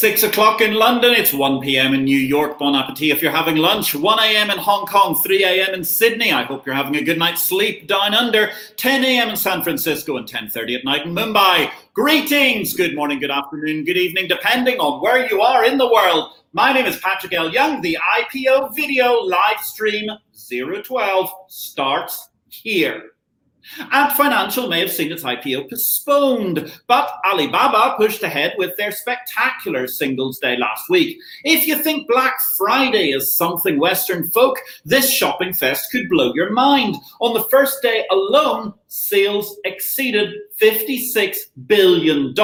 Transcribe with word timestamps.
6 0.00 0.22
o'clock 0.22 0.62
in 0.62 0.72
London, 0.72 1.12
it's 1.12 1.34
1 1.34 1.60
p.m. 1.60 1.92
in 1.92 2.04
New 2.04 2.16
York. 2.16 2.58
Bon 2.58 2.74
appetit 2.74 3.10
if 3.10 3.20
you're 3.20 3.30
having 3.30 3.56
lunch. 3.56 3.94
1 3.94 4.18
a.m. 4.18 4.48
in 4.48 4.56
Hong 4.56 4.86
Kong, 4.86 5.14
3 5.14 5.44
a.m. 5.44 5.74
in 5.74 5.84
Sydney. 5.84 6.32
I 6.32 6.42
hope 6.42 6.64
you're 6.64 6.74
having 6.74 6.96
a 6.96 7.04
good 7.04 7.18
night's 7.18 7.42
sleep 7.42 7.86
down 7.86 8.14
under. 8.14 8.50
10 8.78 9.04
a.m. 9.04 9.28
in 9.28 9.36
San 9.36 9.62
Francisco 9.62 10.16
and 10.16 10.26
10.30 10.26 10.78
at 10.78 10.84
night 10.86 11.04
in 11.04 11.14
Mumbai. 11.14 11.70
Greetings, 11.92 12.72
good 12.72 12.96
morning, 12.96 13.18
good 13.18 13.30
afternoon, 13.30 13.84
good 13.84 13.98
evening, 13.98 14.26
depending 14.26 14.78
on 14.78 15.02
where 15.02 15.28
you 15.28 15.42
are 15.42 15.66
in 15.66 15.76
the 15.76 15.92
world. 15.92 16.32
My 16.54 16.72
name 16.72 16.86
is 16.86 16.96
Patrick 17.00 17.34
L. 17.34 17.52
Young. 17.52 17.82
The 17.82 17.98
IPO-VID 18.22 19.26
live 19.26 19.60
stream 19.60 20.08
012 20.48 21.30
starts 21.48 22.30
here. 22.48 23.10
Ant 23.92 24.12
Financial 24.12 24.68
may 24.68 24.80
have 24.80 24.90
seen 24.90 25.12
its 25.12 25.22
IPO 25.22 25.70
postponed, 25.70 26.72
but 26.86 27.10
Alibaba 27.24 27.94
pushed 27.96 28.22
ahead 28.22 28.54
with 28.58 28.76
their 28.76 28.92
spectacular 28.92 29.86
Singles 29.86 30.38
Day 30.38 30.56
last 30.56 30.88
week. 30.88 31.18
If 31.44 31.66
you 31.66 31.76
think 31.76 32.08
Black 32.08 32.34
Friday 32.56 33.10
is 33.10 33.36
something 33.36 33.78
Western 33.78 34.28
folk, 34.30 34.58
this 34.84 35.12
shopping 35.12 35.52
fest 35.52 35.90
could 35.90 36.08
blow 36.08 36.32
your 36.34 36.52
mind. 36.52 36.96
On 37.20 37.34
the 37.34 37.44
first 37.44 37.82
day 37.82 38.06
alone, 38.10 38.74
sales 38.88 39.56
exceeded 39.64 40.34
$56 40.60 41.36
billion, 41.66 42.34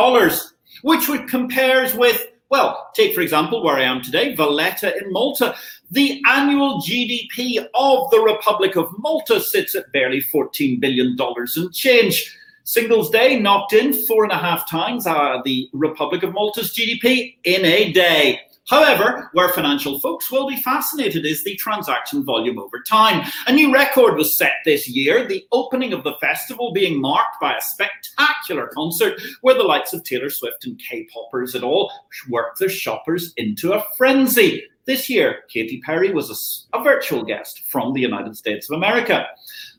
which 0.82 1.08
would 1.08 1.28
compares 1.28 1.94
with 1.94 2.26
well, 2.48 2.90
take 2.94 3.12
for 3.14 3.22
example 3.22 3.62
where 3.64 3.76
I 3.76 3.82
am 3.82 4.00
today, 4.00 4.34
Valletta 4.36 4.96
in 4.96 5.12
Malta. 5.12 5.56
The 5.92 6.20
annual 6.26 6.80
GDP 6.80 7.64
of 7.74 8.10
the 8.10 8.20
Republic 8.20 8.76
of 8.76 8.92
Malta 8.98 9.40
sits 9.40 9.76
at 9.76 9.92
barely 9.92 10.20
$14 10.20 10.80
billion 10.80 11.16
and 11.18 11.74
change. 11.74 12.36
Singles 12.64 13.10
Day 13.10 13.38
knocked 13.38 13.72
in 13.72 13.92
four 13.92 14.24
and 14.24 14.32
a 14.32 14.36
half 14.38 14.68
times 14.68 15.06
uh, 15.06 15.40
the 15.44 15.68
Republic 15.72 16.24
of 16.24 16.32
Malta's 16.32 16.74
GDP 16.74 17.36
in 17.44 17.64
a 17.64 17.92
day. 17.92 18.40
However, 18.66 19.30
where 19.32 19.50
financial 19.50 20.00
folks 20.00 20.28
will 20.32 20.48
be 20.48 20.56
fascinated 20.56 21.24
is 21.24 21.44
the 21.44 21.54
transaction 21.54 22.24
volume 22.24 22.58
over 22.58 22.80
time. 22.80 23.24
A 23.46 23.52
new 23.52 23.72
record 23.72 24.16
was 24.16 24.36
set 24.36 24.54
this 24.64 24.88
year, 24.88 25.28
the 25.28 25.46
opening 25.52 25.92
of 25.92 26.02
the 26.02 26.14
festival 26.20 26.72
being 26.72 27.00
marked 27.00 27.40
by 27.40 27.54
a 27.54 27.62
spectacular 27.62 28.66
concert 28.74 29.22
where 29.42 29.54
the 29.54 29.62
likes 29.62 29.92
of 29.92 30.02
Taylor 30.02 30.30
Swift 30.30 30.64
and 30.64 30.80
K-poppers 30.80 31.54
and 31.54 31.62
all 31.62 31.92
worked 32.28 32.58
their 32.58 32.68
shoppers 32.68 33.32
into 33.36 33.72
a 33.72 33.84
frenzy. 33.96 34.64
This 34.86 35.10
year, 35.10 35.42
Katy 35.48 35.80
Perry 35.84 36.12
was 36.12 36.30
a, 36.72 36.78
a 36.78 36.82
virtual 36.82 37.24
guest 37.24 37.64
from 37.66 37.92
the 37.92 38.00
United 38.00 38.36
States 38.36 38.70
of 38.70 38.76
America. 38.76 39.26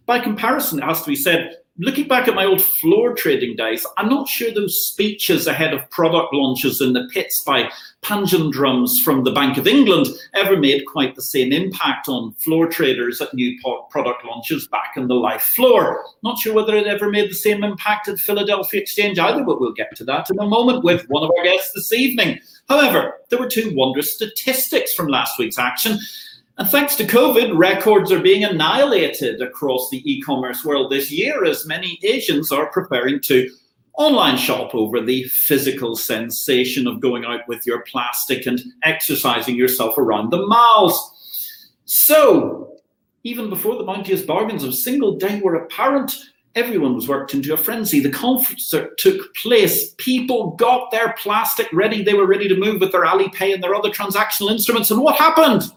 By 0.05 0.19
comparison, 0.19 0.79
it 0.79 0.85
has 0.85 1.01
to 1.01 1.09
be 1.09 1.15
said, 1.15 1.55
looking 1.79 2.07
back 2.07 2.27
at 2.27 2.35
my 2.35 2.45
old 2.45 2.61
floor 2.61 3.13
trading 3.13 3.55
days, 3.55 3.85
I'm 3.97 4.09
not 4.09 4.27
sure 4.27 4.51
those 4.51 4.81
speeches 4.81 5.47
ahead 5.47 5.73
of 5.73 5.89
product 5.89 6.33
launches 6.33 6.81
in 6.81 6.93
the 6.93 7.07
pits 7.13 7.41
by 7.43 7.69
Panjandrums 8.03 9.01
from 9.03 9.23
the 9.23 9.31
Bank 9.31 9.57
of 9.57 9.67
England 9.67 10.07
ever 10.35 10.57
made 10.57 10.85
quite 10.85 11.15
the 11.15 11.21
same 11.21 11.51
impact 11.51 12.07
on 12.07 12.33
floor 12.33 12.67
traders 12.67 13.21
at 13.21 13.33
new 13.33 13.59
product 13.89 14.23
launches 14.25 14.67
back 14.67 14.93
in 14.95 15.07
the 15.07 15.15
live 15.15 15.41
floor. 15.41 16.03
Not 16.23 16.39
sure 16.39 16.53
whether 16.53 16.75
it 16.75 16.87
ever 16.87 17.09
made 17.09 17.29
the 17.29 17.35
same 17.35 17.63
impact 17.63 18.07
at 18.07 18.19
Philadelphia 18.19 18.81
Exchange 18.81 19.19
either, 19.19 19.43
but 19.43 19.59
we'll 19.59 19.73
get 19.73 19.95
to 19.97 20.05
that 20.05 20.29
in 20.29 20.39
a 20.39 20.45
moment 20.45 20.83
with 20.83 21.07
one 21.09 21.23
of 21.23 21.31
our 21.37 21.43
guests 21.43 21.73
this 21.73 21.93
evening. 21.93 22.39
However, 22.69 23.15
there 23.29 23.39
were 23.39 23.49
two 23.49 23.73
wondrous 23.75 24.13
statistics 24.13 24.93
from 24.93 25.07
last 25.07 25.37
week's 25.37 25.59
action. 25.59 25.99
And 26.59 26.67
thanks 26.67 26.95
to 26.95 27.05
COVID, 27.05 27.55
records 27.55 28.11
are 28.11 28.19
being 28.19 28.43
annihilated 28.43 29.41
across 29.41 29.89
the 29.91 30.01
e 30.11 30.21
commerce 30.21 30.65
world 30.65 30.91
this 30.91 31.11
year 31.11 31.45
as 31.45 31.67
many 31.67 31.99
Asians 32.03 32.51
are 32.51 32.71
preparing 32.71 33.19
to 33.21 33.49
online 33.93 34.37
shop 34.37 34.73
over 34.73 34.99
the 34.99 35.23
physical 35.25 35.95
sensation 35.95 36.87
of 36.87 36.99
going 36.99 37.25
out 37.25 37.41
with 37.47 37.65
your 37.67 37.81
plastic 37.83 38.47
and 38.47 38.59
exercising 38.83 39.55
yourself 39.55 39.99
around 39.99 40.31
the 40.31 40.47
malls. 40.47 41.69
So, 41.85 42.79
even 43.23 43.49
before 43.49 43.75
the 43.75 43.83
bounteous 43.83 44.23
bargains 44.23 44.63
of 44.63 44.73
single 44.73 45.15
day 45.15 45.39
were 45.41 45.55
apparent, 45.55 46.15
Everyone 46.55 46.95
was 46.95 47.07
worked 47.07 47.35
into 47.35 47.53
a 47.53 47.57
frenzy. 47.57 47.99
The 47.99 48.09
concert 48.09 48.97
took 48.97 49.35
place. 49.35 49.93
People 49.99 50.55
got 50.55 50.89
their 50.89 51.13
plastic 51.13 51.71
ready. 51.71 52.01
They 52.01 52.15
were 52.15 52.25
ready 52.25 52.47
to 52.47 52.55
move 52.55 52.81
with 52.81 52.91
their 52.91 53.05
Alipay 53.05 53.53
and 53.53 53.61
their 53.61 53.75
other 53.75 53.91
transactional 53.91 54.49
instruments. 54.49 54.89
And 54.89 54.99
what 54.99 55.17
happened? 55.17 55.71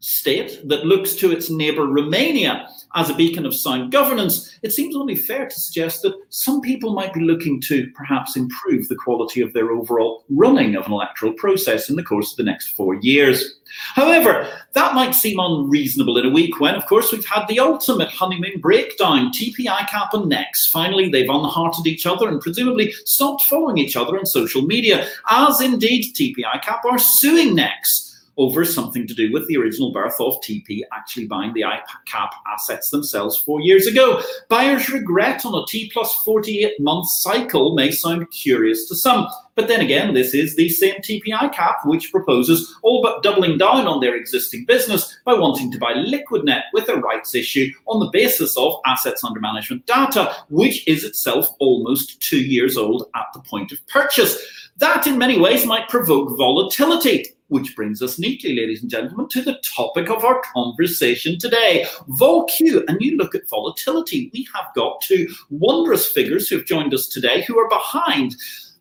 state 0.00 0.60
that 0.68 0.84
looks 0.84 1.14
to 1.16 1.32
its 1.32 1.50
neighbour 1.50 1.86
Romania 1.86 2.68
as 2.94 3.10
a 3.10 3.14
beacon 3.14 3.44
of 3.44 3.54
sound 3.54 3.90
governance, 3.90 4.56
it 4.62 4.72
seems 4.72 4.94
only 4.94 5.16
fair 5.16 5.48
to 5.48 5.60
suggest 5.60 6.02
that 6.02 6.14
some 6.30 6.60
people 6.60 6.94
might 6.94 7.12
be 7.12 7.20
looking 7.20 7.60
to 7.62 7.90
perhaps 7.94 8.36
improve 8.36 8.88
the 8.88 8.96
quality 8.96 9.40
of 9.40 9.52
their 9.52 9.72
overall 9.72 10.24
running 10.28 10.76
of 10.76 10.86
an 10.86 10.92
electoral 10.92 11.32
process 11.32 11.90
in 11.90 11.96
the 11.96 12.02
course 12.02 12.30
of 12.30 12.36
the 12.36 12.42
next 12.44 12.68
four 12.68 12.94
years. 12.96 13.60
However, 13.94 14.48
that 14.74 14.94
might 14.94 15.14
seem 15.14 15.40
unreasonable 15.40 16.18
in 16.18 16.26
a 16.26 16.30
week 16.30 16.60
when, 16.60 16.76
of 16.76 16.86
course, 16.86 17.10
we've 17.10 17.26
had 17.26 17.46
the 17.48 17.58
ultimate 17.58 18.08
honeymoon 18.08 18.60
breakdown. 18.60 19.32
TP 19.32 19.66
ICAP 19.66 20.08
and 20.12 20.28
Nex. 20.28 20.68
Finally, 20.68 21.08
they've 21.08 21.28
unhearted 21.28 21.86
each 21.86 22.06
other 22.06 22.28
and 22.28 22.40
presumably 22.40 22.92
stopped 23.04 23.42
following 23.44 23.78
each 23.78 23.96
other 23.96 24.16
on 24.16 24.26
social 24.26 24.62
media, 24.62 25.08
as 25.30 25.60
indeed 25.60 26.14
TP 26.14 26.36
ICAP 26.54 26.84
are 26.84 26.98
suing 26.98 27.56
Nex 27.56 28.13
over 28.36 28.64
something 28.64 29.06
to 29.06 29.14
do 29.14 29.32
with 29.32 29.46
the 29.48 29.56
original 29.56 29.92
birth 29.92 30.20
of 30.20 30.40
TP 30.40 30.80
actually 30.92 31.26
buying 31.26 31.52
the 31.54 31.62
ICAP 31.62 32.30
assets 32.52 32.90
themselves 32.90 33.38
four 33.38 33.60
years 33.60 33.86
ago. 33.86 34.22
Buyer's 34.48 34.88
regret 34.90 35.44
on 35.44 35.54
a 35.54 35.66
T 35.66 35.90
plus 35.92 36.14
48 36.16 36.80
month 36.80 37.08
cycle 37.08 37.74
may 37.74 37.90
sound 37.90 38.30
curious 38.30 38.88
to 38.88 38.94
some. 38.94 39.28
But 39.54 39.68
then 39.68 39.80
again, 39.80 40.14
this 40.14 40.34
is 40.34 40.56
the 40.56 40.68
same 40.68 40.96
TP 40.96 41.26
ICAP 41.28 41.86
which 41.86 42.10
proposes 42.10 42.76
all 42.82 43.02
but 43.02 43.22
doubling 43.22 43.56
down 43.56 43.86
on 43.86 44.00
their 44.00 44.16
existing 44.16 44.64
business 44.64 45.16
by 45.24 45.34
wanting 45.34 45.70
to 45.70 45.78
buy 45.78 45.92
Liquidnet 45.92 46.62
with 46.72 46.88
a 46.88 46.96
rights 46.96 47.34
issue 47.34 47.70
on 47.86 48.00
the 48.00 48.10
basis 48.10 48.56
of 48.56 48.80
assets 48.84 49.22
under 49.22 49.40
management 49.40 49.86
data, 49.86 50.34
which 50.48 50.86
is 50.88 51.04
itself 51.04 51.48
almost 51.60 52.20
two 52.20 52.40
years 52.40 52.76
old 52.76 53.08
at 53.14 53.26
the 53.32 53.40
point 53.40 53.70
of 53.70 53.86
purchase. 53.86 54.36
That 54.78 55.06
in 55.06 55.18
many 55.18 55.38
ways 55.38 55.64
might 55.64 55.88
provoke 55.88 56.36
volatility 56.36 57.33
which 57.48 57.76
brings 57.76 58.02
us 58.02 58.18
neatly, 58.18 58.56
ladies 58.56 58.82
and 58.82 58.90
gentlemen, 58.90 59.28
to 59.28 59.42
the 59.42 59.60
topic 59.76 60.10
of 60.10 60.24
our 60.24 60.40
conversation 60.52 61.38
today. 61.38 61.86
VolQ, 62.08 62.84
and 62.88 63.00
you 63.00 63.16
look 63.16 63.34
at 63.34 63.48
volatility. 63.48 64.30
We 64.32 64.48
have 64.54 64.66
got 64.74 65.00
two 65.02 65.28
wondrous 65.50 66.10
figures 66.10 66.48
who 66.48 66.56
have 66.56 66.66
joined 66.66 66.94
us 66.94 67.08
today 67.08 67.42
who 67.42 67.58
are 67.58 67.68
behind 67.68 68.36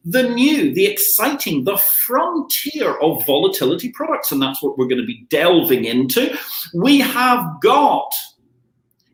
the 0.05 0.29
new, 0.29 0.73
the 0.73 0.85
exciting, 0.85 1.63
the 1.63 1.77
frontier 1.77 2.95
of 2.99 3.25
volatility 3.25 3.89
products. 3.89 4.31
And 4.31 4.41
that's 4.41 4.61
what 4.61 4.77
we're 4.77 4.87
going 4.87 5.01
to 5.01 5.07
be 5.07 5.25
delving 5.29 5.85
into. 5.85 6.37
We 6.73 6.99
have 6.99 7.61
got 7.61 8.13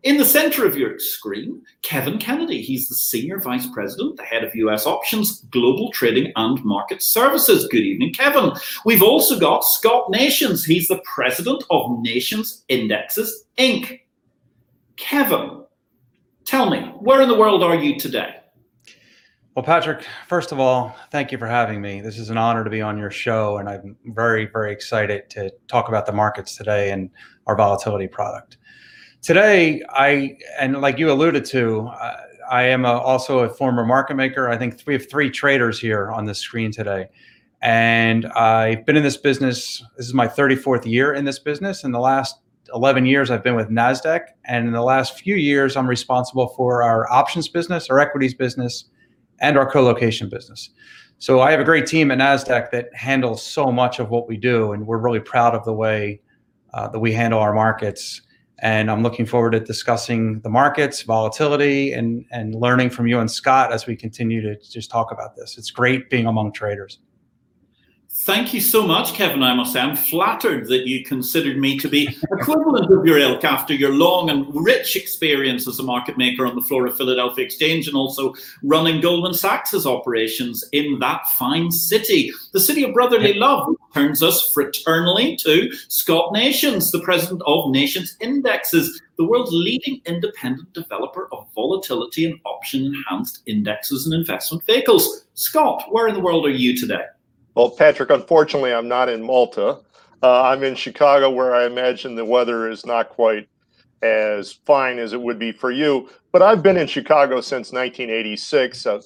in 0.04 0.18
the 0.18 0.26
center 0.26 0.66
of 0.66 0.78
your 0.78 0.98
screen, 0.98 1.62
Kevin 1.82 2.18
Kennedy. 2.18 2.62
He's 2.62 2.88
the 2.88 2.96
Senior 2.96 3.40
Vice 3.40 3.68
President, 3.68 4.18
the 4.18 4.24
Head 4.24 4.44
of 4.44 4.56
US 4.56 4.86
Options, 4.86 5.42
Global 5.52 5.92
Trading 5.92 6.32
and 6.36 6.64
Market 6.64 7.02
Services. 7.02 7.68
Good 7.68 7.82
evening, 7.82 8.14
Kevin. 8.14 8.52
We've 8.86 9.04
also 9.04 9.40
got 9.40 9.66
Scott 9.66 10.10
Nations. 10.10 10.64
He's 10.64 10.88
the 10.88 11.02
President 11.04 11.64
of 11.70 12.00
Nations 12.00 12.64
Indexes, 12.70 13.46
Inc. 13.58 14.02
Kevin, 14.96 15.64
tell 16.46 16.70
me, 16.70 16.82
where 17.00 17.22
in 17.22 17.30
the 17.30 17.38
world 17.38 17.64
are 17.64 17.76
you 17.76 17.98
today? 17.98 18.36
Well, 19.56 19.66
Patrick, 19.66 20.06
first 20.28 20.52
of 20.52 20.60
all, 20.60 20.96
thank 21.12 21.32
you 21.32 21.38
for 21.38 21.48
having 21.48 21.82
me. 21.82 22.02
This 22.02 22.18
is 22.18 22.30
an 22.30 22.38
honor 22.38 22.64
to 22.64 22.70
be 22.70 22.82
on 22.82 22.98
your 22.98 23.12
show, 23.12 23.58
and 23.58 23.68
I'm 23.68 23.98
very, 24.06 24.46
very 24.46 24.72
excited 24.72 25.30
to 25.32 25.52
talk 25.68 25.90
about 25.90 26.06
the 26.06 26.14
markets 26.14 26.56
today 26.56 26.92
and 26.92 27.10
our 27.48 27.58
volatility 27.58 28.08
product. 28.08 28.58
Today, 29.22 29.84
I 29.90 30.38
and 30.60 30.80
like 30.80 30.98
you 30.98 31.12
alluded 31.12 31.44
to, 31.46 31.88
uh, 31.88 32.22
I 32.50 32.64
am 32.64 32.86
a, 32.86 32.94
also 32.94 33.40
a 33.40 33.50
former 33.50 33.86
market 33.86 34.16
maker. 34.16 34.48
I 34.48 34.58
think 34.58 34.82
we 34.88 34.94
have 34.94 35.10
three 35.10 35.30
traders 35.30 35.78
here 35.78 36.10
on 36.10 36.26
the 36.26 36.34
screen 36.34 36.72
today, 36.72 37.08
and 37.62 38.26
I've 38.28 38.86
been 38.86 38.96
in 38.96 39.04
this 39.04 39.18
business. 39.18 39.84
This 39.98 40.08
is 40.08 40.14
my 40.14 40.26
34th 40.26 40.86
year 40.86 41.14
in 41.14 41.26
this 41.26 41.38
business. 41.38 41.84
In 41.84 41.92
the 41.92 42.00
last 42.00 42.40
11 42.74 43.06
years, 43.06 43.30
I've 43.30 43.44
been 43.44 43.56
with 43.56 43.68
Nasdaq, 43.68 44.22
and 44.46 44.66
in 44.68 44.72
the 44.72 44.82
last 44.82 45.20
few 45.20 45.36
years, 45.36 45.76
I'm 45.76 45.88
responsible 45.88 46.48
for 46.56 46.82
our 46.82 47.12
options 47.12 47.50
business, 47.50 47.90
our 47.90 48.00
equities 48.00 48.34
business, 48.34 48.86
and 49.42 49.58
our 49.58 49.70
co-location 49.70 50.30
business. 50.30 50.70
So 51.18 51.42
I 51.42 51.52
have 51.52 51.60
a 51.60 51.66
great 51.66 51.88
team 51.88 52.10
at 52.12 52.20
Nasdaq 52.20 52.72
that 52.72 52.96
handles 52.96 53.44
so 53.44 53.70
much 53.70 54.00
of 54.00 54.12
what 54.12 54.30
we 54.30 54.38
do, 54.38 54.72
and 54.72 54.88
we're 54.88 54.98
really 54.98 55.20
proud 55.20 55.56
of 55.56 55.66
the 55.66 55.74
way 55.74 56.22
uh, 56.74 56.88
that 56.88 57.00
we 57.00 57.12
handle 57.12 57.42
our 57.42 57.54
markets 57.54 58.22
and 58.62 58.92
I'm 58.92 59.04
looking 59.04 59.26
forward 59.26 59.52
to 59.52 59.60
discussing 59.60 60.42
the 60.42 60.50
markets, 60.50 61.02
volatility, 61.04 61.94
and 61.94 62.26
and 62.32 62.56
learning 62.56 62.90
from 62.90 63.08
you 63.08 63.20
and 63.20 63.30
Scott 63.30 63.72
as 63.72 63.88
we 63.88 63.96
continue 63.96 64.42
to 64.42 64.56
just 64.70 64.92
talk 64.92 65.12
about 65.12 65.36
this. 65.36 65.58
It's 65.58 65.72
great 65.72 66.10
being 66.10 66.26
among 66.26 66.54
traders. 66.54 67.00
Thank 68.12 68.56
you 68.56 68.60
so 68.60 68.88
much, 68.88 69.14
Kevin. 69.14 69.44
I 69.44 69.54
must 69.54 69.72
say, 69.72 69.80
I'm 69.80 69.96
flattered 69.96 70.68
that 70.68 70.88
you 70.88 71.06
considered 71.06 71.58
me 71.58 71.78
to 71.78 71.88
be 71.88 72.18
equivalent 72.32 72.92
of 72.92 73.06
your 73.06 73.20
ilk 73.20 73.44
after 73.44 73.74
your 73.74 73.94
long 73.94 74.32
and 74.32 74.48
rich 74.52 74.96
experience 74.96 75.68
as 75.68 75.78
a 75.78 75.84
market 75.84 76.18
maker 76.18 76.48
on 76.48 76.56
the 76.56 76.62
floor 76.62 76.88
of 76.88 76.98
Philadelphia 76.98 77.46
Exchange 77.46 77.88
and 77.88 77.96
also 77.96 78.34
running 78.64 79.00
Goldman 79.00 79.36
Sachs's 79.36 79.86
operations 79.86 80.64
in 80.72 80.98
that 81.00 81.28
fine 81.38 81.72
city. 81.72 82.32
The 82.52 82.60
city 82.60 82.84
of 82.84 82.96
brotherly 82.96 83.36
love 83.36 83.76
turns 83.94 84.24
us 84.24 84.54
fraternally 84.56 85.38
to 85.44 85.72
Scott 85.88 86.34
Nations, 86.34 86.92
the 86.92 87.02
president 87.02 87.44
of 87.46 87.70
Nations 87.70 88.18
Indexes, 88.22 89.00
the 89.18 89.26
world's 89.26 89.52
leading 89.52 90.02
independent 90.08 90.74
developer 90.74 91.28
of 91.32 91.48
volatility 91.54 92.26
and 92.26 92.40
option 92.46 92.86
enhanced 92.86 93.44
indexes 93.46 94.06
and 94.06 94.16
investment 94.16 94.66
vehicles. 94.66 95.26
Scott, 95.36 95.86
where 95.92 96.08
in 96.08 96.16
the 96.16 96.22
world 96.22 96.48
are 96.48 96.50
you 96.50 96.76
today? 96.76 97.06
Well, 97.60 97.70
Patrick, 97.70 98.10
unfortunately, 98.10 98.74
I'm 98.74 98.88
not 98.88 99.10
in 99.10 99.22
Malta. 99.22 99.80
Uh, 100.24 100.44
I'm 100.44 100.64
in 100.64 100.76
Chicago, 100.76 101.30
where 101.30 101.54
I 101.54 101.66
imagine 101.66 102.16
the 102.16 102.24
weather 102.24 102.70
is 102.70 102.86
not 102.86 103.10
quite 103.10 103.50
as 104.02 104.54
fine 104.54 104.98
as 104.98 105.12
it 105.12 105.20
would 105.20 105.38
be 105.38 105.52
for 105.52 105.70
you. 105.70 106.10
But 106.32 106.42
I've 106.42 106.64
been 106.64 106.78
in 106.78 106.88
Chicago 106.88 107.42
since 107.42 107.74
1986. 107.74 108.86
Uh, 108.86 109.02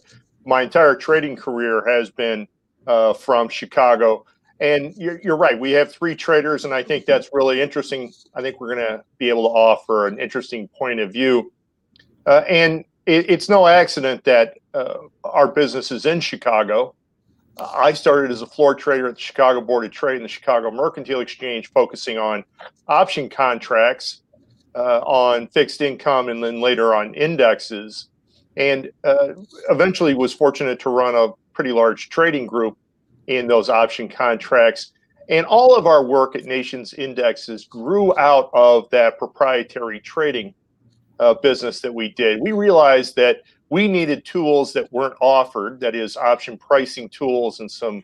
my 0.46 0.62
entire 0.62 0.94
trading 0.96 1.36
career 1.36 1.84
has 1.88 2.12
been 2.12 2.48
uh, 2.86 3.14
from 3.14 3.50
Chicago. 3.50 4.24
And 4.60 4.96
you're, 4.98 5.20
you're, 5.24 5.36
right. 5.36 5.60
We 5.60 5.72
have 5.72 5.92
three 5.92 6.16
traders, 6.16 6.64
and 6.64 6.76
I 6.76 6.84
think 6.84 7.08
that's 7.08 7.32
really 7.34 7.60
interesting. 7.60 8.14
I 8.36 8.44
think 8.44 8.62
we're 8.62 8.76
going 8.76 8.88
to 8.88 9.04
be 9.18 9.30
able 9.30 9.50
to 9.50 9.56
offer 9.56 10.06
an 10.06 10.20
interesting 10.20 10.68
point 10.68 11.00
of 11.00 11.12
view. 11.12 11.52
Uh, 12.28 12.44
and 12.48 12.86
it, 13.08 13.32
it's 13.32 13.50
no 13.50 13.66
accident 13.66 14.24
that 14.26 14.60
uh, 14.76 15.00
our 15.24 15.48
business 15.48 15.92
is 15.92 16.06
in 16.06 16.20
Chicago. 16.20 16.94
I 17.58 17.94
started 17.94 18.32
as 18.32 18.42
a 18.42 18.48
floor 18.48 18.74
trader 18.74 19.08
at 19.08 19.16
the 19.16 19.22
Chicago 19.22 19.62
Board 19.62 19.86
of 19.86 19.92
Trade 19.92 20.16
and 20.16 20.26
the 20.26 20.30
Chicago 20.30 20.72
Mercantile 20.72 21.20
Exchange, 21.20 21.70
focusing 21.72 22.18
on 22.18 22.44
option 22.88 23.30
contracts, 23.30 24.22
uh, 24.76 25.00
on 25.00 25.48
fixed 25.48 25.82
income, 25.82 26.30
and 26.30 26.44
then 26.44 26.62
later 26.62 26.96
on 26.96 27.14
indexes. 27.14 28.08
And 28.58 28.92
uh, 29.04 29.30
eventually 29.70 30.14
was 30.14 30.34
fortunate 30.34 30.80
to 30.82 30.90
run 30.90 31.16
a 31.16 31.30
pretty 31.54 31.72
large 31.72 32.10
trading 32.10 32.48
group 32.48 32.78
in 33.28 33.48
those 33.48 33.70
option 33.70 34.10
contracts. 34.10 34.92
And 35.30 35.46
all 35.46 35.76
of 35.76 35.88
our 35.88 36.04
work 36.04 36.36
at 36.36 36.46
Nations 36.46 36.94
Indexes 36.94 37.66
grew 37.66 38.18
out 38.18 38.50
of 38.54 38.90
that 38.90 39.18
proprietary 39.18 40.00
trading 40.00 40.54
uh, 41.20 41.36
business 41.36 41.80
that 41.82 41.94
we 41.94 42.10
did. 42.10 42.42
We 42.42 42.52
realized 42.52 43.16
that 43.16 43.44
we 43.74 43.88
needed 43.88 44.24
tools 44.24 44.72
that 44.72 44.94
weren't 44.94 45.16
offered 45.20 45.80
that 45.80 45.96
is 45.96 46.16
option 46.16 46.56
pricing 46.56 47.10
tools 47.10 47.60
and 47.60 47.72
some 47.72 48.04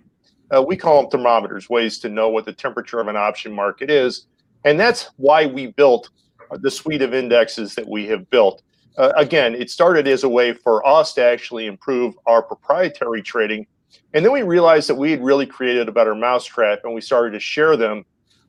uh, 0.50 0.60
we 0.60 0.76
call 0.76 1.00
them 1.00 1.12
thermometers 1.12 1.70
ways 1.70 2.00
to 2.00 2.10
know 2.10 2.28
what 2.28 2.44
the 2.44 2.52
temperature 2.52 3.00
of 3.00 3.08
an 3.08 3.16
option 3.16 3.54
market 3.54 3.92
is. 3.92 4.26
And 4.66 4.80
that's 4.80 5.12
why 5.18 5.46
we 5.46 5.68
built 5.68 6.10
the 6.50 6.72
suite 6.72 7.04
of 7.04 7.14
indexes 7.14 7.76
that 7.76 7.88
we 7.88 8.08
have 8.08 8.28
built. 8.32 8.64
Uh, 8.98 9.14
again 9.16 9.54
it 9.54 9.70
started 9.70 10.08
as 10.08 10.24
a 10.24 10.30
way 10.30 10.54
for 10.54 10.84
us 10.88 11.14
to 11.14 11.24
actually 11.24 11.68
improve 11.68 12.16
our 12.26 12.42
proprietary 12.42 13.22
trading. 13.22 13.68
And 14.16 14.26
then 14.26 14.32
we 14.32 14.42
realized 14.42 14.90
that 14.90 14.96
we 14.96 15.12
had 15.12 15.24
really 15.24 15.46
created 15.46 15.88
a 15.88 15.92
better 15.92 16.16
mousetrap 16.16 16.80
and 16.84 16.96
we 16.96 17.02
started 17.02 17.30
to 17.34 17.40
share 17.40 17.78
them 17.78 18.06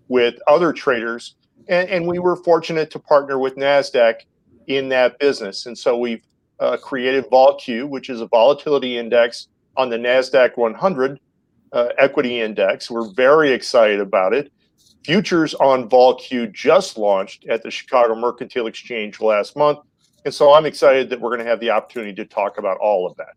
with 0.09 0.37
other 0.47 0.73
traders. 0.73 1.35
And, 1.69 1.87
and 1.91 2.07
we 2.07 2.19
were 2.19 2.37
fortunate 2.37 2.91
to 2.93 2.99
partner 2.99 3.39
with 3.39 3.57
nasdaq 3.57 4.23
in 4.69 4.89
that 4.89 5.19
business. 5.19 5.67
And 5.67 5.77
so 5.77 5.99
we've 5.99 6.23
uh, 6.61 6.77
created 6.77 7.25
VolQ, 7.31 7.89
which 7.89 8.11
is 8.11 8.21
a 8.21 8.27
volatility 8.27 8.99
index 8.99 9.49
on 9.77 9.89
the 9.89 9.97
NASDAQ 9.97 10.57
100 10.57 11.21
uh, 11.73 11.89
equity 11.99 12.41
index. 12.41 12.91
We're 12.91 13.11
very 13.11 13.53
excited 13.53 14.01
about 14.01 14.33
it. 14.35 14.53
Futures 15.05 15.55
on 15.55 15.89
VolQ 15.89 16.53
just 16.53 16.99
launched 16.99 17.47
at 17.47 17.63
the 17.63 17.71
Chicago 17.71 18.15
Mercantile 18.15 18.67
Exchange 18.67 19.21
last 19.21 19.57
month. 19.57 19.79
And 20.25 20.35
so 20.35 20.53
I'm 20.53 20.67
excited 20.67 21.09
that 21.11 21.21
we're 21.21 21.31
going 21.31 21.45
to 21.45 21.51
have 21.51 21.61
the 21.61 21.71
opportunity 21.71 22.15
to 22.15 22.27
talk 22.27 22.59
about 22.59 22.77
all 22.77 23.07
of 23.07 23.17
that 23.17 23.35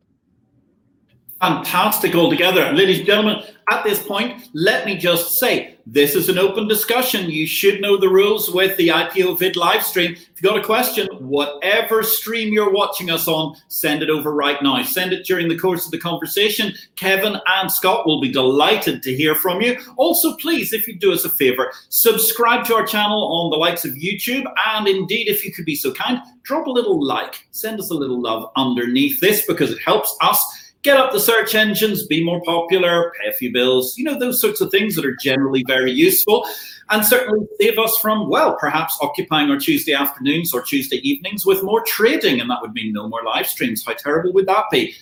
fantastic 1.44 2.16
altogether. 2.16 2.72
Ladies 2.72 3.00
and 3.00 3.06
gentlemen, 3.06 3.44
at 3.70 3.84
this 3.84 4.02
point, 4.02 4.48
let 4.54 4.86
me 4.86 4.96
just 4.96 5.38
say 5.38 5.73
this 5.86 6.16
is 6.16 6.30
an 6.30 6.38
open 6.38 6.68
discussion. 6.68 7.30
You 7.30 7.46
should 7.46 7.82
know 7.82 7.98
the 7.98 8.08
rules 8.08 8.50
with 8.50 8.78
the 8.78 8.88
IPO 8.88 9.38
vid 9.38 9.58
live 9.58 9.84
stream. 9.84 10.14
If 10.14 10.42
you've 10.42 10.50
got 10.50 10.58
a 10.58 10.64
question, 10.64 11.08
whatever 11.20 12.04
stream 12.04 12.54
you're 12.54 12.72
watching 12.72 13.10
us 13.10 13.28
on, 13.28 13.58
send 13.68 14.02
it 14.02 14.10
over 14.10 14.34
right 14.34 14.62
now. 14.64 14.82
Send 14.84 15.12
it 15.12 15.26
during 15.26 15.50
the 15.50 15.58
course 15.58 15.86
of 15.86 15.92
the 15.92 16.00
conversation. 16.00 16.74
Kevin 16.96 17.36
and 17.48 17.70
Scott 17.70 18.08
will 18.08 18.22
be 18.22 18.32
delighted 18.32 19.04
to 19.04 19.14
hear 19.16 19.36
from 19.36 19.60
you. 19.60 19.78
Also, 19.98 20.38
please, 20.38 20.72
if 20.72 20.88
you 20.88 20.96
do 20.96 21.12
us 21.12 21.26
a 21.26 21.30
favor, 21.30 21.74
subscribe 21.90 22.66
to 22.66 22.76
our 22.76 22.86
channel 22.86 23.22
on 23.34 23.50
the 23.50 23.58
likes 23.58 23.84
of 23.84 23.92
YouTube. 23.96 24.46
And 24.66 24.88
indeed, 24.88 25.28
if 25.28 25.44
you 25.44 25.52
could 25.52 25.66
be 25.66 25.76
so 25.76 25.92
kind, 25.94 26.22
drop 26.44 26.68
a 26.68 26.72
little 26.72 27.06
like, 27.06 27.46
send 27.52 27.80
us 27.80 27.90
a 27.92 27.96
little 27.96 28.22
love 28.22 28.52
underneath 28.56 29.20
this 29.20 29.46
because 29.46 29.72
it 29.72 29.82
helps 29.82 30.16
us 30.22 30.63
get 30.84 30.98
up 30.98 31.12
the 31.12 31.20
search 31.20 31.56
engines, 31.56 32.06
be 32.06 32.24
more 32.24 32.42
popular, 32.44 33.14
pay 33.20 33.30
a 33.30 33.34
few 33.34 33.52
bills, 33.52 33.98
you 33.98 34.04
know, 34.04 34.20
those 34.20 34.40
sorts 34.40 34.62
of 34.62 34.70
things 34.70 34.96
that 34.96 35.06
are 35.06 35.16
generally 35.16 35.64
very 35.66 35.92
useful 35.92 36.46
and 36.90 37.04
certainly 37.06 37.48
save 37.60 37.80
us 37.80 37.98
from, 37.98 38.30
well, 38.30 38.58
perhaps 38.58 38.98
occupying 39.02 39.50
our 39.50 39.58
Tuesday 39.58 39.94
afternoons 39.94 40.54
or 40.54 40.62
Tuesday 40.62 40.98
evenings 40.98 41.46
with 41.46 41.64
more 41.64 41.82
trading. 41.86 42.42
And 42.42 42.50
that 42.50 42.62
would 42.62 42.74
mean 42.74 42.92
no 42.94 43.08
more 43.08 43.24
live 43.24 43.48
streams. 43.48 43.86
How 43.86 43.94
terrible 43.94 44.34
would 44.34 44.46
that 44.48 44.66
be? 44.70 44.94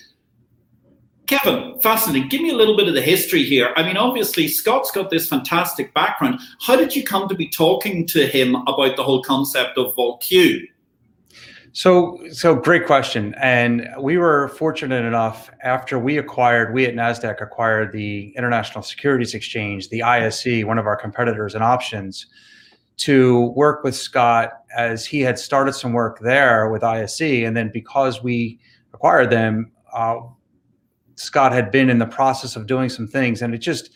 Kevin, 1.26 1.80
fascinating. 1.80 2.28
Give 2.28 2.42
me 2.42 2.50
a 2.50 2.56
little 2.56 2.76
bit 2.76 2.88
of 2.88 2.94
the 2.94 3.02
history 3.02 3.42
here. 3.42 3.72
I 3.76 3.82
mean, 3.82 3.96
obviously, 3.96 4.48
Scott's 4.48 4.90
got 4.90 5.10
this 5.10 5.28
fantastic 5.28 5.92
background. 5.94 6.40
How 6.60 6.76
did 6.76 6.94
you 6.94 7.02
come 7.02 7.28
to 7.28 7.34
be 7.34 7.48
talking 7.48 8.06
to 8.08 8.26
him 8.26 8.54
about 8.54 8.96
the 8.96 9.02
whole 9.02 9.22
concept 9.22 9.78
of 9.78 9.94
VolQ? 9.96 10.68
So, 11.74 12.18
so 12.30 12.54
great 12.54 12.86
question. 12.86 13.34
And 13.40 13.88
we 13.98 14.18
were 14.18 14.48
fortunate 14.48 15.04
enough 15.06 15.50
after 15.62 15.98
we 15.98 16.18
acquired, 16.18 16.74
we 16.74 16.84
at 16.84 16.94
NASDAQ 16.94 17.40
acquired 17.40 17.92
the 17.92 18.34
International 18.36 18.82
Securities 18.82 19.34
Exchange, 19.34 19.88
the 19.88 20.02
ISE, 20.02 20.64
one 20.66 20.78
of 20.78 20.86
our 20.86 20.96
competitors 20.96 21.54
in 21.54 21.62
options, 21.62 22.26
to 22.98 23.46
work 23.56 23.84
with 23.84 23.96
Scott 23.96 24.50
as 24.76 25.06
he 25.06 25.20
had 25.20 25.38
started 25.38 25.72
some 25.72 25.94
work 25.94 26.18
there 26.20 26.68
with 26.68 26.84
ISE. 26.84 27.22
And 27.22 27.56
then 27.56 27.70
because 27.72 28.22
we 28.22 28.60
acquired 28.92 29.30
them, 29.30 29.72
uh, 29.94 30.16
Scott 31.14 31.52
had 31.52 31.70
been 31.70 31.88
in 31.88 31.98
the 31.98 32.06
process 32.06 32.54
of 32.54 32.66
doing 32.66 32.90
some 32.90 33.08
things. 33.08 33.40
And 33.40 33.54
it 33.54 33.58
just, 33.58 33.90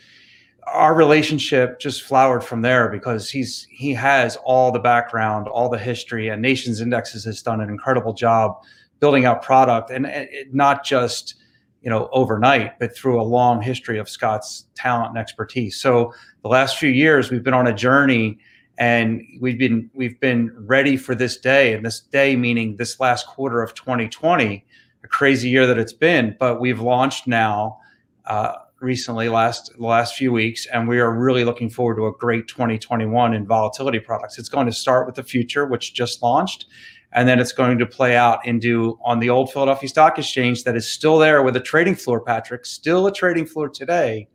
our 0.67 0.95
relationship 0.95 1.79
just 1.79 2.03
flowered 2.03 2.43
from 2.43 2.63
there 2.63 2.89
because 2.89 3.31
he's 3.31 3.67
he 3.71 3.93
has 3.95 4.37
all 4.45 4.73
the 4.73 4.79
background, 4.79 5.49
all 5.49 5.69
the 5.69 5.79
history, 5.79 6.29
and 6.29 6.43
Nations 6.43 6.81
Indexes 6.81 7.25
has 7.25 7.43
done 7.43 7.61
an 7.61 7.69
incredible 7.69 8.13
job 8.13 8.63
building 8.99 9.27
out 9.27 9.43
product, 9.43 9.91
and 9.91 10.07
it, 10.07 10.53
not 10.55 10.85
just 10.85 11.37
you 11.83 11.91
know 11.91 12.09
overnight, 12.13 12.79
but 12.81 12.97
through 12.97 13.21
a 13.21 13.23
long 13.23 13.63
history 13.63 13.99
of 13.99 14.09
Scott's 14.09 14.67
talent 14.75 15.11
and 15.11 15.19
expertise. 15.19 15.77
So 15.77 16.13
the 16.43 16.49
last 16.49 16.79
few 16.79 16.91
years, 16.91 17.31
we've 17.31 17.45
been 17.45 17.55
on 17.55 17.69
a 17.69 17.75
journey, 17.75 18.39
and 18.79 19.23
we've 19.41 19.59
been 19.59 19.89
we've 19.95 20.19
been 20.19 20.53
ready 20.57 20.97
for 20.97 21.15
this 21.15 21.37
day, 21.37 21.75
and 21.75 21.87
this 21.87 22.01
day 22.01 22.35
meaning 22.35 22.77
this 22.77 22.99
last 22.99 23.27
quarter 23.29 23.63
of 23.63 23.73
2020, 23.75 24.65
a 25.05 25.09
crazy 25.09 25.49
year 25.49 25.67
that 25.67 25.79
it's 25.79 25.93
been, 25.93 26.37
but 26.41 26.61
we've 26.61 26.81
launched 26.81 27.29
now. 27.29 27.79
Uh, 28.25 28.55
recently 28.81 29.29
last 29.29 29.73
the 29.79 29.87
last 29.87 30.17
few 30.17 30.31
weeks 30.31 30.67
and 30.67 30.87
we 30.87 31.01
are 31.01 31.13
really 31.13 31.45
looking 31.45 31.71
forward 31.71 31.97
to 31.97 32.07
a 32.07 32.13
great 32.13 32.47
2021 32.47 33.33
in 33.33 33.47
volatility 33.47 33.99
products. 33.99 34.39
It's 34.39 34.51
going 34.51 34.67
to 34.67 34.73
start 34.73 35.07
with 35.07 35.15
the 35.15 35.23
future 35.23 35.67
which 35.67 35.95
just 35.95 36.23
launched 36.23 36.67
and 37.13 37.27
then 37.27 37.39
it's 37.39 37.53
going 37.53 37.79
to 37.79 37.87
play 37.87 38.17
out 38.17 38.45
into 38.45 38.99
on 39.03 39.19
the 39.19 39.31
old 39.31 39.51
philadelphia 39.51 39.89
stock 39.89 40.19
exchange 40.19 40.65
that 40.65 40.77
is 40.77 40.87
still 40.91 41.19
there 41.19 41.43
with 41.43 41.57
a 41.57 41.61
trading 41.61 41.95
floor 41.95 42.21
patrick 42.21 42.67
still 42.67 43.07
a 43.07 43.13
trading 43.13 43.47
floor 43.47 43.69
today. 43.69 44.29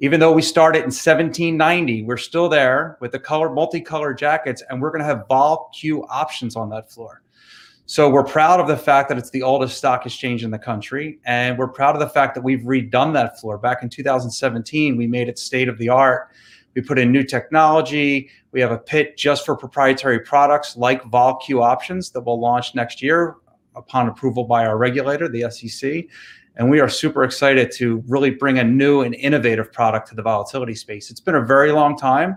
Even 0.00 0.20
though 0.20 0.32
we 0.32 0.42
started 0.42 0.80
in 0.80 0.90
1790 0.90 2.02
we're 2.02 2.18
still 2.18 2.50
there 2.50 2.98
with 3.00 3.12
the 3.12 3.18
color 3.18 3.48
multicolored 3.48 4.18
jackets 4.18 4.62
and 4.68 4.82
we're 4.82 4.90
going 4.90 5.00
to 5.00 5.06
have 5.06 5.24
vol 5.28 5.70
q 5.74 6.04
options 6.10 6.56
on 6.56 6.68
that 6.68 6.90
floor 6.92 7.22
so 7.90 8.06
we're 8.10 8.22
proud 8.22 8.60
of 8.60 8.68
the 8.68 8.76
fact 8.76 9.08
that 9.08 9.16
it's 9.16 9.30
the 9.30 9.42
oldest 9.42 9.78
stock 9.78 10.04
exchange 10.04 10.44
in 10.44 10.50
the 10.50 10.58
country. 10.58 11.18
And 11.24 11.56
we're 11.56 11.68
proud 11.68 11.96
of 11.96 12.00
the 12.00 12.08
fact 12.10 12.34
that 12.34 12.42
we've 12.42 12.60
redone 12.60 13.14
that 13.14 13.40
floor. 13.40 13.56
Back 13.56 13.82
in 13.82 13.88
2017, 13.88 14.94
we 14.94 15.06
made 15.06 15.26
it 15.26 15.38
state 15.38 15.70
of 15.70 15.78
the 15.78 15.88
art. 15.88 16.28
We 16.74 16.82
put 16.82 16.98
in 16.98 17.10
new 17.10 17.22
technology. 17.22 18.28
We 18.52 18.60
have 18.60 18.72
a 18.72 18.78
pit 18.78 19.16
just 19.16 19.46
for 19.46 19.56
proprietary 19.56 20.20
products 20.20 20.76
like 20.76 21.02
VolQ 21.04 21.62
options 21.62 22.10
that 22.10 22.20
will 22.20 22.38
launch 22.38 22.74
next 22.74 23.00
year 23.00 23.36
upon 23.74 24.06
approval 24.06 24.44
by 24.44 24.66
our 24.66 24.76
regulator, 24.76 25.26
the 25.26 25.50
SEC. 25.50 26.04
And 26.56 26.68
we 26.68 26.80
are 26.80 26.90
super 26.90 27.24
excited 27.24 27.72
to 27.76 28.04
really 28.06 28.28
bring 28.28 28.58
a 28.58 28.64
new 28.64 29.00
and 29.00 29.14
innovative 29.14 29.72
product 29.72 30.08
to 30.08 30.14
the 30.14 30.22
volatility 30.22 30.74
space. 30.74 31.10
It's 31.10 31.20
been 31.20 31.36
a 31.36 31.44
very 31.46 31.72
long 31.72 31.96
time 31.96 32.36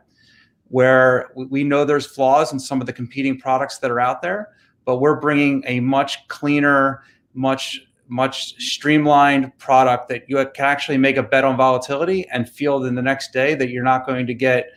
where 0.69 1.33
we 1.35 1.65
know 1.65 1.83
there's 1.83 2.05
flaws 2.05 2.53
in 2.53 2.59
some 2.59 2.79
of 2.79 2.87
the 2.87 2.93
competing 2.93 3.37
products 3.37 3.79
that 3.79 3.91
are 3.91 3.99
out 3.99 4.21
there 4.21 4.47
but 4.91 4.99
we're 4.99 5.21
bringing 5.21 5.63
a 5.67 5.79
much 5.79 6.27
cleaner, 6.27 7.01
much 7.33 7.79
much 8.09 8.61
streamlined 8.61 9.57
product 9.57 10.09
that 10.09 10.29
you 10.29 10.35
can 10.53 10.65
actually 10.65 10.97
make 10.97 11.15
a 11.15 11.23
bet 11.23 11.45
on 11.45 11.55
volatility 11.55 12.27
and 12.27 12.49
feel 12.49 12.83
in 12.83 12.93
the 12.93 13.01
next 13.01 13.31
day 13.31 13.55
that 13.55 13.69
you're 13.69 13.85
not 13.85 14.05
going 14.05 14.27
to 14.27 14.33
get, 14.33 14.71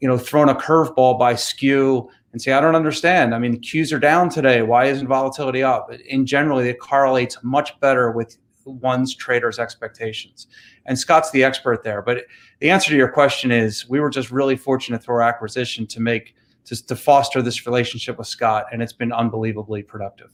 you 0.00 0.08
know, 0.08 0.16
thrown 0.16 0.48
a 0.48 0.54
curveball 0.54 1.18
by 1.18 1.34
skew 1.34 2.08
and 2.32 2.40
say, 2.40 2.52
I 2.52 2.60
don't 2.62 2.74
understand. 2.74 3.34
I 3.34 3.38
mean, 3.38 3.60
Qs 3.60 3.92
are 3.94 3.98
down 3.98 4.30
today. 4.30 4.62
Why 4.62 4.86
isn't 4.86 5.06
volatility 5.06 5.62
up? 5.62 5.92
In 6.08 6.24
generally, 6.24 6.70
it 6.70 6.80
correlates 6.80 7.36
much 7.42 7.78
better 7.80 8.12
with 8.12 8.38
one's 8.64 9.14
trader's 9.14 9.58
expectations. 9.58 10.46
And 10.86 10.98
Scott's 10.98 11.30
the 11.32 11.44
expert 11.44 11.84
there. 11.84 12.00
But 12.00 12.24
the 12.60 12.70
answer 12.70 12.88
to 12.88 12.96
your 12.96 13.12
question 13.12 13.52
is 13.52 13.86
we 13.90 14.00
were 14.00 14.08
just 14.08 14.30
really 14.30 14.56
fortunate 14.56 15.02
through 15.02 15.16
our 15.16 15.22
acquisition 15.22 15.86
to 15.88 16.00
make 16.00 16.34
to, 16.70 16.86
to 16.86 16.94
foster 16.94 17.42
this 17.42 17.66
relationship 17.66 18.16
with 18.16 18.28
Scott, 18.28 18.66
and 18.72 18.80
it's 18.80 18.92
been 18.92 19.12
unbelievably 19.12 19.82
productive. 19.82 20.30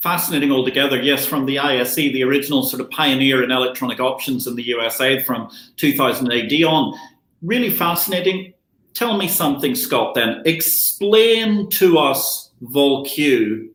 Fascinating 0.00 0.50
altogether. 0.50 1.02
Yes, 1.02 1.26
from 1.26 1.44
the 1.44 1.58
ISE, 1.58 1.96
the 1.96 2.22
original 2.22 2.62
sort 2.62 2.80
of 2.80 2.88
pioneer 2.88 3.42
in 3.42 3.50
electronic 3.50 4.00
options 4.00 4.46
in 4.46 4.54
the 4.54 4.62
USA 4.62 5.22
from 5.22 5.50
2000 5.76 6.32
AD 6.32 6.52
on. 6.62 6.98
Really 7.42 7.68
fascinating. 7.68 8.54
Tell 8.94 9.18
me 9.18 9.28
something, 9.28 9.74
Scott, 9.74 10.14
then. 10.14 10.40
Explain 10.46 11.68
to 11.70 11.98
us 11.98 12.52
VolQ 12.62 13.68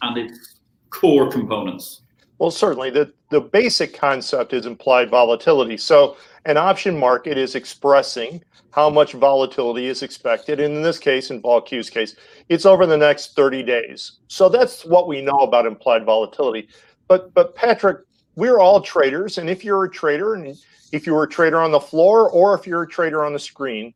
and 0.00 0.16
its 0.16 0.60
core 0.88 1.30
components. 1.30 2.00
Well, 2.38 2.50
certainly. 2.50 2.90
The, 2.90 3.12
the 3.30 3.40
basic 3.40 3.94
concept 3.94 4.52
is 4.52 4.66
implied 4.66 5.10
volatility. 5.10 5.76
So 5.76 6.16
an 6.44 6.56
option 6.56 6.98
market 6.98 7.38
is 7.38 7.54
expressing 7.54 8.42
how 8.70 8.90
much 8.90 9.12
volatility 9.12 9.86
is 9.86 10.02
expected. 10.02 10.60
And 10.60 10.76
in 10.76 10.82
this 10.82 10.98
case, 10.98 11.30
in 11.30 11.40
VolQ's 11.40 11.88
case, 11.88 12.14
it's 12.48 12.66
over 12.66 12.84
the 12.84 12.96
next 12.96 13.34
30 13.34 13.62
days. 13.62 14.18
So 14.28 14.48
that's 14.48 14.84
what 14.84 15.08
we 15.08 15.22
know 15.22 15.38
about 15.38 15.66
implied 15.66 16.04
volatility. 16.04 16.68
But 17.08 17.32
but 17.34 17.54
Patrick, 17.54 18.00
we're 18.34 18.58
all 18.58 18.80
traders, 18.80 19.38
and 19.38 19.48
if 19.48 19.64
you're 19.64 19.84
a 19.84 19.90
trader, 19.90 20.34
and 20.34 20.56
if 20.92 21.06
you're 21.06 21.22
a 21.22 21.28
trader 21.28 21.60
on 21.60 21.70
the 21.70 21.80
floor 21.80 22.30
or 22.30 22.54
if 22.54 22.66
you're 22.66 22.82
a 22.82 22.88
trader 22.88 23.24
on 23.24 23.32
the 23.32 23.38
screen, 23.38 23.94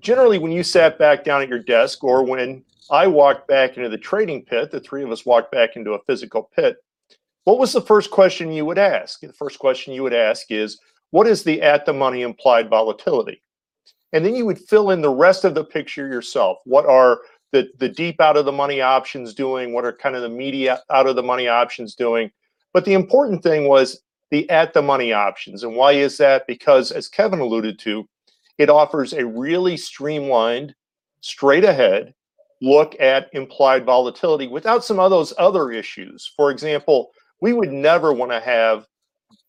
generally 0.00 0.38
when 0.38 0.52
you 0.52 0.62
sat 0.62 0.98
back 0.98 1.24
down 1.24 1.42
at 1.42 1.48
your 1.48 1.58
desk 1.58 2.04
or 2.04 2.24
when 2.24 2.64
I 2.90 3.06
walked 3.06 3.48
back 3.48 3.76
into 3.76 3.88
the 3.88 3.98
trading 3.98 4.44
pit, 4.44 4.70
the 4.70 4.80
three 4.80 5.02
of 5.02 5.10
us 5.10 5.26
walked 5.26 5.50
back 5.50 5.76
into 5.76 5.92
a 5.92 6.02
physical 6.04 6.50
pit. 6.54 6.76
What 7.44 7.58
was 7.58 7.72
the 7.72 7.80
first 7.80 8.10
question 8.10 8.52
you 8.52 8.64
would 8.64 8.78
ask? 8.78 9.20
The 9.20 9.32
first 9.32 9.58
question 9.58 9.92
you 9.92 10.02
would 10.02 10.14
ask 10.14 10.50
is, 10.50 10.78
what 11.10 11.26
is 11.26 11.42
the 11.42 11.60
at 11.60 11.84
the 11.84 11.92
money 11.92 12.22
implied 12.22 12.70
volatility? 12.70 13.42
And 14.12 14.24
then 14.24 14.36
you 14.36 14.46
would 14.46 14.58
fill 14.58 14.90
in 14.90 15.02
the 15.02 15.10
rest 15.10 15.44
of 15.44 15.54
the 15.54 15.64
picture 15.64 16.06
yourself. 16.06 16.58
What 16.64 16.86
are 16.86 17.20
the, 17.50 17.68
the 17.78 17.88
deep 17.88 18.20
out 18.20 18.36
of 18.36 18.44
the 18.44 18.52
money 18.52 18.80
options 18.80 19.34
doing? 19.34 19.72
What 19.72 19.84
are 19.84 19.92
kind 19.92 20.14
of 20.14 20.22
the 20.22 20.28
media 20.28 20.80
out 20.90 21.06
of 21.06 21.16
the 21.16 21.22
money 21.22 21.48
options 21.48 21.94
doing? 21.94 22.30
But 22.72 22.84
the 22.84 22.94
important 22.94 23.42
thing 23.42 23.68
was 23.68 24.00
the 24.30 24.48
at 24.48 24.72
the 24.72 24.82
money 24.82 25.12
options. 25.12 25.64
And 25.64 25.74
why 25.74 25.92
is 25.92 26.16
that? 26.18 26.46
Because 26.46 26.92
as 26.92 27.08
Kevin 27.08 27.40
alluded 27.40 27.78
to, 27.80 28.08
it 28.58 28.70
offers 28.70 29.12
a 29.12 29.26
really 29.26 29.76
streamlined, 29.76 30.74
straight 31.20 31.64
ahead 31.64 32.14
look 32.60 32.94
at 33.00 33.28
implied 33.32 33.84
volatility 33.84 34.46
without 34.46 34.84
some 34.84 35.00
of 35.00 35.10
those 35.10 35.34
other 35.36 35.72
issues. 35.72 36.32
For 36.36 36.50
example, 36.50 37.10
we 37.42 37.52
would 37.52 37.70
never 37.70 38.14
want 38.14 38.32
to 38.32 38.40
have 38.40 38.86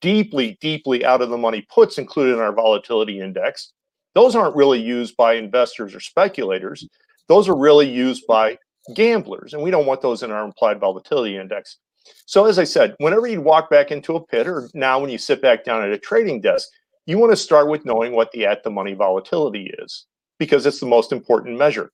deeply, 0.02 0.58
deeply 0.60 1.06
out 1.06 1.22
of 1.22 1.30
the 1.30 1.38
money 1.38 1.66
puts 1.74 1.98
included 1.98 2.34
in 2.34 2.40
our 2.40 2.52
volatility 2.52 3.22
index 3.22 3.72
those 4.14 4.36
aren't 4.36 4.56
really 4.56 4.82
used 4.82 5.18
by 5.18 5.34
investors 5.34 5.96
or 5.96 6.00
speculators. 6.00 6.88
Those 7.28 7.50
are 7.50 7.58
really 7.58 7.90
used 7.90 8.26
by 8.28 8.58
gamblers, 8.96 9.54
and 9.54 9.64
we 9.64 9.72
don't 9.72 9.86
want 9.86 10.02
those 10.02 10.24
in 10.24 10.32
our 10.32 10.46
implied 10.46 10.80
volatility 10.80 11.38
index. 11.38 11.78
So, 12.26 12.46
as 12.46 12.60
I 12.60 12.64
said, 12.66 12.96
whenever 13.00 13.28
you 13.28 13.42
walk 13.42 13.70
back 13.70 13.92
into 13.92 14.16
a 14.16 14.26
pit, 14.26 14.48
or 14.48 14.70
now 14.74 15.00
when 15.00 15.10
you 15.10 15.18
sit 15.18 15.42
back 15.42 15.64
down 15.64 15.84
at 15.84 15.92
a 15.92 15.98
trading 15.98 16.42
desk, 16.42 16.68
you 17.06 17.18
want 17.18 17.32
to 17.32 17.38
start 17.38 17.70
with 17.70 17.86
knowing 17.86 18.14
what 18.14 18.32
the 18.32 18.46
at 18.46 18.64
the 18.64 18.70
money 18.70 18.94
volatility 18.94 19.74
is 19.80 20.06
because 20.38 20.66
it's 20.66 20.80
the 20.80 20.86
most 20.86 21.12
important 21.12 21.58
measure. 21.58 21.92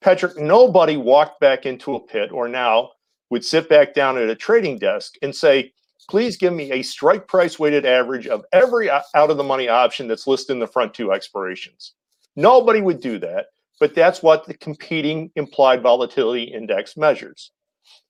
Patrick, 0.00 0.38
nobody 0.38 0.96
walked 0.96 1.40
back 1.40 1.66
into 1.66 1.94
a 1.94 2.00
pit 2.00 2.30
or 2.32 2.48
now 2.48 2.90
would 3.30 3.44
sit 3.44 3.68
back 3.68 3.94
down 3.94 4.18
at 4.18 4.28
a 4.28 4.34
trading 4.34 4.78
desk 4.78 5.14
and 5.22 5.34
say, 5.34 5.72
please 6.08 6.36
give 6.36 6.52
me 6.52 6.72
a 6.72 6.82
strike 6.82 7.26
price 7.28 7.58
weighted 7.58 7.86
average 7.86 8.26
of 8.26 8.44
every 8.52 8.90
out 8.90 9.04
of 9.14 9.36
the 9.36 9.44
money 9.44 9.68
option 9.68 10.08
that's 10.08 10.26
listed 10.26 10.54
in 10.54 10.60
the 10.60 10.66
front 10.66 10.92
two 10.92 11.12
expirations. 11.12 11.94
Nobody 12.36 12.80
would 12.80 13.00
do 13.00 13.18
that, 13.20 13.46
but 13.78 13.94
that's 13.94 14.22
what 14.22 14.46
the 14.46 14.54
competing 14.54 15.30
implied 15.36 15.82
volatility 15.82 16.44
index 16.44 16.96
measures. 16.96 17.52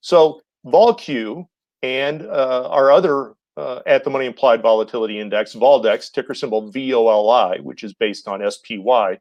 So 0.00 0.40
VolQ 0.66 1.46
and 1.82 2.22
uh, 2.22 2.68
our 2.70 2.90
other 2.90 3.34
uh, 3.56 3.80
at 3.86 4.04
the 4.04 4.10
money 4.10 4.26
implied 4.26 4.62
volatility 4.62 5.18
index, 5.18 5.54
Voldex, 5.54 6.10
ticker 6.10 6.34
symbol 6.34 6.70
VOLI, 6.72 7.60
which 7.60 7.84
is 7.84 7.92
based 7.92 8.26
on 8.28 8.48
SPY, 8.50 9.18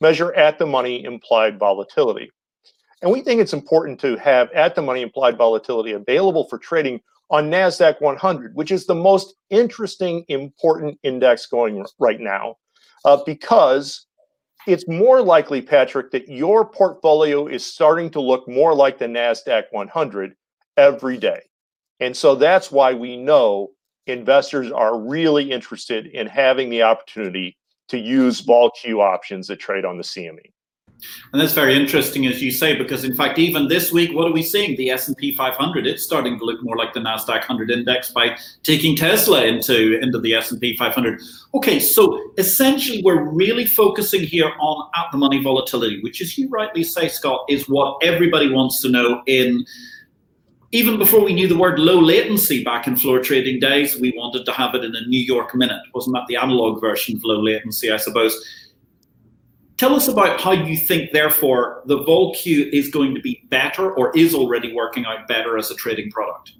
measure 0.00 0.32
at 0.34 0.58
the 0.58 0.66
money 0.66 1.04
implied 1.04 1.58
volatility. 1.58 2.30
And 3.02 3.10
we 3.10 3.20
think 3.20 3.40
it's 3.40 3.52
important 3.52 4.00
to 4.00 4.16
have 4.16 4.50
at 4.52 4.74
the 4.74 4.82
money 4.82 5.02
implied 5.02 5.36
volatility 5.36 5.92
available 5.92 6.48
for 6.48 6.58
trading 6.58 7.00
on 7.30 7.50
NASDAQ 7.50 8.00
100, 8.00 8.54
which 8.54 8.70
is 8.70 8.86
the 8.86 8.94
most 8.94 9.34
interesting, 9.50 10.24
important 10.28 10.98
index 11.02 11.46
going 11.46 11.84
right 11.98 12.20
now, 12.20 12.56
uh, 13.04 13.18
because 13.26 14.06
it's 14.66 14.88
more 14.88 15.20
likely, 15.20 15.60
Patrick, 15.60 16.10
that 16.12 16.28
your 16.28 16.64
portfolio 16.64 17.46
is 17.46 17.64
starting 17.64 18.10
to 18.10 18.20
look 18.20 18.48
more 18.48 18.74
like 18.74 18.98
the 18.98 19.06
NASDAQ 19.06 19.64
100 19.70 20.34
every 20.76 21.18
day. 21.18 21.40
And 22.00 22.16
so 22.16 22.34
that's 22.34 22.70
why 22.70 22.94
we 22.94 23.16
know 23.16 23.70
investors 24.06 24.70
are 24.70 24.98
really 24.98 25.50
interested 25.50 26.06
in 26.06 26.26
having 26.26 26.70
the 26.70 26.82
opportunity 26.82 27.56
to 27.88 27.98
use 27.98 28.40
VolQ 28.42 29.00
options 29.00 29.46
that 29.48 29.56
trade 29.56 29.84
on 29.84 29.96
the 29.96 30.02
CME. 30.02 30.52
And 31.32 31.40
that's 31.40 31.52
very 31.52 31.74
interesting, 31.74 32.26
as 32.26 32.42
you 32.42 32.50
say, 32.50 32.76
because 32.76 33.04
in 33.04 33.14
fact, 33.14 33.38
even 33.38 33.68
this 33.68 33.92
week, 33.92 34.14
what 34.14 34.26
are 34.26 34.32
we 34.32 34.42
seeing? 34.42 34.76
The 34.76 34.90
S&P 34.90 35.34
500, 35.34 35.86
it's 35.86 36.02
starting 36.02 36.38
to 36.38 36.44
look 36.44 36.62
more 36.62 36.76
like 36.76 36.94
the 36.94 37.00
NASDAQ 37.00 37.28
100 37.28 37.70
index 37.70 38.10
by 38.10 38.36
taking 38.62 38.96
Tesla 38.96 39.44
into, 39.44 39.98
into 40.00 40.18
the 40.18 40.34
S&P 40.34 40.76
500. 40.76 41.20
Okay, 41.54 41.78
so 41.78 42.32
essentially, 42.38 43.02
we're 43.02 43.22
really 43.22 43.66
focusing 43.66 44.22
here 44.22 44.52
on 44.58 44.88
at-the-money 44.96 45.42
volatility, 45.42 46.00
which, 46.02 46.20
as 46.20 46.36
you 46.38 46.48
rightly 46.48 46.84
say, 46.84 47.08
Scott, 47.08 47.44
is 47.48 47.68
what 47.68 48.02
everybody 48.02 48.50
wants 48.50 48.80
to 48.82 48.88
know 48.88 49.22
in 49.26 49.64
even 50.72 50.98
before 50.98 51.24
we 51.24 51.32
knew 51.32 51.46
the 51.46 51.56
word 51.56 51.78
low 51.78 51.98
latency 51.98 52.64
back 52.64 52.86
in 52.86 52.96
floor 52.96 53.20
trading 53.20 53.60
days, 53.60 53.98
we 53.98 54.12
wanted 54.16 54.44
to 54.44 54.52
have 54.52 54.74
it 54.74 54.84
in 54.84 54.94
a 54.96 55.06
New 55.06 55.20
York 55.20 55.54
minute. 55.54 55.80
Wasn't 55.94 56.14
that 56.14 56.26
the 56.26 56.36
analog 56.36 56.80
version 56.80 57.16
of 57.16 57.24
low 57.24 57.40
latency, 57.40 57.90
I 57.90 57.96
suppose? 57.96 58.65
Tell 59.76 59.94
us 59.94 60.08
about 60.08 60.40
how 60.40 60.52
you 60.52 60.76
think, 60.76 61.12
therefore, 61.12 61.82
the 61.84 61.98
VolQ 61.98 62.70
is 62.72 62.88
going 62.88 63.14
to 63.14 63.20
be 63.20 63.42
better 63.50 63.92
or 63.92 64.16
is 64.16 64.34
already 64.34 64.72
working 64.72 65.04
out 65.04 65.28
better 65.28 65.58
as 65.58 65.70
a 65.70 65.74
trading 65.74 66.10
product. 66.10 66.52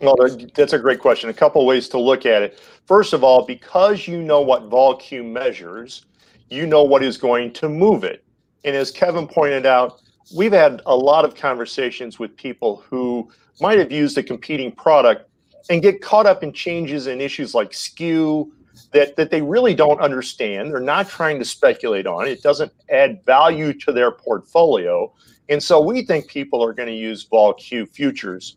Well, 0.00 0.16
that's 0.54 0.72
a 0.72 0.78
great 0.78 0.98
question. 0.98 1.30
A 1.30 1.34
couple 1.34 1.64
ways 1.66 1.88
to 1.90 1.98
look 1.98 2.26
at 2.26 2.42
it. 2.42 2.60
First 2.86 3.12
of 3.12 3.22
all, 3.22 3.44
because 3.44 4.08
you 4.08 4.20
know 4.22 4.40
what 4.40 4.68
VolQ 4.68 5.24
measures, 5.24 6.06
you 6.50 6.66
know 6.66 6.82
what 6.82 7.02
is 7.04 7.16
going 7.16 7.52
to 7.54 7.68
move 7.68 8.02
it. 8.02 8.24
And 8.64 8.74
as 8.74 8.90
Kevin 8.90 9.28
pointed 9.28 9.64
out, 9.64 10.00
we've 10.34 10.52
had 10.52 10.82
a 10.86 10.96
lot 10.96 11.24
of 11.24 11.34
conversations 11.34 12.18
with 12.18 12.36
people 12.36 12.84
who 12.88 13.30
might 13.60 13.78
have 13.78 13.92
used 13.92 14.18
a 14.18 14.22
competing 14.22 14.72
product 14.72 15.28
and 15.70 15.80
get 15.80 16.02
caught 16.02 16.26
up 16.26 16.42
in 16.42 16.52
changes 16.52 17.06
in 17.06 17.20
issues 17.20 17.54
like 17.54 17.72
skew 17.72 18.52
that, 18.92 19.16
that 19.16 19.30
they 19.30 19.40
really 19.40 19.74
don't 19.74 20.00
understand. 20.00 20.70
They're 20.70 20.80
not 20.80 21.08
trying 21.08 21.38
to 21.38 21.44
speculate 21.44 22.06
on. 22.06 22.26
It 22.26 22.32
It 22.32 22.42
doesn't 22.42 22.72
add 22.90 23.24
value 23.24 23.72
to 23.80 23.92
their 23.92 24.10
portfolio. 24.10 25.12
And 25.48 25.62
so 25.62 25.80
we 25.80 26.02
think 26.02 26.28
people 26.28 26.62
are 26.62 26.72
going 26.72 26.88
to 26.88 26.94
use 26.94 27.26
VolQ 27.26 27.88
futures 27.88 28.56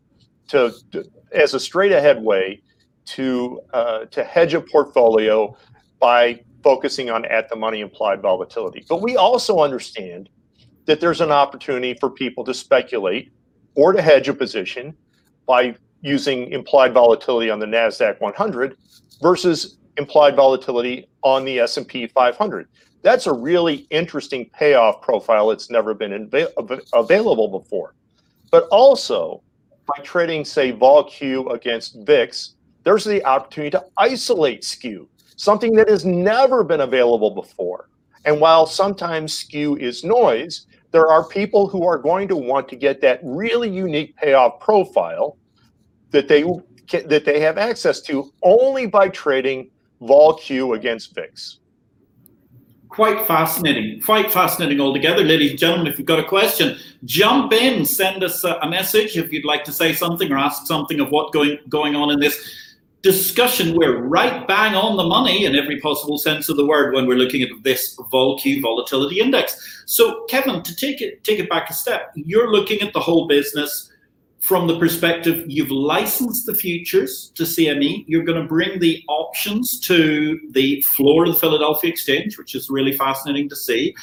to, 0.50 0.74
to 0.92 1.06
as 1.34 1.54
a 1.54 1.60
straight 1.60 1.92
ahead 1.92 2.22
way 2.22 2.62
to 3.06 3.62
uh, 3.74 4.06
to 4.06 4.24
hedge 4.24 4.54
a 4.54 4.62
portfolio 4.62 5.56
by 6.00 6.42
focusing 6.64 7.10
on 7.10 7.26
at 7.26 7.50
the 7.50 7.56
money 7.56 7.82
implied 7.82 8.22
volatility. 8.22 8.86
But 8.90 9.02
we 9.02 9.18
also 9.18 9.60
understand 9.60 10.30
that 10.86 11.00
there's 11.00 11.22
an 11.22 11.32
opportunity 11.32 11.94
for 11.94 12.10
people 12.10 12.44
to 12.46 12.54
speculate 12.54 13.32
or 13.76 13.94
to 13.94 14.02
hedge 14.02 14.28
a 14.28 14.34
position 14.34 14.96
by 15.46 15.76
using 16.02 16.52
implied 16.52 16.94
volatility 16.94 17.50
on 17.50 17.60
the 17.60 17.66
Nasdaq 17.66 18.20
100 18.20 18.78
versus 19.22 19.78
implied 19.98 20.36
volatility 20.36 21.08
on 21.24 21.46
the 21.46 21.60
S&P 21.60 22.08
500. 22.08 22.68
That's 23.02 23.28
a 23.28 23.34
really 23.34 23.88
interesting 23.92 24.50
payoff 24.50 25.02
profile. 25.02 25.52
It's 25.52 25.70
never 25.70 25.94
been 25.94 26.30
av- 26.58 26.82
available 26.94 27.48
before. 27.48 27.94
But 28.52 28.68
also, 28.72 29.44
by 29.86 30.04
trading, 30.04 30.44
say, 30.46 30.74
VolQ 30.74 31.54
against 31.54 31.98
VIX, 32.06 32.56
there's 32.84 33.04
the 33.04 33.24
opportunity 33.26 33.72
to 33.72 33.86
isolate 33.98 34.64
skew, 34.64 35.08
something 35.36 35.74
that 35.74 35.90
has 35.90 36.06
never 36.06 36.64
been 36.64 36.82
available 36.82 37.32
before. 37.32 37.90
And 38.26 38.40
while 38.40 38.66
sometimes 38.66 39.34
skew 39.34 39.76
is 39.78 40.04
noise, 40.04 40.66
there 40.92 41.08
are 41.08 41.28
people 41.28 41.68
who 41.68 41.86
are 41.86 41.98
going 41.98 42.28
to 42.30 42.36
want 42.36 42.68
to 42.70 42.76
get 42.76 43.02
that 43.02 43.20
really 43.24 43.70
unique 43.70 44.16
payoff 44.16 44.60
profile 44.60 45.38
that 46.12 46.28
they 46.28 46.44
that 47.04 47.26
they 47.26 47.40
have 47.40 47.58
access 47.58 48.00
to 48.00 48.32
only 48.44 48.86
by 48.86 49.10
trading 49.10 49.70
VolQ 50.02 50.76
against 50.76 51.16
VIX 51.16 51.60
quite 52.96 53.28
fascinating, 53.28 54.00
quite 54.00 54.32
fascinating 54.32 54.80
altogether, 54.80 55.22
ladies 55.22 55.52
and 55.52 55.60
gentlemen. 55.60 55.88
If 55.88 56.00
you've 56.00 56.08
got 56.08 56.20
a 56.20 56.24
question, 56.24 56.78
jump 57.04 57.52
in, 57.52 57.84
send 57.84 58.24
us 58.24 58.46
a, 58.46 58.54
a 58.62 58.70
message 58.70 59.18
if 59.18 59.34
you'd 59.34 59.44
like 59.44 59.66
to 59.66 59.74
say 59.74 59.92
something 59.92 60.32
or 60.32 60.38
ask 60.38 60.66
something 60.66 61.02
of 61.02 61.10
what 61.12 61.34
going 61.34 61.60
going 61.68 61.94
on 61.94 62.10
in 62.12 62.22
this 62.22 62.40
discussion. 63.02 63.76
We're 63.76 64.02
right 64.02 64.48
bang 64.48 64.76
on 64.76 64.96
the 64.96 65.04
money 65.04 65.44
in 65.44 65.58
every 65.58 65.82
possible 65.82 66.18
sense 66.18 66.48
of 66.48 66.56
the 66.56 66.66
word 66.66 66.94
when 66.94 67.06
we're 67.06 67.18
looking 67.18 67.42
at 67.42 67.50
this 67.64 67.98
VolQ 67.98 68.62
volatility 68.62 69.20
index. 69.20 69.84
So, 69.86 70.24
Kevin, 70.30 70.64
to 70.64 70.76
take 70.76 71.02
it 71.02 71.22
take 71.26 71.40
it 71.40 71.50
back 71.50 71.70
a 71.70 71.74
step, 71.74 72.14
you're 72.16 72.50
looking 72.50 72.80
at 72.80 72.94
the 72.94 73.02
whole 73.02 73.28
business 73.28 73.92
from 74.46 74.68
the 74.68 74.78
perspective 74.78 75.44
you've 75.48 75.72
licensed 75.72 76.46
the 76.46 76.54
futures 76.54 77.32
to 77.34 77.44
CME, 77.44 78.06
you're 78.08 78.24
going 78.24 78.40
to 78.40 78.48
bring 78.48 78.78
the 78.78 79.04
options 79.08 79.80
to 79.80 80.40
the 80.52 80.82
floor 80.82 81.26
of 81.26 81.34
the 81.34 81.40
Philadelphia 81.40 81.90
Exchange, 81.90 82.38
which 82.38 82.54
is 82.54 82.70
really 82.70 82.96
fascinating 82.96 83.50
to 83.50 83.56
see. 83.56 83.96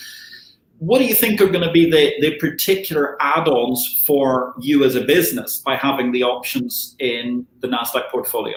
What 0.79 0.99
do 0.99 1.05
you 1.05 1.15
think 1.15 1.41
are 1.41 1.47
going 1.47 1.65
to 1.65 1.71
be 1.71 1.89
the, 1.89 2.15
the 2.21 2.37
particular 2.39 3.17
add 3.21 3.47
ons 3.47 4.03
for 4.05 4.55
you 4.61 4.83
as 4.83 4.97
a 4.97 5.03
business 5.03 5.59
by 5.59 5.77
having 5.77 6.11
the 6.11 6.25
options 6.25 6.97
in 6.99 7.47
the 7.61 7.69
NASDAQ 7.69 8.11
portfolio? 8.11 8.57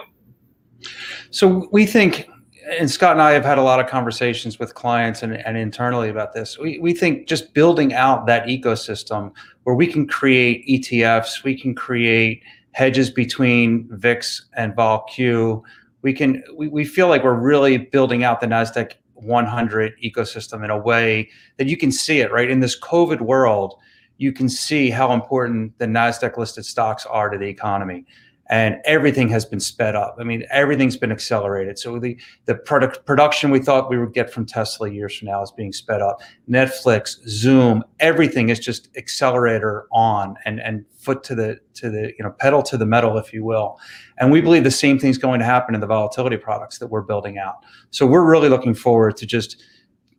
So 1.30 1.70
we 1.72 1.86
think 1.86 2.28
and 2.66 2.90
Scott 2.90 3.14
and 3.14 3.22
I 3.22 3.32
have 3.32 3.46
had 3.46 3.58
a 3.58 3.62
lot 3.62 3.80
of 3.80 3.88
conversations 3.88 4.58
with 4.58 4.74
clients 4.74 5.22
and, 5.24 5.34
and 5.34 5.58
internally 5.58 6.10
about 6.10 6.34
this. 6.34 6.58
We, 6.58 6.80
we 6.80 6.94
think 6.94 7.28
just 7.28 7.54
building 7.54 7.94
out 7.94 8.26
that 8.26 8.48
ecosystem 8.48 9.32
where 9.64 9.76
we 9.76 9.88
can 9.88 10.08
create 10.08 10.66
ETFs, 10.68 11.44
we 11.44 11.60
can 11.60 11.76
create 11.76 12.44
hedges 12.72 13.12
between 13.12 13.88
VIX 13.92 14.46
and 14.56 14.74
VolQ. 14.74 15.62
We 16.02 16.14
can 16.14 16.44
we, 16.56 16.68
we 16.68 16.86
feel 16.86 17.08
like 17.08 17.24
we're 17.24 17.34
really 17.34 17.78
building 17.78 18.24
out 18.24 18.42
the 18.42 18.48
NASDAQ 18.48 18.94
100 19.14 19.94
ecosystem 20.04 20.64
in 20.64 20.70
a 20.70 20.78
way 20.78 21.30
that 21.58 21.68
you 21.68 21.78
can 21.78 21.92
see 21.92 22.20
it, 22.20 22.32
right? 22.32 22.50
In 22.50 22.60
this 22.60 22.80
COVID 22.80 23.22
world, 23.22 23.76
you 24.18 24.32
can 24.32 24.50
see 24.50 24.90
how 24.90 25.14
important 25.14 25.78
the 25.78 25.86
NASDAQ 25.86 26.38
listed 26.38 26.66
stocks 26.66 27.06
are 27.06 27.30
to 27.30 27.38
the 27.38 27.48
economy 27.48 28.06
and 28.48 28.78
everything 28.86 29.28
has 29.30 29.44
been 29.44 29.60
sped 29.60 29.96
up. 29.96 30.18
I 30.20 30.24
mean, 30.24 30.46
everything's 30.52 30.98
been 30.98 31.12
accelerated. 31.12 31.80
So 31.80 31.98
the 32.00 32.18
the 32.46 32.56
product 32.56 33.06
production 33.06 33.50
we 33.50 33.60
thought 33.60 33.90
we 33.90 33.98
would 33.98 34.14
get 34.14 34.32
from 34.32 34.46
Tesla 34.46 34.90
years 34.90 35.18
from 35.18 35.28
now 35.28 35.42
is 35.42 35.52
being 35.52 35.74
sped 35.74 36.02
up. 36.02 36.22
Netflix, 36.50 37.18
Zoom, 37.28 37.84
everything 38.00 38.50
is 38.50 38.60
just 38.60 38.90
accelerator 38.98 39.88
on 39.92 40.36
and 40.46 40.60
and 40.60 40.86
foot 40.98 41.24
to 41.24 41.36
the 41.36 41.60
to 41.76 41.90
the 41.90 42.14
you 42.18 42.24
know 42.24 42.32
pedal 42.32 42.62
to 42.64 42.78
the 42.78 42.86
metal, 42.86 43.18
if 43.18 43.34
you 43.34 43.44
will. 43.44 43.80
And 44.20 44.32
we 44.32 44.42
believe 44.42 44.64
the 44.64 44.72
same 44.72 45.00
thing's 45.00 45.18
going 45.18 45.40
to 45.40 45.46
happen 45.46 45.74
in 45.74 45.82
the 45.82 45.88
volatility 45.88 46.38
products 46.38 46.78
that 46.80 46.88
we're 46.88 47.02
building 47.02 47.38
out. 47.38 47.58
So 47.90 48.06
we're 48.06 48.30
really 48.30 48.50
looking 48.50 48.76
forward 48.76 49.18
to 49.18 49.26
just 49.26 49.64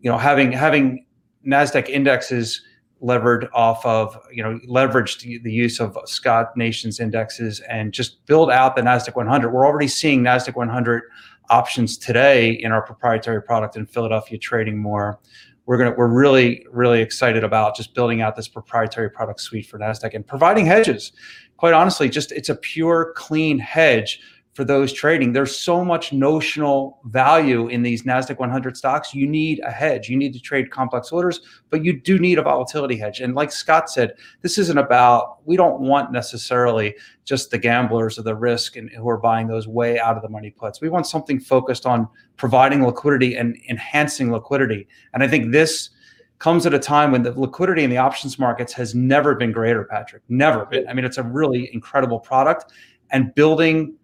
you 0.00 0.10
know 0.10 0.18
having 0.18 0.50
having 0.50 1.06
Nasdaq 1.46 1.88
indexes 1.88 2.62
levered 3.00 3.48
off 3.52 3.84
of, 3.84 4.18
you 4.32 4.42
know, 4.42 4.58
leveraged 4.66 5.42
the 5.42 5.52
use 5.52 5.80
of 5.80 5.98
Scott 6.06 6.56
Nations 6.56 6.98
indexes 6.98 7.60
and 7.60 7.92
just 7.92 8.24
build 8.26 8.50
out 8.50 8.74
the 8.74 8.82
NASDAQ 8.82 9.16
100. 9.16 9.50
We're 9.50 9.66
already 9.66 9.88
seeing 9.88 10.22
NASDAQ 10.22 10.56
100 10.56 11.02
options 11.50 11.98
today 11.98 12.52
in 12.52 12.72
our 12.72 12.82
proprietary 12.82 13.42
product 13.42 13.76
in 13.76 13.86
Philadelphia 13.86 14.38
trading 14.38 14.78
more. 14.78 15.18
We're 15.66 15.78
gonna 15.78 15.94
we're 15.96 16.06
really 16.06 16.64
really 16.70 17.00
excited 17.00 17.42
about 17.42 17.76
just 17.76 17.92
building 17.92 18.22
out 18.22 18.36
this 18.36 18.48
proprietary 18.48 19.10
product 19.10 19.40
suite 19.40 19.66
for 19.66 19.78
Nasdaq 19.78 20.14
and 20.14 20.26
providing 20.26 20.64
hedges. 20.64 21.12
Quite 21.56 21.74
honestly, 21.74 22.08
just 22.08 22.32
it's 22.32 22.48
a 22.48 22.54
pure 22.54 23.12
clean 23.16 23.58
hedge 23.58 24.20
for 24.56 24.64
those 24.64 24.90
trading. 24.90 25.34
There's 25.34 25.54
so 25.54 25.84
much 25.84 26.14
notional 26.14 26.98
value 27.04 27.68
in 27.68 27.82
these 27.82 28.04
NASDAQ 28.04 28.38
100 28.38 28.74
stocks. 28.74 29.14
You 29.14 29.26
need 29.26 29.60
a 29.60 29.70
hedge. 29.70 30.08
You 30.08 30.16
need 30.16 30.32
to 30.32 30.40
trade 30.40 30.70
complex 30.70 31.12
orders, 31.12 31.42
but 31.68 31.84
you 31.84 32.00
do 32.00 32.18
need 32.18 32.38
a 32.38 32.42
volatility 32.42 32.96
hedge. 32.96 33.20
And 33.20 33.34
like 33.34 33.52
Scott 33.52 33.90
said, 33.90 34.14
this 34.40 34.56
isn't 34.56 34.78
about, 34.78 35.46
we 35.46 35.58
don't 35.58 35.80
want 35.80 36.10
necessarily 36.10 36.96
just 37.26 37.50
the 37.50 37.58
gamblers 37.58 38.18
or 38.18 38.22
the 38.22 38.34
risk 38.34 38.76
and 38.76 38.88
who 38.88 39.06
are 39.10 39.18
buying 39.18 39.46
those 39.46 39.68
way 39.68 40.00
out 40.00 40.16
of 40.16 40.22
the 40.22 40.30
money 40.30 40.50
puts. 40.50 40.80
We 40.80 40.88
want 40.88 41.06
something 41.06 41.38
focused 41.38 41.84
on 41.84 42.08
providing 42.38 42.82
liquidity 42.82 43.36
and 43.36 43.58
enhancing 43.68 44.32
liquidity. 44.32 44.88
And 45.12 45.22
I 45.22 45.28
think 45.28 45.52
this 45.52 45.90
comes 46.38 46.64
at 46.64 46.72
a 46.72 46.78
time 46.78 47.12
when 47.12 47.22
the 47.22 47.38
liquidity 47.38 47.84
in 47.84 47.90
the 47.90 47.98
options 47.98 48.38
markets 48.38 48.72
has 48.72 48.94
never 48.94 49.34
been 49.34 49.52
greater, 49.52 49.84
Patrick. 49.84 50.22
Never 50.30 50.64
been. 50.64 50.88
I 50.88 50.94
mean, 50.94 51.04
it's 51.04 51.18
a 51.18 51.22
really 51.22 51.68
incredible 51.74 52.20
product. 52.20 52.72
And 53.10 53.34
building 53.34 53.96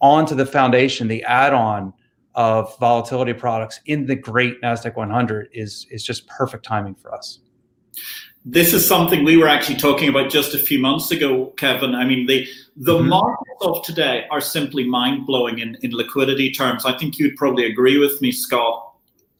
onto 0.00 0.34
the 0.34 0.46
foundation, 0.46 1.08
the 1.08 1.22
add-on 1.24 1.92
of 2.34 2.76
volatility 2.78 3.32
products 3.32 3.80
in 3.86 4.06
the 4.06 4.14
great 4.14 4.60
Nasdaq 4.62 4.96
100 4.96 5.48
is 5.52 5.86
is 5.90 6.04
just 6.04 6.26
perfect 6.28 6.64
timing 6.64 6.94
for 6.94 7.14
us. 7.14 7.40
This 8.44 8.72
is 8.72 8.86
something 8.86 9.24
we 9.24 9.36
were 9.36 9.48
actually 9.48 9.76
talking 9.76 10.08
about 10.08 10.30
just 10.30 10.54
a 10.54 10.58
few 10.58 10.78
months 10.78 11.10
ago, 11.10 11.46
Kevin. 11.56 11.94
I 11.94 12.04
mean, 12.04 12.26
the 12.26 12.46
the 12.76 12.98
mm-hmm. 12.98 13.08
markets 13.08 13.62
of 13.62 13.82
today 13.82 14.24
are 14.30 14.40
simply 14.40 14.84
mind 14.84 15.26
blowing 15.26 15.58
in, 15.58 15.76
in 15.82 15.90
liquidity 15.90 16.52
terms. 16.52 16.84
I 16.84 16.96
think 16.96 17.18
you'd 17.18 17.36
probably 17.36 17.66
agree 17.66 17.98
with 17.98 18.22
me, 18.22 18.30
Scott 18.30 18.87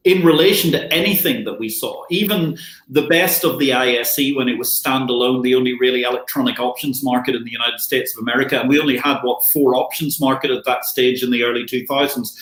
in 0.05 0.25
relation 0.25 0.71
to 0.73 0.93
anything 0.93 1.45
that 1.45 1.59
we 1.59 1.69
saw, 1.69 2.05
even 2.09 2.57
the 2.89 3.07
best 3.09 3.45
of 3.45 3.59
the 3.59 3.73
ISE 3.73 4.35
when 4.37 4.49
it 4.49 4.57
was 4.57 4.69
standalone, 4.69 5.43
the 5.43 5.55
only 5.55 5.79
really 5.79 6.03
electronic 6.03 6.61
options 6.61 7.03
market 7.03 7.35
in 7.35 7.45
the 7.45 7.51
United 7.51 7.81
States 7.81 8.17
of 8.17 8.23
America, 8.23 8.61
and 8.61 8.69
we 8.69 8.81
only 8.81 8.97
had 8.97 9.21
what 9.23 9.45
four 9.47 9.75
options 9.75 10.21
market 10.21 10.51
at 10.51 10.65
that 10.65 10.85
stage 10.85 11.23
in 11.23 11.31
the 11.31 11.43
early 11.43 11.65
2000s. 11.65 12.35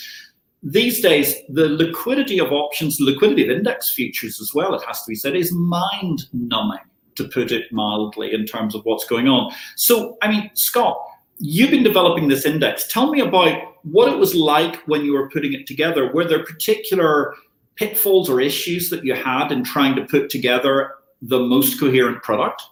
These 0.62 1.00
days, 1.00 1.34
the 1.48 1.68
liquidity 1.68 2.40
of 2.40 2.52
options, 2.52 3.00
liquidity 3.00 3.44
of 3.44 3.50
index 3.50 3.90
futures 3.90 4.40
as 4.40 4.52
well, 4.52 4.74
it 4.74 4.82
has 4.86 5.02
to 5.02 5.08
be 5.08 5.14
said, 5.14 5.34
is 5.34 5.52
mind 5.52 6.26
numbing, 6.32 6.78
to 7.14 7.24
put 7.28 7.52
it 7.52 7.72
mildly, 7.72 8.34
in 8.34 8.44
terms 8.46 8.74
of 8.74 8.84
what's 8.84 9.06
going 9.06 9.28
on. 9.28 9.52
So, 9.76 10.18
I 10.22 10.28
mean, 10.28 10.50
Scott, 10.54 11.02
you've 11.38 11.70
been 11.70 11.82
developing 11.82 12.28
this 12.28 12.44
index. 12.44 12.86
Tell 12.88 13.10
me 13.10 13.20
about 13.20 13.76
what 13.84 14.12
it 14.12 14.18
was 14.18 14.34
like 14.34 14.76
when 14.86 15.04
you 15.04 15.12
were 15.12 15.30
putting 15.30 15.52
it 15.52 15.66
together. 15.66 16.12
Were 16.12 16.24
there 16.24 16.44
particular 16.44 17.34
pitfalls 17.76 18.28
or 18.28 18.40
issues 18.40 18.90
that 18.90 19.04
you 19.04 19.14
had 19.14 19.52
in 19.52 19.62
trying 19.62 19.94
to 19.96 20.04
put 20.04 20.30
together 20.30 20.94
the 21.22 21.38
most 21.38 21.78
coherent 21.78 22.22
product? 22.22 22.62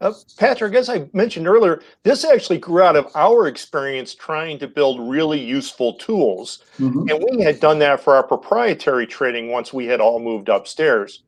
Uh, 0.00 0.14
Patrick, 0.38 0.74
as 0.74 0.88
I 0.88 1.08
mentioned 1.12 1.46
earlier, 1.46 1.82
this 2.04 2.24
actually 2.24 2.56
grew 2.56 2.80
out 2.80 2.96
of 2.96 3.08
our 3.14 3.48
experience 3.48 4.14
trying 4.14 4.58
to 4.60 4.66
build 4.66 4.98
really 5.10 5.38
useful 5.38 5.94
tools. 5.94 6.64
Mm-hmm. 6.78 7.10
And 7.10 7.24
we 7.30 7.44
had 7.44 7.60
done 7.60 7.78
that 7.80 8.00
for 8.00 8.14
our 8.14 8.22
proprietary 8.22 9.06
trading 9.06 9.50
once 9.50 9.74
we 9.74 9.86
had 9.86 10.00
all 10.00 10.18
moved 10.18 10.48
upstairs. 10.48 11.22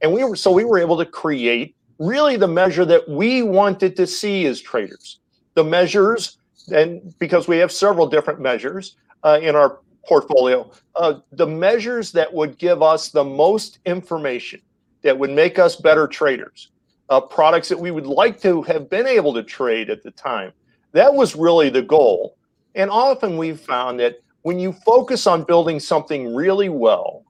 And 0.00 0.12
we 0.12 0.24
were 0.24 0.36
so 0.36 0.50
we 0.50 0.64
were 0.64 0.78
able 0.78 0.96
to 0.96 1.04
create 1.04 1.76
really 1.98 2.36
the 2.36 2.48
measure 2.48 2.84
that 2.86 3.08
we 3.08 3.42
wanted 3.42 3.94
to 3.96 4.06
see 4.06 4.46
as 4.46 4.60
traders. 4.60 5.18
The 5.54 5.64
measures, 5.64 6.38
and 6.74 7.14
because 7.18 7.46
we 7.46 7.58
have 7.58 7.70
several 7.70 8.06
different 8.06 8.40
measures 8.40 8.96
uh, 9.22 9.38
in 9.40 9.54
our 9.54 9.80
portfolio, 10.06 10.70
uh, 10.96 11.20
the 11.32 11.46
measures 11.46 12.12
that 12.12 12.32
would 12.32 12.58
give 12.58 12.82
us 12.82 13.10
the 13.10 13.24
most 13.24 13.78
information 13.84 14.60
that 15.02 15.18
would 15.18 15.30
make 15.30 15.58
us 15.58 15.76
better 15.76 16.06
traders 16.06 16.70
uh, 17.08 17.20
products 17.20 17.68
that 17.68 17.78
we 17.78 17.90
would 17.90 18.06
like 18.06 18.40
to 18.40 18.62
have 18.62 18.88
been 18.88 19.06
able 19.06 19.34
to 19.34 19.42
trade 19.42 19.90
at 19.90 20.02
the 20.02 20.10
time. 20.12 20.52
That 20.92 21.12
was 21.12 21.36
really 21.36 21.70
the 21.70 21.82
goal. 21.82 22.36
And 22.74 22.90
often 22.90 23.36
we've 23.36 23.60
found 23.60 24.00
that 24.00 24.20
when 24.42 24.58
you 24.58 24.72
focus 24.72 25.26
on 25.26 25.44
building 25.44 25.80
something 25.80 26.34
really 26.34 26.68
well, 26.68 27.24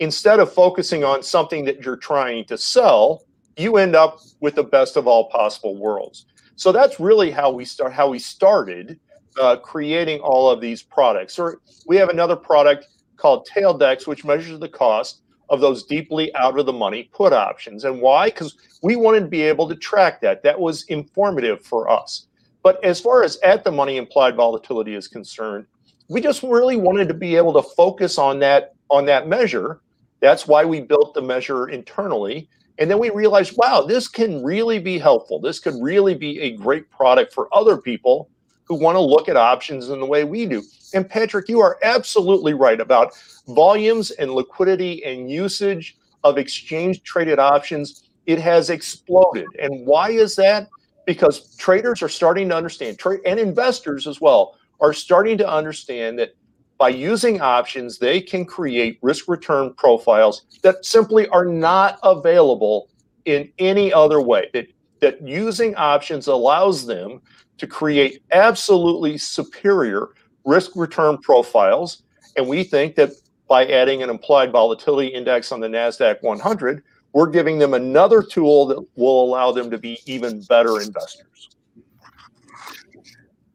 instead 0.00 0.40
of 0.40 0.52
focusing 0.52 1.04
on 1.04 1.22
something 1.22 1.64
that 1.64 1.84
you're 1.84 1.96
trying 1.96 2.44
to 2.46 2.56
sell, 2.56 3.24
you 3.56 3.76
end 3.76 3.96
up 3.96 4.20
with 4.40 4.54
the 4.54 4.62
best 4.62 4.96
of 4.96 5.06
all 5.06 5.28
possible 5.30 5.76
worlds. 5.76 6.26
So 6.56 6.72
that's 6.72 7.00
really 7.00 7.30
how 7.30 7.50
we 7.50 7.64
start. 7.64 7.92
How 7.92 8.08
we 8.08 8.18
started 8.18 8.98
uh, 9.38 9.56
creating 9.56 10.20
all 10.20 10.50
of 10.50 10.60
these 10.60 10.82
products. 10.82 11.38
Or 11.38 11.60
we 11.86 11.96
have 11.96 12.08
another 12.08 12.36
product 12.36 12.86
called 13.16 13.48
TailDex, 13.48 14.06
which 14.06 14.24
measures 14.24 14.58
the 14.58 14.68
cost 14.68 15.22
of 15.50 15.60
those 15.60 15.84
deeply 15.84 16.34
out 16.34 16.58
of 16.58 16.66
the 16.66 16.72
money 16.72 17.10
put 17.12 17.32
options. 17.32 17.84
And 17.84 18.00
why? 18.00 18.26
Because 18.26 18.56
we 18.82 18.96
wanted 18.96 19.20
to 19.20 19.26
be 19.26 19.42
able 19.42 19.68
to 19.68 19.74
track 19.76 20.20
that. 20.20 20.42
That 20.42 20.58
was 20.58 20.84
informative 20.84 21.64
for 21.64 21.88
us. 21.90 22.26
But 22.62 22.82
as 22.84 23.00
far 23.00 23.22
as 23.22 23.38
at 23.38 23.64
the 23.64 23.72
money 23.72 23.96
implied 23.96 24.36
volatility 24.36 24.94
is 24.94 25.08
concerned, 25.08 25.66
we 26.08 26.20
just 26.20 26.42
really 26.42 26.76
wanted 26.76 27.08
to 27.08 27.14
be 27.14 27.36
able 27.36 27.52
to 27.54 27.62
focus 27.62 28.18
on 28.18 28.38
that 28.40 28.74
on 28.90 29.04
that 29.06 29.28
measure. 29.28 29.80
That's 30.20 30.46
why 30.46 30.64
we 30.64 30.80
built 30.80 31.14
the 31.14 31.22
measure 31.22 31.68
internally. 31.68 32.48
And 32.78 32.90
then 32.90 32.98
we 32.98 33.10
realized, 33.10 33.56
wow, 33.56 33.82
this 33.82 34.08
can 34.08 34.42
really 34.42 34.78
be 34.78 34.98
helpful. 34.98 35.40
This 35.40 35.58
could 35.58 35.74
really 35.80 36.14
be 36.14 36.40
a 36.40 36.56
great 36.56 36.90
product 36.90 37.32
for 37.34 37.48
other 37.52 37.76
people 37.76 38.30
who 38.68 38.74
want 38.74 38.96
to 38.96 39.00
look 39.00 39.28
at 39.28 39.36
options 39.36 39.88
in 39.88 39.98
the 39.98 40.06
way 40.06 40.24
we 40.24 40.46
do. 40.46 40.62
And 40.94 41.08
Patrick, 41.08 41.48
you 41.48 41.60
are 41.60 41.78
absolutely 41.82 42.54
right 42.54 42.80
about 42.80 43.12
volumes 43.48 44.10
and 44.12 44.30
liquidity 44.32 45.04
and 45.04 45.30
usage 45.30 45.96
of 46.22 46.36
exchange 46.38 47.02
traded 47.02 47.38
options. 47.38 48.10
It 48.26 48.38
has 48.38 48.68
exploded. 48.70 49.46
And 49.60 49.86
why 49.86 50.10
is 50.10 50.36
that? 50.36 50.68
Because 51.06 51.56
traders 51.56 52.02
are 52.02 52.08
starting 52.08 52.50
to 52.50 52.56
understand, 52.56 52.98
and 53.24 53.40
investors 53.40 54.06
as 54.06 54.20
well, 54.20 54.56
are 54.80 54.92
starting 54.92 55.38
to 55.38 55.48
understand 55.48 56.18
that 56.18 56.34
by 56.76 56.90
using 56.90 57.40
options, 57.40 57.98
they 57.98 58.20
can 58.20 58.44
create 58.44 58.98
risk 59.02 59.28
return 59.28 59.72
profiles 59.74 60.44
that 60.62 60.84
simply 60.84 61.26
are 61.28 61.44
not 61.44 61.98
available 62.02 62.88
in 63.24 63.50
any 63.58 63.92
other 63.92 64.20
way. 64.20 64.48
That, 64.52 64.68
that 65.00 65.26
using 65.26 65.74
options 65.76 66.26
allows 66.26 66.86
them 66.86 67.20
to 67.58 67.66
create 67.66 68.22
absolutely 68.32 69.18
superior 69.18 70.08
risk 70.44 70.72
return 70.76 71.18
profiles. 71.18 72.02
And 72.36 72.48
we 72.48 72.64
think 72.64 72.94
that 72.96 73.10
by 73.48 73.66
adding 73.66 74.02
an 74.02 74.10
implied 74.10 74.52
volatility 74.52 75.08
index 75.08 75.52
on 75.52 75.60
the 75.60 75.68
NASDAQ 75.68 76.22
100, 76.22 76.82
we're 77.12 77.26
giving 77.26 77.58
them 77.58 77.74
another 77.74 78.22
tool 78.22 78.66
that 78.66 78.86
will 78.96 79.24
allow 79.24 79.50
them 79.50 79.70
to 79.70 79.78
be 79.78 79.98
even 80.06 80.42
better 80.42 80.80
investors. 80.80 81.50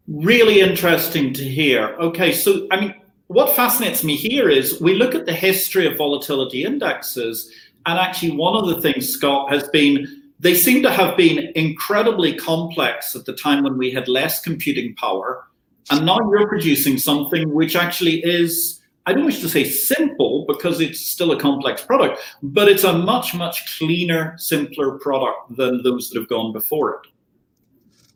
Really 0.08 0.60
interesting 0.60 1.34
to 1.34 1.44
hear. 1.44 1.96
Okay, 2.00 2.34
so 2.34 2.68
I 2.72 2.80
mean, 2.80 2.96
what 3.28 3.56
fascinates 3.56 4.04
me 4.04 4.16
here 4.16 4.50
is 4.50 4.82
we 4.82 4.96
look 4.96 5.16
at 5.16 5.26
the 5.26 5.34
history 5.34 5.88
of 5.88 5.98
volatility 5.98 6.66
indexes, 6.66 7.52
and 7.86 7.98
actually, 8.00 8.32
one 8.32 8.56
of 8.56 8.68
the 8.68 8.82
things, 8.82 9.10
Scott, 9.10 9.52
has 9.52 9.68
been 9.70 10.23
they 10.44 10.54
seem 10.54 10.84
to 10.84 10.92
have 10.92 11.16
been 11.16 11.54
incredibly 11.56 12.36
complex 12.36 13.16
at 13.16 13.24
the 13.24 13.32
time 13.32 13.64
when 13.64 13.78
we 13.78 13.92
had 13.92 14.10
less 14.10 14.42
computing 14.42 14.94
power. 14.96 15.48
And 15.90 16.06
now 16.06 16.20
you're 16.30 16.50
producing 16.50 16.98
something 16.98 17.54
which 17.54 17.78
actually 17.78 18.22
is, 18.26 18.82
I 19.06 19.14
don't 19.14 19.24
wish 19.26 19.40
to 19.40 19.48
say 19.48 19.64
simple 19.64 20.46
because 20.46 20.82
it's 20.82 21.00
still 21.00 21.32
a 21.32 21.40
complex 21.40 21.82
product, 21.82 22.20
but 22.42 22.68
it's 22.68 22.84
a 22.84 22.92
much, 22.92 23.34
much 23.34 23.78
cleaner, 23.78 24.36
simpler 24.38 25.00
product 25.00 25.56
than 25.56 25.82
those 25.82 26.10
that 26.10 26.20
have 26.20 26.28
gone 26.28 26.52
before 26.52 26.96
it. 26.96 27.10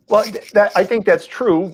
Well, 0.10 0.26
that, 0.54 0.74
I 0.76 0.84
think 0.84 1.06
that's 1.06 1.28
true. 1.28 1.74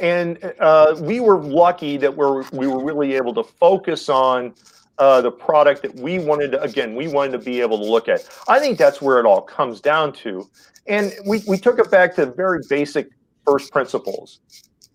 And 0.00 0.52
uh, 0.60 0.96
we 1.00 1.20
were 1.20 1.40
lucky 1.40 1.96
that 1.96 2.14
we're, 2.14 2.42
we 2.50 2.66
were 2.66 2.84
really 2.84 3.14
able 3.14 3.32
to 3.34 3.42
focus 3.42 4.10
on 4.10 4.54
uh, 4.98 5.20
the 5.20 5.30
product 5.30 5.82
that 5.82 5.94
we 5.94 6.18
wanted 6.18 6.52
to, 6.52 6.62
again, 6.62 6.94
we 6.94 7.08
wanted 7.08 7.32
to 7.32 7.38
be 7.38 7.60
able 7.60 7.78
to 7.78 7.84
look 7.84 8.08
at. 8.08 8.28
I 8.48 8.58
think 8.58 8.78
that's 8.78 9.00
where 9.00 9.20
it 9.20 9.26
all 9.26 9.40
comes 9.40 9.80
down 9.80 10.12
to. 10.14 10.48
And 10.86 11.12
we, 11.26 11.42
we 11.46 11.58
took 11.58 11.78
it 11.78 11.90
back 11.90 12.14
to 12.16 12.26
very 12.26 12.60
basic 12.68 13.08
first 13.46 13.72
principles. 13.72 14.40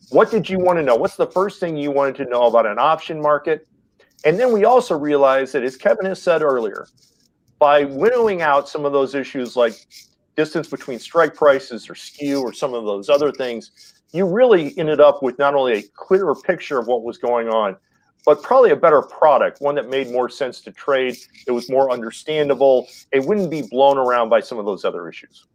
What 0.10 0.30
did 0.30 0.50
you 0.50 0.60
want 0.60 0.78
to 0.80 0.84
know? 0.84 0.96
What's 0.96 1.16
the 1.16 1.28
first 1.28 1.60
thing 1.60 1.78
you 1.78 1.92
wanted 1.92 2.16
to 2.16 2.26
know 2.26 2.44
about 2.44 2.66
an 2.66 2.78
option 2.80 3.22
market? 3.22 3.68
And 4.26 4.40
then 4.40 4.52
we 4.52 4.66
also 4.66 4.98
realized 4.98 5.54
that, 5.54 5.64
as 5.64 5.76
Kevin 5.76 6.06
has 6.06 6.22
said 6.22 6.42
earlier, 6.42 6.88
by 7.60 7.86
winnowing 7.86 8.42
out 8.42 8.68
some 8.68 8.86
of 8.86 8.92
those 8.92 9.16
issues 9.16 9.56
like 9.56 9.74
distance 10.36 10.68
between 10.68 11.00
strike 11.00 11.36
prices 11.36 11.90
or 11.90 11.96
skew 11.96 12.42
or 12.42 12.54
some 12.54 12.74
of 12.74 12.86
those 12.86 13.10
other 13.10 13.32
things, 13.32 13.94
you 14.12 14.26
really 14.26 14.78
ended 14.78 15.00
up 15.00 15.24
with 15.24 15.38
not 15.40 15.56
only 15.56 15.74
a 15.74 15.82
clearer 15.96 16.36
picture 16.36 16.78
of 16.80 16.88
what 16.88 17.04
was 17.04 17.18
going 17.18 17.50
on, 17.50 17.76
but 18.26 18.42
probably 18.42 18.72
a 18.72 18.76
better 18.76 19.02
product, 19.02 19.62
one 19.62 19.76
that 19.76 19.90
made 19.90 20.10
more 20.12 20.30
sense 20.30 20.62
to 20.62 20.72
trade. 20.72 21.18
It 21.48 21.52
was 21.52 21.70
more 21.70 21.92
understandable. 21.92 22.88
It 23.12 23.26
wouldn't 23.26 23.50
be 23.50 23.64
blown 23.64 23.98
around 23.98 24.30
by 24.30 24.40
some 24.40 24.58
of 24.60 24.66
those 24.66 24.86
other 24.86 25.10
issues. 25.10 25.46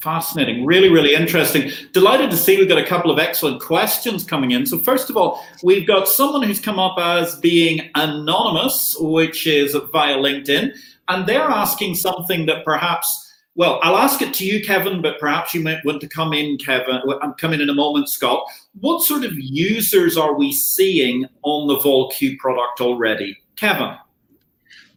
Fascinating. 0.00 0.64
Really, 0.64 0.88
really 0.88 1.14
interesting. 1.14 1.70
Delighted 1.92 2.30
to 2.30 2.36
see 2.36 2.56
we've 2.56 2.68
got 2.68 2.78
a 2.78 2.86
couple 2.86 3.10
of 3.10 3.18
excellent 3.18 3.60
questions 3.60 4.24
coming 4.24 4.52
in. 4.52 4.64
So, 4.64 4.78
first 4.78 5.10
of 5.10 5.16
all, 5.16 5.44
we've 5.62 5.86
got 5.86 6.08
someone 6.08 6.42
who's 6.42 6.60
come 6.60 6.78
up 6.78 6.98
as 6.98 7.36
being 7.36 7.90
anonymous, 7.94 8.96
which 8.98 9.46
is 9.46 9.76
via 9.92 10.16
LinkedIn, 10.16 10.74
and 11.08 11.26
they're 11.26 11.42
asking 11.42 11.96
something 11.96 12.46
that 12.46 12.64
perhaps 12.64 13.30
well, 13.56 13.80
I'll 13.82 13.96
ask 13.96 14.22
it 14.22 14.32
to 14.34 14.46
you, 14.46 14.64
Kevin, 14.64 15.02
but 15.02 15.18
perhaps 15.18 15.52
you 15.52 15.60
might 15.60 15.84
want 15.84 16.00
to 16.00 16.08
come 16.08 16.32
in, 16.32 16.56
Kevin. 16.56 17.00
Uh, 17.06 17.18
I'm 17.20 17.34
coming 17.34 17.60
in 17.60 17.68
a 17.68 17.74
moment, 17.74 18.08
Scott. 18.08 18.42
What 18.78 19.02
sort 19.02 19.24
of 19.24 19.32
users 19.34 20.16
are 20.16 20.34
we 20.34 20.52
seeing 20.52 21.26
on 21.42 21.66
the 21.66 21.76
VolQ 21.76 22.38
product 22.38 22.80
already? 22.80 23.36
Kevin. 23.56 23.96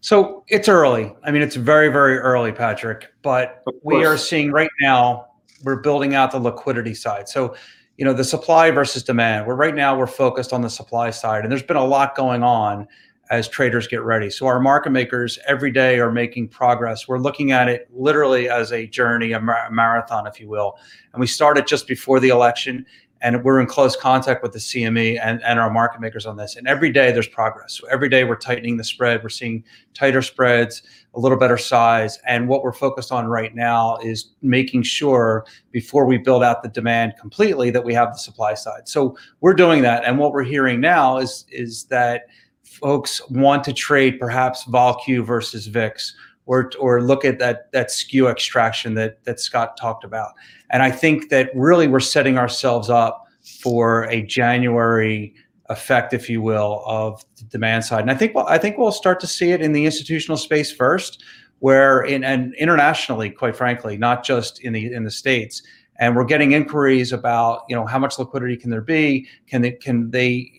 So 0.01 0.43
it's 0.47 0.67
early. 0.67 1.13
I 1.23 1.31
mean, 1.31 1.41
it's 1.41 1.55
very, 1.55 1.89
very 1.89 2.17
early, 2.17 2.51
Patrick, 2.51 3.07
but 3.21 3.63
we 3.83 4.05
are 4.05 4.17
seeing 4.17 4.51
right 4.51 4.69
now, 4.81 5.27
we're 5.63 5.77
building 5.77 6.13
out 6.13 6.31
the 6.31 6.39
liquidity 6.39 6.93
side. 6.93 7.29
So, 7.29 7.55
you 7.97 8.05
know, 8.05 8.13
the 8.13 8.23
supply 8.23 8.69
versus 8.69 9.01
demand. 9.03 9.47
We're 9.47 9.55
right 9.55 9.73
now, 9.73 9.97
we're 9.97 10.07
focused 10.07 10.51
on 10.51 10.62
the 10.62 10.69
supply 10.69 11.09
side, 11.09 11.43
and 11.43 11.51
there's 11.51 11.63
been 11.63 11.77
a 11.77 11.86
lot 11.86 12.15
going 12.15 12.43
on 12.43 12.88
as 13.29 13.47
traders 13.47 13.88
get 13.88 14.03
ready. 14.03 14.29
So 14.29 14.45
our 14.45 14.59
market 14.59 14.91
makers 14.91 15.39
every 15.47 15.71
day 15.71 15.99
are 15.99 16.12
making 16.12 16.49
progress. 16.49 17.07
We're 17.07 17.19
looking 17.19 17.51
at 17.51 17.69
it 17.69 17.88
literally 17.91 18.49
as 18.49 18.73
a 18.73 18.86
journey, 18.86 19.31
a 19.31 19.39
mar- 19.39 19.69
marathon, 19.71 20.27
if 20.27 20.39
you 20.39 20.49
will. 20.49 20.77
And 21.13 21.19
we 21.21 21.27
started 21.27 21.65
just 21.65 21.88
before 21.88 22.19
the 22.19 22.29
election, 22.29 22.86
and 23.23 23.41
we're 23.41 23.62
in 23.62 23.65
close 23.65 23.95
contact 23.95 24.43
with 24.43 24.51
the 24.51 24.59
CME 24.59 25.17
and, 25.23 25.41
and 25.43 25.57
our 25.57 25.71
market 25.71 26.01
makers 26.01 26.25
on 26.25 26.36
this. 26.36 26.57
And 26.57 26.67
every 26.67 26.91
day 26.91 27.13
there's 27.13 27.27
progress. 27.27 27.73
So 27.79 27.88
every 27.88 28.09
day 28.09 28.25
we're 28.25 28.36
tightening 28.36 28.75
the 28.75 28.83
spread. 28.83 29.23
We're 29.23 29.29
seeing 29.29 29.63
tighter 29.93 30.21
spreads, 30.21 30.83
a 31.13 31.19
little 31.19 31.38
better 31.38 31.57
size. 31.57 32.19
And 32.27 32.49
what 32.49 32.63
we're 32.63 32.73
focused 32.73 33.13
on 33.13 33.27
right 33.27 33.55
now 33.55 33.97
is 34.03 34.31
making 34.41 34.83
sure 34.83 35.45
before 35.71 36.05
we 36.05 36.17
build 36.17 36.43
out 36.43 36.63
the 36.63 36.69
demand 36.69 37.13
completely 37.17 37.69
that 37.71 37.83
we 37.83 37.93
have 37.93 38.12
the 38.12 38.19
supply 38.19 38.55
side. 38.55 38.89
So 38.89 39.17
we're 39.39 39.53
doing 39.53 39.81
that. 39.83 40.03
And 40.03 40.19
what 40.19 40.33
we're 40.33 40.43
hearing 40.43 40.81
now 40.81 41.17
is 41.17 41.45
is 41.49 41.86
that 41.86 42.23
folks 42.63 43.21
want 43.29 43.63
to 43.63 43.71
trade 43.71 44.19
perhaps 44.19 44.65
VolQ 44.65 45.25
versus 45.25 45.67
VIX 45.67 46.13
or 46.45 46.71
or 46.79 47.01
look 47.01 47.25
at 47.25 47.39
that 47.39 47.71
that 47.71 47.91
skew 47.91 48.27
extraction 48.27 48.93
that 48.95 49.23
that 49.25 49.39
Scott 49.39 49.77
talked 49.77 50.03
about. 50.03 50.32
And 50.69 50.84
I 50.84 50.91
think 50.91 51.29
that 51.29 51.49
really 51.56 51.88
we're 51.88 51.99
setting 51.99 52.38
ourselves 52.38 52.89
up 52.89 53.25
for 53.62 54.06
a 54.10 54.21
January 54.23 55.34
effect, 55.69 56.13
if 56.13 56.29
you 56.29 56.41
will, 56.41 56.84
of 56.86 57.23
the 57.38 57.43
demand 57.45 57.86
side. 57.86 58.01
And 58.01 58.12
I 58.12 58.15
think 58.15 58.36
well, 58.36 58.47
I 58.47 58.58
think 58.58 58.77
we'll 58.77 58.91
start 58.91 59.19
to 59.21 59.27
see 59.27 59.51
it 59.51 59.62
in 59.62 59.73
the 59.73 59.86
institutional 59.86 60.38
space 60.38 60.71
first, 60.71 61.23
where 61.60 62.01
in 62.01 62.23
and 62.23 62.53
internationally, 62.56 63.29
quite 63.29 63.56
frankly, 63.56 63.97
not 63.97 64.23
just 64.23 64.62
in 64.62 64.73
the 64.73 64.93
in 64.93 65.03
the 65.03 65.12
states. 65.12 65.62
And 65.99 66.15
we're 66.15 66.25
getting 66.25 66.53
inquiries 66.53 67.13
about, 67.13 67.65
you 67.69 67.75
know, 67.75 67.86
how 67.86 67.99
much 67.99 68.17
liquidity 68.17 68.58
can 68.58 68.71
there 68.71 68.82
be? 68.82 69.27
Can 69.47 69.62
they 69.62 69.71
can 69.71 70.10
they 70.10 70.51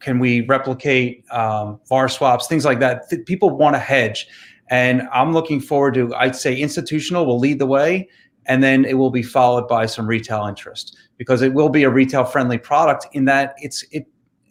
can 0.00 0.18
we 0.18 0.42
replicate 0.42 1.24
um, 1.30 1.80
VAR 1.88 2.08
swaps, 2.08 2.46
things 2.46 2.64
like 2.64 2.80
that? 2.80 3.08
Th- 3.08 3.24
people 3.26 3.50
want 3.50 3.74
to 3.74 3.80
hedge. 3.80 4.26
And 4.70 5.02
I'm 5.12 5.32
looking 5.32 5.60
forward 5.60 5.94
to, 5.94 6.14
I'd 6.14 6.36
say 6.36 6.56
institutional 6.56 7.26
will 7.26 7.38
lead 7.38 7.58
the 7.58 7.66
way. 7.66 8.08
and 8.46 8.62
then 8.62 8.84
it 8.84 8.94
will 8.94 9.10
be 9.10 9.22
followed 9.22 9.68
by 9.68 9.86
some 9.86 10.06
retail 10.06 10.46
interest 10.46 10.96
because 11.18 11.42
it 11.42 11.52
will 11.52 11.68
be 11.68 11.84
a 11.84 11.90
retail 11.90 12.24
friendly 12.24 12.58
product 12.58 13.06
in 13.12 13.26
that 13.26 13.54
it's 13.58 13.84
it 13.92 14.06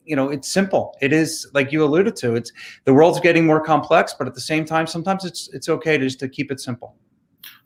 you 0.06 0.16
know 0.16 0.30
it's 0.30 0.48
simple 0.48 0.96
it 1.02 1.12
is 1.12 1.48
like 1.54 1.72
you 1.72 1.84
alluded 1.84 2.16
to 2.16 2.36
it's 2.36 2.52
the 2.86 2.94
world's 2.94 3.20
getting 3.20 3.46
more 3.46 3.60
complex 3.60 4.14
but 4.18 4.28
at 4.28 4.36
the 4.36 4.42
same 4.42 4.64
time 4.64 4.86
sometimes 4.88 5.26
it's 5.26 5.50
it's 5.54 5.68
okay 5.68 5.98
to 5.98 6.06
just 6.06 6.20
to 6.20 6.30
keep 6.30 6.52
it 6.52 6.60
simple 6.60 6.96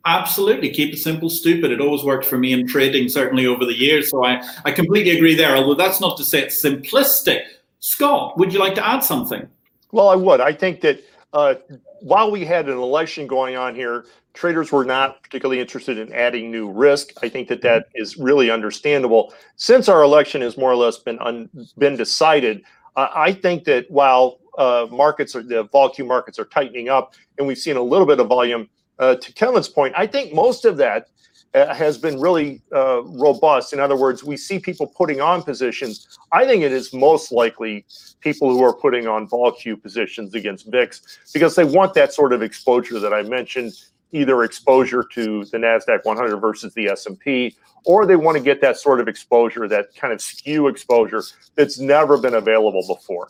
Absolutely. 0.06 0.70
Keep 0.70 0.96
it 0.96 0.98
simple, 0.98 1.30
stupid. 1.30 1.72
It 1.72 1.80
always 1.80 2.04
worked 2.04 2.26
for 2.26 2.38
me 2.38 2.52
in 2.52 2.68
trading, 2.68 3.08
certainly 3.08 3.46
over 3.46 3.64
the 3.64 3.74
years. 3.74 4.10
So 4.10 4.26
I, 4.26 4.46
I 4.66 4.72
completely 4.72 5.16
agree 5.16 5.34
there, 5.34 5.56
although 5.56 5.76
that's 5.76 6.02
not 6.02 6.18
to 6.18 6.26
say 6.26 6.42
it's 6.42 6.62
simplistic. 6.62 7.44
Scott, 7.80 8.38
would 8.38 8.52
you 8.52 8.60
like 8.60 8.76
to 8.76 8.86
add 8.86 9.00
something? 9.00 9.48
Well, 9.94 10.10
I 10.10 10.16
would. 10.16 10.42
I 10.42 10.52
think 10.52 10.82
that 10.82 11.02
uh, 11.32 11.56
while 12.04 12.30
we 12.30 12.44
had 12.44 12.68
an 12.68 12.78
election 12.78 13.28
going 13.28 13.56
on 13.56 13.76
here, 13.76 14.06
traders 14.34 14.72
were 14.72 14.84
not 14.84 15.24
particularly 15.24 15.62
interested 15.62 15.98
in 15.98 16.12
adding 16.12 16.52
new 16.52 16.70
risk. 16.70 17.12
I 17.24 17.30
think 17.30 17.48
that 17.48 17.62
that 17.62 17.88
is 17.96 18.18
really 18.18 18.52
understandable. 18.52 19.34
Since 19.56 19.88
our 19.88 20.02
election 20.04 20.42
has 20.42 20.58
more 20.58 20.72
or 20.72 20.76
less 20.76 20.98
been 20.98 21.18
un, 21.20 21.50
been 21.78 21.96
decided, 21.96 22.64
uh, 22.98 23.08
I 23.16 23.32
think 23.32 23.64
that 23.66 23.90
while 23.90 24.40
uh, 24.58 24.88
markets 24.92 25.34
are 25.36 25.44
the 25.44 25.64
vol 25.64 25.90
Q 25.90 26.04
markets 26.04 26.38
are 26.40 26.46
tightening 26.46 26.90
up, 26.90 27.16
and 27.38 27.48
we've 27.48 27.58
seen 27.58 27.78
a 27.78 27.82
little 27.82 28.06
bit 28.06 28.20
of 28.20 28.28
volume 28.28 28.70
uh, 29.00 29.16
to 29.16 29.34
Kevin's 29.34 29.70
point, 29.70 29.94
I 29.96 30.06
think 30.06 30.34
most 30.34 30.66
of 30.66 30.78
that 30.78 31.08
has 31.54 31.98
been 31.98 32.20
really 32.20 32.62
uh, 32.74 33.04
robust. 33.04 33.74
In 33.74 33.80
other 33.80 33.96
words, 33.96 34.24
we 34.24 34.38
see 34.38 34.60
people 34.60 34.88
putting 34.88 35.22
on 35.22 35.44
positions. 35.44 36.18
I 36.32 36.46
think 36.46 36.64
it 36.64 36.72
is 36.72 36.94
most 36.94 37.32
likely 37.32 37.86
people 38.22 38.50
who 38.50 38.64
are 38.64 38.74
putting 38.74 39.08
on 39.08 39.28
vol 39.28 39.52
Q 39.52 39.78
positions 39.78 40.34
against 40.34 40.72
VIX 40.72 41.02
because 41.34 41.56
they 41.56 41.64
want 41.64 41.94
that 41.94 42.14
sort 42.14 42.34
of 42.34 42.42
exposure 42.42 43.00
that 43.00 43.14
I 43.14 43.22
mentioned, 43.22 43.74
either 44.12 44.44
exposure 44.44 45.04
to 45.14 45.46
the 45.46 45.58
Nasdaq 45.58 46.06
100 46.06 46.38
versus 46.38 46.74
the 46.74 46.88
S&P, 46.88 47.56
or 47.86 48.06
they 48.06 48.16
want 48.16 48.38
to 48.38 48.44
get 48.44 48.62
that 48.62 48.78
sort 48.78 49.00
of 49.00 49.08
exposure, 49.08 49.68
that 49.68 49.96
kind 49.96 50.14
of 50.14 50.22
skew 50.22 50.68
exposure 50.68 51.22
that's 51.56 51.80
never 51.80 52.18
been 52.18 52.36
available 52.36 52.84
before. 52.88 53.28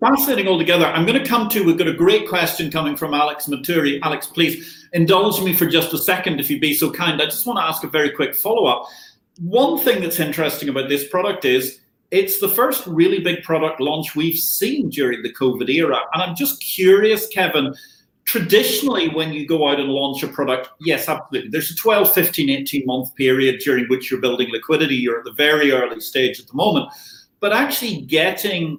Fascinating 0.00 0.46
altogether. 0.46 0.86
I'm 0.86 1.04
going 1.04 1.20
to 1.20 1.28
come 1.28 1.48
to, 1.48 1.64
we've 1.64 1.76
got 1.76 1.88
a 1.88 1.92
great 1.92 2.28
question 2.28 2.70
coming 2.70 2.94
from 2.94 3.14
Alex 3.14 3.46
Matturri. 3.46 3.98
Alex, 4.02 4.28
please 4.28 4.86
indulge 4.92 5.42
me 5.42 5.52
for 5.52 5.66
just 5.66 5.92
a 5.92 5.98
second 5.98 6.38
if 6.38 6.48
you'd 6.48 6.60
be 6.60 6.72
so 6.72 6.88
kind. 6.88 7.20
I 7.20 7.24
just 7.24 7.46
want 7.46 7.58
to 7.58 7.64
ask 7.64 7.82
a 7.82 7.88
very 7.88 8.10
quick 8.10 8.36
follow 8.36 8.66
up. 8.66 8.86
One 9.40 9.76
thing 9.80 10.00
that's 10.00 10.20
interesting 10.20 10.68
about 10.68 10.88
this 10.88 11.08
product 11.08 11.44
is 11.44 11.80
it's 12.12 12.38
the 12.38 12.48
first 12.48 12.86
really 12.86 13.18
big 13.18 13.42
product 13.42 13.80
launch 13.80 14.14
we've 14.14 14.38
seen 14.38 14.88
during 14.88 15.22
the 15.22 15.32
COVID 15.32 15.68
era. 15.68 15.98
And 16.12 16.22
I'm 16.22 16.36
just 16.36 16.62
curious, 16.62 17.26
Kevin, 17.26 17.74
traditionally 18.24 19.08
when 19.08 19.32
you 19.32 19.48
go 19.48 19.68
out 19.68 19.80
and 19.80 19.88
launch 19.88 20.22
a 20.22 20.28
product, 20.28 20.68
yes, 20.80 21.08
absolutely. 21.08 21.50
There's 21.50 21.72
a 21.72 21.76
12, 21.76 22.14
15, 22.14 22.50
18 22.50 22.86
month 22.86 23.14
period 23.16 23.60
during 23.64 23.86
which 23.88 24.12
you're 24.12 24.20
building 24.20 24.48
liquidity. 24.52 24.94
You're 24.94 25.18
at 25.18 25.24
the 25.24 25.32
very 25.32 25.72
early 25.72 26.00
stage 26.00 26.38
at 26.38 26.46
the 26.46 26.54
moment. 26.54 26.88
But 27.40 27.52
actually 27.52 28.02
getting 28.02 28.78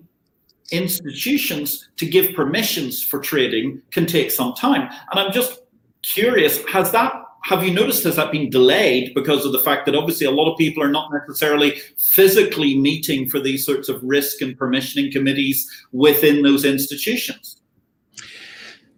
institutions 0.71 1.89
to 1.97 2.05
give 2.05 2.34
permissions 2.36 3.03
for 3.03 3.19
trading 3.19 3.82
can 3.91 4.05
take 4.05 4.32
some 4.32 4.53
time. 4.53 4.89
And 5.12 5.19
I'm 5.19 5.32
just 5.32 5.60
curious, 6.01 6.63
has 6.65 6.91
that 6.91 7.13
have 7.43 7.63
you 7.63 7.73
noticed 7.73 8.03
has 8.03 8.17
that 8.17 8.32
been 8.32 8.49
delayed 8.49 9.13
because 9.13 9.45
of 9.45 9.51
the 9.51 9.60
fact 9.60 9.86
that 9.86 9.95
obviously 9.95 10.27
a 10.27 10.32
lot 10.32 10.51
of 10.51 10.58
people 10.58 10.84
are 10.84 10.91
not 10.91 11.12
necessarily 11.12 11.79
physically 11.97 12.77
meeting 12.77 13.29
for 13.29 13.39
these 13.39 13.65
sorts 13.65 13.89
of 13.89 14.03
risk 14.03 14.41
and 14.41 14.58
permissioning 14.58 15.12
committees 15.12 15.69
within 15.91 16.41
those 16.43 16.65
institutions? 16.65 17.62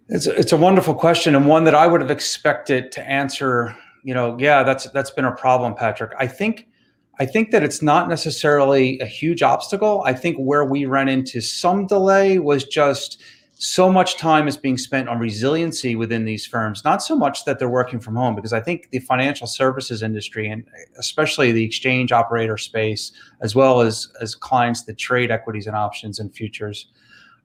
It's 0.08 0.26
a, 0.26 0.34
it's 0.34 0.52
a 0.52 0.56
wonderful 0.56 0.94
question 0.94 1.36
and 1.36 1.46
one 1.46 1.64
that 1.64 1.74
I 1.74 1.86
would 1.86 2.00
have 2.00 2.10
expected 2.10 2.90
to 2.92 3.08
answer. 3.08 3.76
You 4.02 4.14
know, 4.14 4.36
yeah, 4.38 4.64
that's 4.64 4.90
that's 4.90 5.12
been 5.12 5.24
a 5.24 5.32
problem, 5.32 5.74
Patrick. 5.74 6.12
I 6.18 6.26
think 6.26 6.66
I 7.20 7.26
think 7.26 7.50
that 7.50 7.62
it's 7.62 7.82
not 7.82 8.08
necessarily 8.08 8.98
a 9.00 9.06
huge 9.06 9.42
obstacle. 9.42 10.02
I 10.06 10.14
think 10.14 10.36
where 10.38 10.64
we 10.64 10.86
ran 10.86 11.08
into 11.08 11.40
some 11.40 11.86
delay 11.86 12.38
was 12.38 12.64
just 12.64 13.22
so 13.54 13.92
much 13.92 14.16
time 14.16 14.48
is 14.48 14.56
being 14.56 14.76
spent 14.76 15.08
on 15.08 15.20
resiliency 15.20 15.94
within 15.94 16.24
these 16.24 16.44
firms, 16.44 16.82
not 16.84 17.00
so 17.00 17.14
much 17.14 17.44
that 17.44 17.60
they're 17.60 17.68
working 17.68 18.00
from 18.00 18.16
home, 18.16 18.34
because 18.34 18.52
I 18.52 18.60
think 18.60 18.88
the 18.90 18.98
financial 18.98 19.46
services 19.46 20.02
industry 20.02 20.48
and 20.50 20.64
especially 20.98 21.52
the 21.52 21.62
exchange 21.62 22.10
operator 22.10 22.58
space, 22.58 23.12
as 23.40 23.54
well 23.54 23.80
as, 23.80 24.08
as 24.20 24.34
clients 24.34 24.82
that 24.84 24.98
trade 24.98 25.30
equities 25.30 25.68
and 25.68 25.76
options 25.76 26.18
and 26.18 26.34
futures, 26.34 26.88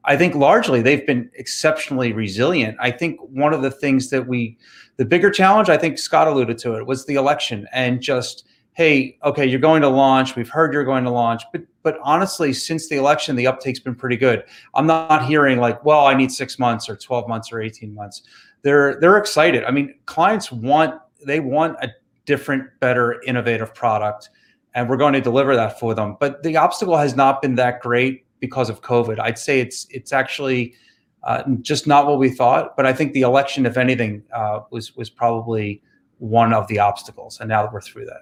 I 0.06 0.18
think 0.18 0.34
largely 0.34 0.82
they've 0.82 1.06
been 1.06 1.30
exceptionally 1.36 2.14
resilient. 2.14 2.78
I 2.80 2.90
think 2.90 3.20
one 3.20 3.54
of 3.54 3.62
the 3.62 3.70
things 3.70 4.10
that 4.10 4.26
we, 4.26 4.58
the 4.96 5.06
bigger 5.06 5.30
challenge, 5.30 5.70
I 5.70 5.78
think 5.78 6.00
Scott 6.00 6.28
alluded 6.28 6.58
to 6.60 6.78
it, 6.78 6.88
was 6.88 7.06
the 7.06 7.16
election 7.16 7.68
and 7.74 8.02
just 8.02 8.48
hey, 8.78 9.18
okay, 9.24 9.44
you're 9.44 9.60
going 9.60 9.82
to 9.82 9.90
launch. 9.90 10.36
We've 10.36 10.48
heard 10.48 10.72
you're 10.72 10.84
going 10.84 11.04
to 11.04 11.10
launch, 11.10 11.42
but 11.52 11.64
but 11.82 11.98
honestly, 12.04 12.54
since 12.54 12.88
the 12.88 12.98
election, 12.98 13.36
the 13.36 13.48
uptake's 13.48 13.80
been 13.80 13.96
pretty 13.96 14.18
good. 14.18 14.44
I'm 14.76 14.86
not 14.86 15.26
hearing 15.26 15.58
like, 15.58 15.84
well, 15.84 16.06
I 16.06 16.14
need 16.14 16.32
six 16.32 16.60
months 16.60 16.88
or 16.88 16.96
12 16.96 17.28
months 17.28 17.52
or 17.52 17.60
18 17.60 17.94
months. 17.94 18.22
They're 18.62 19.00
they're 19.00 19.18
excited. 19.18 19.64
I 19.64 19.72
mean, 19.72 19.96
clients 20.06 20.52
want 20.52 21.02
they 21.26 21.40
want 21.40 21.78
a 21.82 21.90
different, 22.26 22.70
better, 22.80 23.20
innovative 23.24 23.74
product, 23.74 24.30
and 24.76 24.88
we're 24.88 24.98
going 24.98 25.14
to 25.14 25.22
deliver 25.22 25.56
that 25.56 25.80
for 25.80 25.96
them. 25.96 26.16
But 26.20 26.44
the 26.44 26.56
obstacle 26.58 26.98
has 26.98 27.16
not 27.16 27.42
been 27.42 27.56
that 27.56 27.82
great 27.82 28.26
because 28.40 28.70
of 28.70 28.82
COVID. 28.82 29.20
I'd 29.20 29.40
say 29.40 29.60
it's 29.60 29.88
it's 29.90 30.14
actually 30.14 30.76
uh, 31.24 31.42
just 31.62 31.88
not 31.88 32.06
what 32.06 32.20
we 32.20 32.30
thought. 32.30 32.78
But 32.78 32.86
I 32.86 32.94
think 32.94 33.14
the 33.14 33.22
election, 33.22 33.66
if 33.66 33.76
anything, 33.76 34.22
uh, 34.32 34.60
was 34.70 34.96
was 34.96 35.10
probably 35.10 35.82
one 36.20 36.54
of 36.54 36.68
the 36.68 36.78
obstacles, 36.78 37.40
and 37.40 37.50
now 37.50 37.64
that 37.64 37.74
we're 37.74 37.82
through 37.82 38.06
that. 38.06 38.22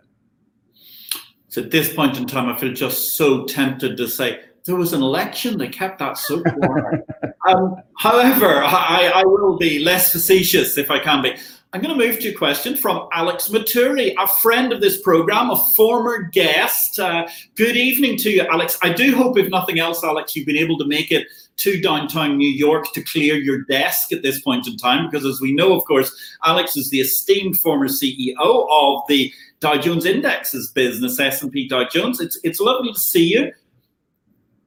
So 1.56 1.62
at 1.62 1.72
this 1.72 1.94
point 1.94 2.18
in 2.18 2.26
time, 2.26 2.50
I 2.50 2.58
feel 2.58 2.74
just 2.74 3.16
so 3.16 3.46
tempted 3.46 3.96
to 3.96 4.10
say, 4.10 4.42
there 4.66 4.76
was 4.76 4.92
an 4.92 5.02
election, 5.02 5.58
they 5.58 5.70
kept 5.70 6.00
that 6.00 6.18
so 6.18 6.42
quiet. 6.42 7.06
um, 7.48 7.82
however, 7.98 8.62
I, 8.62 9.10
I 9.16 9.24
will 9.24 9.56
be 9.56 9.80
less 9.80 10.12
facetious 10.12 10.78
if 10.78 10.92
I 10.92 11.00
can 11.00 11.22
be. 11.22 11.34
I'm 11.72 11.82
going 11.82 11.98
to 11.98 12.06
move 12.06 12.20
to 12.20 12.28
a 12.28 12.34
question 12.34 12.76
from 12.76 13.08
Alex 13.14 13.48
Matturri, 13.48 14.14
a 14.20 14.28
friend 14.28 14.74
of 14.74 14.82
this 14.82 15.02
program, 15.02 15.50
a 15.50 15.56
former 15.78 16.24
guest. 16.24 17.00
Uh, 17.00 17.26
good 17.56 17.78
evening 17.78 18.18
to 18.18 18.32
you, 18.32 18.42
Alex. 18.42 18.78
I 18.84 18.92
do 18.92 19.16
hope, 19.16 19.38
if 19.38 19.50
nothing 19.50 19.80
else, 19.80 20.04
Alex, 20.04 20.36
you've 20.36 20.46
been 20.46 20.58
able 20.58 20.78
to 20.80 20.86
make 20.86 21.14
it 21.14 21.26
to 21.58 21.82
downtown 21.82 22.38
New 22.38 22.50
York 22.50 22.92
to 22.94 23.02
clear 23.02 23.36
your 23.36 23.64
desk 23.64 24.12
at 24.12 24.22
this 24.22 24.42
point 24.42 24.68
in 24.68 24.78
time, 24.78 25.10
because 25.10 25.26
as 25.26 25.40
we 25.40 25.54
know, 25.54 25.74
of 25.74 25.84
course, 25.86 26.16
Alex 26.44 26.76
is 26.76 26.90
the 26.90 27.00
esteemed 27.00 27.58
former 27.58 27.88
CEO 27.88 28.68
of 28.70 29.04
the 29.08 29.34
Dow 29.60 29.78
Jones 29.78 30.06
Indexes 30.06 30.72
business, 30.72 31.20
S&P 31.20 31.68
Dow 31.68 31.88
Jones. 31.88 32.20
It's, 32.20 32.40
it's 32.44 32.60
lovely 32.60 32.92
to 32.92 33.00
see 33.00 33.34
you. 33.34 33.52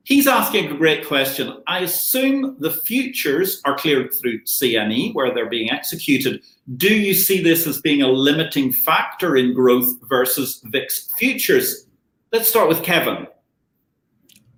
He's 0.04 0.26
asking 0.26 0.72
a 0.72 0.74
great 0.74 1.06
question. 1.06 1.62
I 1.66 1.80
assume 1.80 2.56
the 2.60 2.70
futures 2.70 3.60
are 3.66 3.76
cleared 3.76 4.10
through 4.14 4.40
CME 4.44 5.14
where 5.14 5.34
they're 5.34 5.50
being 5.50 5.70
executed. 5.70 6.42
Do 6.78 6.88
you 6.88 7.12
see 7.12 7.42
this 7.42 7.66
as 7.66 7.82
being 7.82 8.00
a 8.00 8.08
limiting 8.08 8.72
factor 8.72 9.36
in 9.36 9.52
growth 9.52 9.88
versus 10.08 10.62
VIX 10.64 11.12
futures? 11.18 11.86
Let's 12.32 12.48
start 12.48 12.68
with 12.68 12.82
Kevin. 12.82 13.26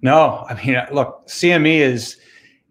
No, 0.02 0.46
I 0.48 0.54
mean, 0.54 0.80
look, 0.92 1.26
CME 1.28 1.78
is 1.78 2.16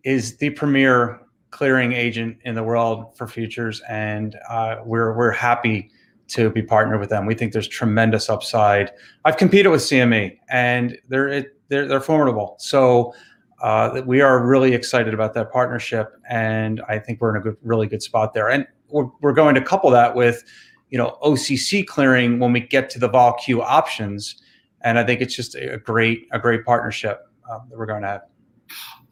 is 0.04 0.38
the 0.38 0.50
premier 0.52 1.20
clearing 1.52 1.94
agent 1.94 2.38
in 2.46 2.56
the 2.56 2.64
world 2.64 3.16
for 3.18 3.28
futures, 3.28 3.82
and 3.90 4.36
uh, 4.50 4.78
we're 4.84 5.16
we're 5.16 5.32
happy 5.32 5.92
to 6.30 6.50
be 6.50 6.62
partnered 6.62 7.00
with 7.00 7.10
them. 7.10 7.26
We 7.26 7.36
think 7.36 7.54
there's 7.54 7.68
tremendous 7.68 8.30
upside. 8.30 8.92
I've 9.26 9.38
competed 9.38 9.72
with 9.72 9.82
CME, 9.82 10.38
and 10.50 10.98
they're 11.08 11.46
they're, 11.70 11.88
they're 11.88 12.02
formidable. 12.02 12.56
So 12.60 13.14
uh, 13.62 14.02
we 14.06 14.22
are 14.22 14.46
really 14.46 14.74
excited 14.74 15.14
about 15.14 15.34
that 15.34 15.52
partnership, 15.52 16.14
and 16.30 16.82
I 16.88 17.00
think 17.00 17.22
we're 17.22 17.36
in 17.36 17.42
a 17.42 17.44
good, 17.44 17.58
really 17.62 17.88
good 17.88 18.02
spot 18.02 18.34
there. 18.34 18.50
And 18.50 18.66
we're, 18.90 19.08
we're 19.22 19.34
going 19.34 19.56
to 19.56 19.62
couple 19.62 19.90
that 19.92 20.16
with, 20.16 20.44
you 20.90 20.98
know, 20.98 21.18
OCC 21.22 21.86
clearing 21.86 22.40
when 22.40 22.54
we 22.54 22.62
get 22.62 22.90
to 22.92 23.00
the 23.00 23.08
vol 23.08 23.34
Q 23.34 23.62
options, 23.62 24.42
and 24.82 24.98
I 24.98 25.04
think 25.04 25.22
it's 25.22 25.36
just 25.36 25.56
a 25.56 25.78
great 25.78 26.28
a 26.32 26.40
great 26.40 26.66
partnership 26.66 27.28
um, 27.50 27.64
that 27.70 27.78
we're 27.78 27.86
going 27.86 28.02
to 28.02 28.08
have. 28.08 28.22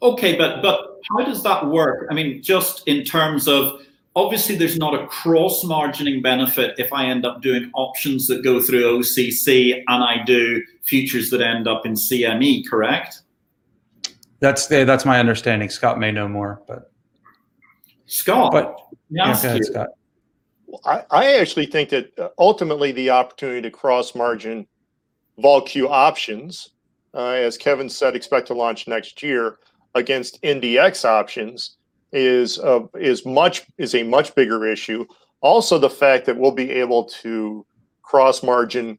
Okay, 0.02 0.36
but 0.36 0.62
but 0.62 1.00
how 1.10 1.24
does 1.24 1.42
that 1.42 1.66
work? 1.66 2.06
I 2.10 2.14
mean, 2.14 2.42
just 2.42 2.86
in 2.86 3.04
terms 3.04 3.48
of 3.48 3.82
obviously 4.14 4.56
there's 4.56 4.76
not 4.76 4.94
a 4.94 5.06
cross 5.06 5.64
margining 5.64 6.22
benefit 6.22 6.74
if 6.78 6.92
I 6.92 7.06
end 7.06 7.24
up 7.24 7.42
doing 7.42 7.70
options 7.74 8.26
that 8.28 8.42
go 8.42 8.60
through 8.60 8.98
OCC 8.98 9.82
and 9.86 10.02
I 10.02 10.22
do 10.24 10.62
futures 10.84 11.30
that 11.30 11.40
end 11.40 11.68
up 11.68 11.86
in 11.86 11.92
CME, 11.92 12.68
correct? 12.68 13.22
That's 14.40 14.66
the, 14.66 14.84
that's 14.84 15.04
my 15.04 15.18
understanding. 15.18 15.68
Scott 15.68 15.98
may 15.98 16.12
know 16.12 16.28
more, 16.28 16.62
but 16.66 16.92
Scott, 18.06 18.52
but 18.52 18.76
yeah, 19.10 19.32
ahead, 19.32 19.64
Scott. 19.64 19.88
I, 20.84 21.04
I 21.10 21.36
actually 21.36 21.66
think 21.66 21.90
that 21.90 22.16
uh, 22.18 22.28
ultimately 22.38 22.92
the 22.92 23.10
opportunity 23.10 23.62
to 23.62 23.70
cross 23.70 24.14
margin 24.14 24.66
vol 25.38 25.62
Q 25.62 25.88
options, 25.88 26.70
uh, 27.14 27.30
as 27.30 27.56
Kevin 27.56 27.88
said, 27.88 28.14
expect 28.14 28.48
to 28.48 28.54
launch 28.54 28.86
next 28.86 29.22
year 29.22 29.58
against 29.94 30.40
NDX 30.42 31.04
options 31.04 31.76
is 32.12 32.58
uh, 32.58 32.80
is 32.98 33.24
much 33.26 33.66
is 33.78 33.94
a 33.94 34.02
much 34.02 34.34
bigger 34.34 34.66
issue. 34.66 35.04
Also, 35.40 35.78
the 35.78 35.90
fact 35.90 36.26
that 36.26 36.36
we'll 36.36 36.50
be 36.50 36.70
able 36.70 37.04
to 37.04 37.64
cross 38.02 38.42
margin 38.42 38.98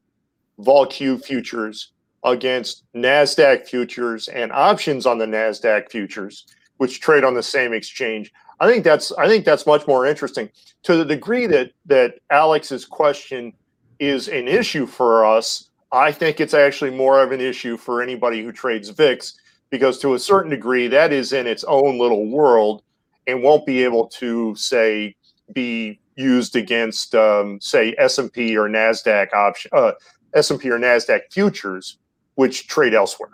VolQ 0.60 1.24
futures 1.24 1.92
against 2.24 2.84
NASDAQ 2.94 3.66
futures 3.66 4.28
and 4.28 4.52
options 4.52 5.06
on 5.06 5.18
the 5.18 5.26
NASDAQ 5.26 5.90
futures, 5.90 6.46
which 6.78 7.00
trade 7.00 7.24
on 7.24 7.34
the 7.34 7.44
same 7.44 7.74
exchange. 7.74 8.32
I 8.60 8.68
think 8.68 8.84
that's 8.84 9.12
I 9.14 9.28
think 9.28 9.46
that's 9.46 9.66
much 9.66 9.88
more 9.88 10.06
interesting. 10.06 10.50
To 10.84 10.98
the 10.98 11.06
degree 11.06 11.48
that 11.48 11.72
that 11.86 12.20
Alex's 12.30 12.86
question 12.86 13.54
is 14.00 14.28
an 14.28 14.48
issue 14.48 14.86
for 14.86 15.26
us, 15.26 15.69
I 15.92 16.12
think 16.12 16.40
it's 16.40 16.54
actually 16.54 16.92
more 16.92 17.22
of 17.22 17.32
an 17.32 17.42
issue 17.42 17.78
for 17.78 18.02
anybody 18.02 18.44
who 18.44 18.52
trades 18.52 18.90
VIX 18.90 19.34
because 19.70 20.00
to 20.00 20.14
a 20.14 20.20
certain 20.20 20.52
degree 20.52 20.88
that 20.88 21.12
is 21.12 21.34
in 21.34 21.48
its 21.48 21.64
own 21.64 21.98
little 21.98 22.30
world 22.30 22.84
and 23.28 23.44
won't 23.44 23.66
be 23.66 23.84
able 23.84 24.08
to 24.08 24.56
say 24.56 25.16
be 25.54 26.00
used 26.16 26.56
against 26.56 27.16
um, 27.16 27.60
say 27.62 27.96
S&P 27.98 28.56
or 28.58 28.68
Nasdaq 28.68 29.34
option 29.34 29.72
uh, 29.74 29.94
S&P 30.34 30.70
or 30.70 30.78
Nasdaq 30.78 31.22
futures 31.32 31.98
which 32.36 32.68
trade 32.68 32.94
elsewhere. 32.94 33.32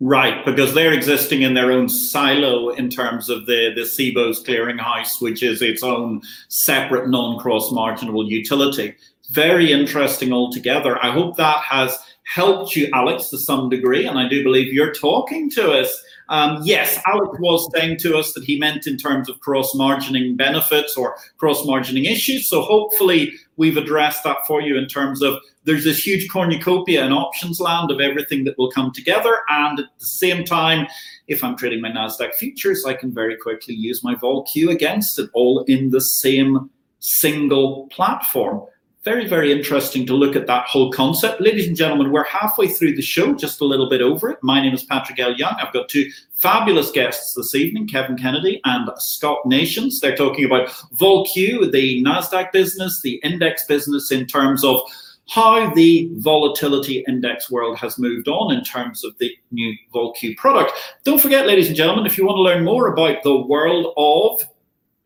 Right, 0.00 0.44
because 0.44 0.74
they're 0.74 0.92
existing 0.92 1.42
in 1.42 1.54
their 1.54 1.70
own 1.70 1.88
silo 1.88 2.70
in 2.70 2.90
terms 2.90 3.30
of 3.30 3.46
the, 3.46 3.72
the 3.74 3.82
CBOE's 3.82 4.42
clearinghouse, 4.42 5.22
which 5.22 5.42
is 5.42 5.62
its 5.62 5.84
own 5.84 6.20
separate 6.48 7.08
non 7.08 7.38
cross 7.38 7.70
marginal 7.70 8.28
utility. 8.28 8.96
Very 9.30 9.72
interesting 9.72 10.32
altogether. 10.32 11.02
I 11.04 11.10
hope 11.10 11.36
that 11.36 11.62
has 11.62 11.98
helped 12.24 12.76
you, 12.76 12.88
Alex, 12.92 13.28
to 13.30 13.38
some 13.38 13.68
degree. 13.68 14.06
And 14.06 14.18
I 14.18 14.28
do 14.28 14.42
believe 14.42 14.72
you're 14.72 14.94
talking 14.94 15.50
to 15.50 15.72
us 15.72 16.02
um, 16.28 16.62
yes, 16.64 16.98
Alex 17.06 17.38
was 17.38 17.68
saying 17.74 17.98
to 17.98 18.16
us 18.16 18.32
that 18.32 18.44
he 18.44 18.58
meant 18.58 18.86
in 18.86 18.96
terms 18.96 19.28
of 19.28 19.40
cross 19.40 19.74
margining 19.74 20.36
benefits 20.36 20.96
or 20.96 21.16
cross 21.36 21.62
margining 21.62 22.10
issues. 22.10 22.48
So 22.48 22.62
hopefully 22.62 23.34
we've 23.56 23.76
addressed 23.76 24.24
that 24.24 24.38
for 24.46 24.62
you 24.62 24.78
in 24.78 24.86
terms 24.86 25.22
of 25.22 25.38
there's 25.64 25.84
this 25.84 26.04
huge 26.04 26.30
cornucopia 26.30 27.04
in 27.04 27.12
options 27.12 27.60
land 27.60 27.90
of 27.90 28.00
everything 28.00 28.44
that 28.44 28.56
will 28.58 28.70
come 28.70 28.90
together. 28.92 29.38
And 29.48 29.80
at 29.80 29.86
the 29.98 30.06
same 30.06 30.44
time, 30.44 30.86
if 31.28 31.44
I'm 31.44 31.56
trading 31.56 31.80
my 31.80 31.90
NASDAQ 31.90 32.34
futures, 32.34 32.84
I 32.84 32.94
can 32.94 33.12
very 33.12 33.36
quickly 33.36 33.74
use 33.74 34.02
my 34.02 34.14
VolQ 34.14 34.70
against 34.70 35.18
it 35.18 35.30
all 35.34 35.64
in 35.64 35.90
the 35.90 36.00
same 36.00 36.70
single 37.00 37.86
platform 37.88 38.62
very, 39.04 39.28
very 39.28 39.52
interesting 39.52 40.06
to 40.06 40.14
look 40.14 40.34
at 40.34 40.46
that 40.46 40.66
whole 40.66 40.90
concept. 40.90 41.40
Ladies 41.40 41.68
and 41.68 41.76
gentlemen, 41.76 42.10
we're 42.10 42.24
halfway 42.24 42.68
through 42.68 42.96
the 42.96 43.02
show, 43.02 43.34
just 43.34 43.60
a 43.60 43.64
little 43.64 43.88
bit 43.88 44.00
over 44.00 44.30
it. 44.30 44.38
My 44.42 44.62
name 44.62 44.72
is 44.72 44.82
Patrick 44.82 45.18
L. 45.18 45.34
Young. 45.34 45.54
I've 45.60 45.74
got 45.74 45.90
two 45.90 46.10
fabulous 46.32 46.90
guests 46.90 47.34
this 47.34 47.54
evening, 47.54 47.86
Kevin 47.86 48.16
Kennedy 48.16 48.62
and 48.64 48.88
Scott 48.96 49.44
Nations. 49.44 50.00
They're 50.00 50.16
talking 50.16 50.46
about 50.46 50.68
VolQ, 50.94 51.70
the 51.70 52.02
NASDAQ 52.02 52.50
business, 52.50 53.02
the 53.02 53.16
index 53.16 53.66
business 53.66 54.10
in 54.10 54.26
terms 54.26 54.64
of 54.64 54.80
how 55.28 55.72
the 55.74 56.08
volatility 56.14 57.04
index 57.06 57.50
world 57.50 57.78
has 57.78 57.98
moved 57.98 58.28
on 58.28 58.54
in 58.54 58.64
terms 58.64 59.04
of 59.04 59.16
the 59.18 59.30
new 59.50 59.74
VolQ 59.94 60.34
product. 60.38 60.72
Don't 61.04 61.20
forget, 61.20 61.46
ladies 61.46 61.68
and 61.68 61.76
gentlemen, 61.76 62.06
if 62.06 62.16
you 62.16 62.24
want 62.24 62.36
to 62.36 62.42
learn 62.42 62.64
more 62.64 62.92
about 62.92 63.22
the 63.22 63.36
world 63.36 63.92
of 63.98 64.42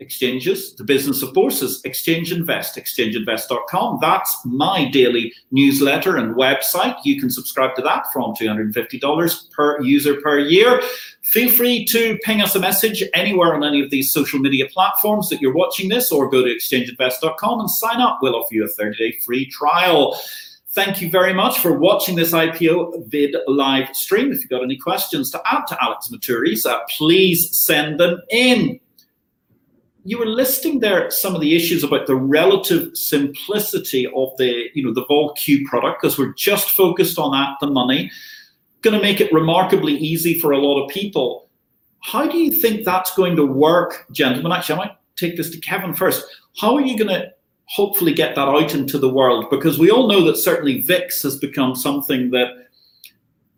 exchanges, 0.00 0.74
the 0.76 0.84
business 0.84 1.22
of 1.22 1.34
bourses, 1.34 1.80
Exchange 1.84 2.32
Invest, 2.32 2.76
exchangeinvest.com. 2.76 3.98
That's 4.00 4.36
my 4.44 4.88
daily 4.90 5.32
newsletter 5.50 6.16
and 6.16 6.36
website. 6.36 6.96
You 7.04 7.20
can 7.20 7.30
subscribe 7.30 7.74
to 7.76 7.82
that 7.82 8.12
from 8.12 8.34
$250 8.34 9.50
per 9.50 9.82
user 9.82 10.20
per 10.20 10.38
year. 10.38 10.80
Feel 11.22 11.50
free 11.50 11.84
to 11.86 12.16
ping 12.24 12.40
us 12.40 12.54
a 12.54 12.60
message 12.60 13.02
anywhere 13.14 13.54
on 13.54 13.64
any 13.64 13.82
of 13.82 13.90
these 13.90 14.12
social 14.12 14.38
media 14.38 14.66
platforms 14.72 15.28
that 15.28 15.40
you're 15.40 15.54
watching 15.54 15.88
this, 15.88 16.12
or 16.12 16.30
go 16.30 16.44
to 16.44 16.54
exchangeinvest.com 16.54 17.60
and 17.60 17.70
sign 17.70 18.00
up. 18.00 18.20
We'll 18.22 18.36
offer 18.36 18.54
you 18.54 18.64
a 18.64 18.68
30 18.68 18.96
day 18.96 19.18
free 19.24 19.46
trial. 19.46 20.18
Thank 20.72 21.02
you 21.02 21.10
very 21.10 21.34
much 21.34 21.58
for 21.58 21.76
watching 21.76 22.14
this 22.14 22.32
IPO-VID 22.32 23.34
live 23.48 23.96
stream. 23.96 24.30
If 24.30 24.40
you've 24.40 24.50
got 24.50 24.62
any 24.62 24.76
questions 24.76 25.30
to 25.32 25.42
add 25.44 25.66
to 25.68 25.82
Alex 25.82 26.08
Matturri's, 26.08 26.64
uh, 26.66 26.78
please 26.88 27.56
send 27.56 27.98
them 27.98 28.20
in 28.30 28.78
you 30.04 30.18
were 30.18 30.26
listing 30.26 30.80
there 30.80 31.10
some 31.10 31.34
of 31.34 31.40
the 31.40 31.54
issues 31.54 31.84
about 31.84 32.06
the 32.06 32.14
relative 32.14 32.96
simplicity 32.96 34.06
of 34.14 34.30
the 34.38 34.66
you 34.74 34.82
know 34.82 34.92
the 34.92 35.04
VolQ 35.06 35.64
product 35.64 36.00
because 36.00 36.18
we're 36.18 36.34
just 36.34 36.70
focused 36.70 37.18
on 37.18 37.32
that 37.32 37.56
the 37.60 37.70
money. 37.70 38.10
Going 38.82 38.94
to 38.94 39.02
make 39.02 39.20
it 39.20 39.32
remarkably 39.32 39.94
easy 39.96 40.38
for 40.38 40.52
a 40.52 40.58
lot 40.58 40.82
of 40.82 40.90
people. 40.90 41.48
How 42.00 42.28
do 42.28 42.38
you 42.38 42.52
think 42.52 42.84
that's 42.84 43.14
going 43.16 43.34
to 43.36 43.44
work 43.44 44.06
gentlemen? 44.12 44.52
Actually 44.52 44.74
i 44.76 44.78
might 44.78 44.96
take 45.16 45.36
this 45.36 45.50
to 45.50 45.58
kevin 45.58 45.94
first. 45.94 46.24
How 46.58 46.74
are 46.74 46.80
you 46.80 46.96
going 46.96 47.10
to 47.10 47.32
hopefully 47.64 48.14
get 48.14 48.34
that 48.36 48.48
out 48.48 48.74
into 48.74 48.98
the 48.98 49.08
world? 49.08 49.50
Because 49.50 49.78
we 49.78 49.90
all 49.90 50.08
know 50.08 50.24
that 50.24 50.36
certainly 50.36 50.80
vix 50.80 51.22
has 51.22 51.36
become 51.36 51.74
something 51.74 52.30
that 52.30 52.67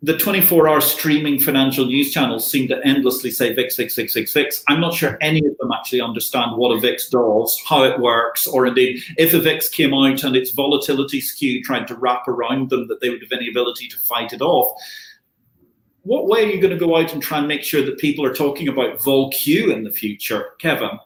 the 0.03 0.17
24 0.17 0.67
hour 0.67 0.81
streaming 0.81 1.39
financial 1.39 1.85
news 1.85 2.11
channels 2.11 2.49
seem 2.49 2.67
to 2.67 2.83
endlessly 2.83 3.29
say 3.29 3.53
VIX, 3.53 3.75
VIX, 3.75 3.95
VIX, 3.95 4.13
VIX, 4.13 4.33
VIX. 4.33 4.63
I'm 4.67 4.81
not 4.81 4.95
sure 4.95 5.17
any 5.21 5.45
of 5.45 5.55
them 5.59 5.71
actually 5.71 6.01
understand 6.01 6.57
what 6.57 6.75
a 6.75 6.79
VIX 6.79 7.09
does, 7.09 7.61
how 7.67 7.83
it 7.83 7.99
works, 7.99 8.47
or 8.47 8.65
indeed 8.65 9.03
if 9.17 9.33
a 9.35 9.39
VIX 9.39 9.69
came 9.69 9.93
out 9.93 10.23
and 10.23 10.35
its 10.35 10.51
volatility 10.51 11.21
skew 11.21 11.63
tried 11.63 11.87
to 11.87 11.95
wrap 11.95 12.27
around 12.27 12.71
them, 12.71 12.87
that 12.87 12.99
they 12.99 13.09
would 13.09 13.21
have 13.21 13.31
any 13.31 13.49
ability 13.49 13.87
to 13.89 13.99
fight 13.99 14.33
it 14.33 14.41
off. 14.41 14.75
What 16.01 16.25
way 16.25 16.45
are 16.45 16.51
you 16.51 16.59
going 16.59 16.73
to 16.73 16.83
go 16.83 16.97
out 16.97 17.13
and 17.13 17.21
try 17.21 17.37
and 17.37 17.47
make 17.47 17.63
sure 17.63 17.85
that 17.85 17.99
people 17.99 18.25
are 18.25 18.33
talking 18.33 18.69
about 18.69 18.97
VolQ 18.97 19.71
in 19.71 19.83
the 19.83 19.91
future? 19.91 20.53
Kevin? 20.57 20.97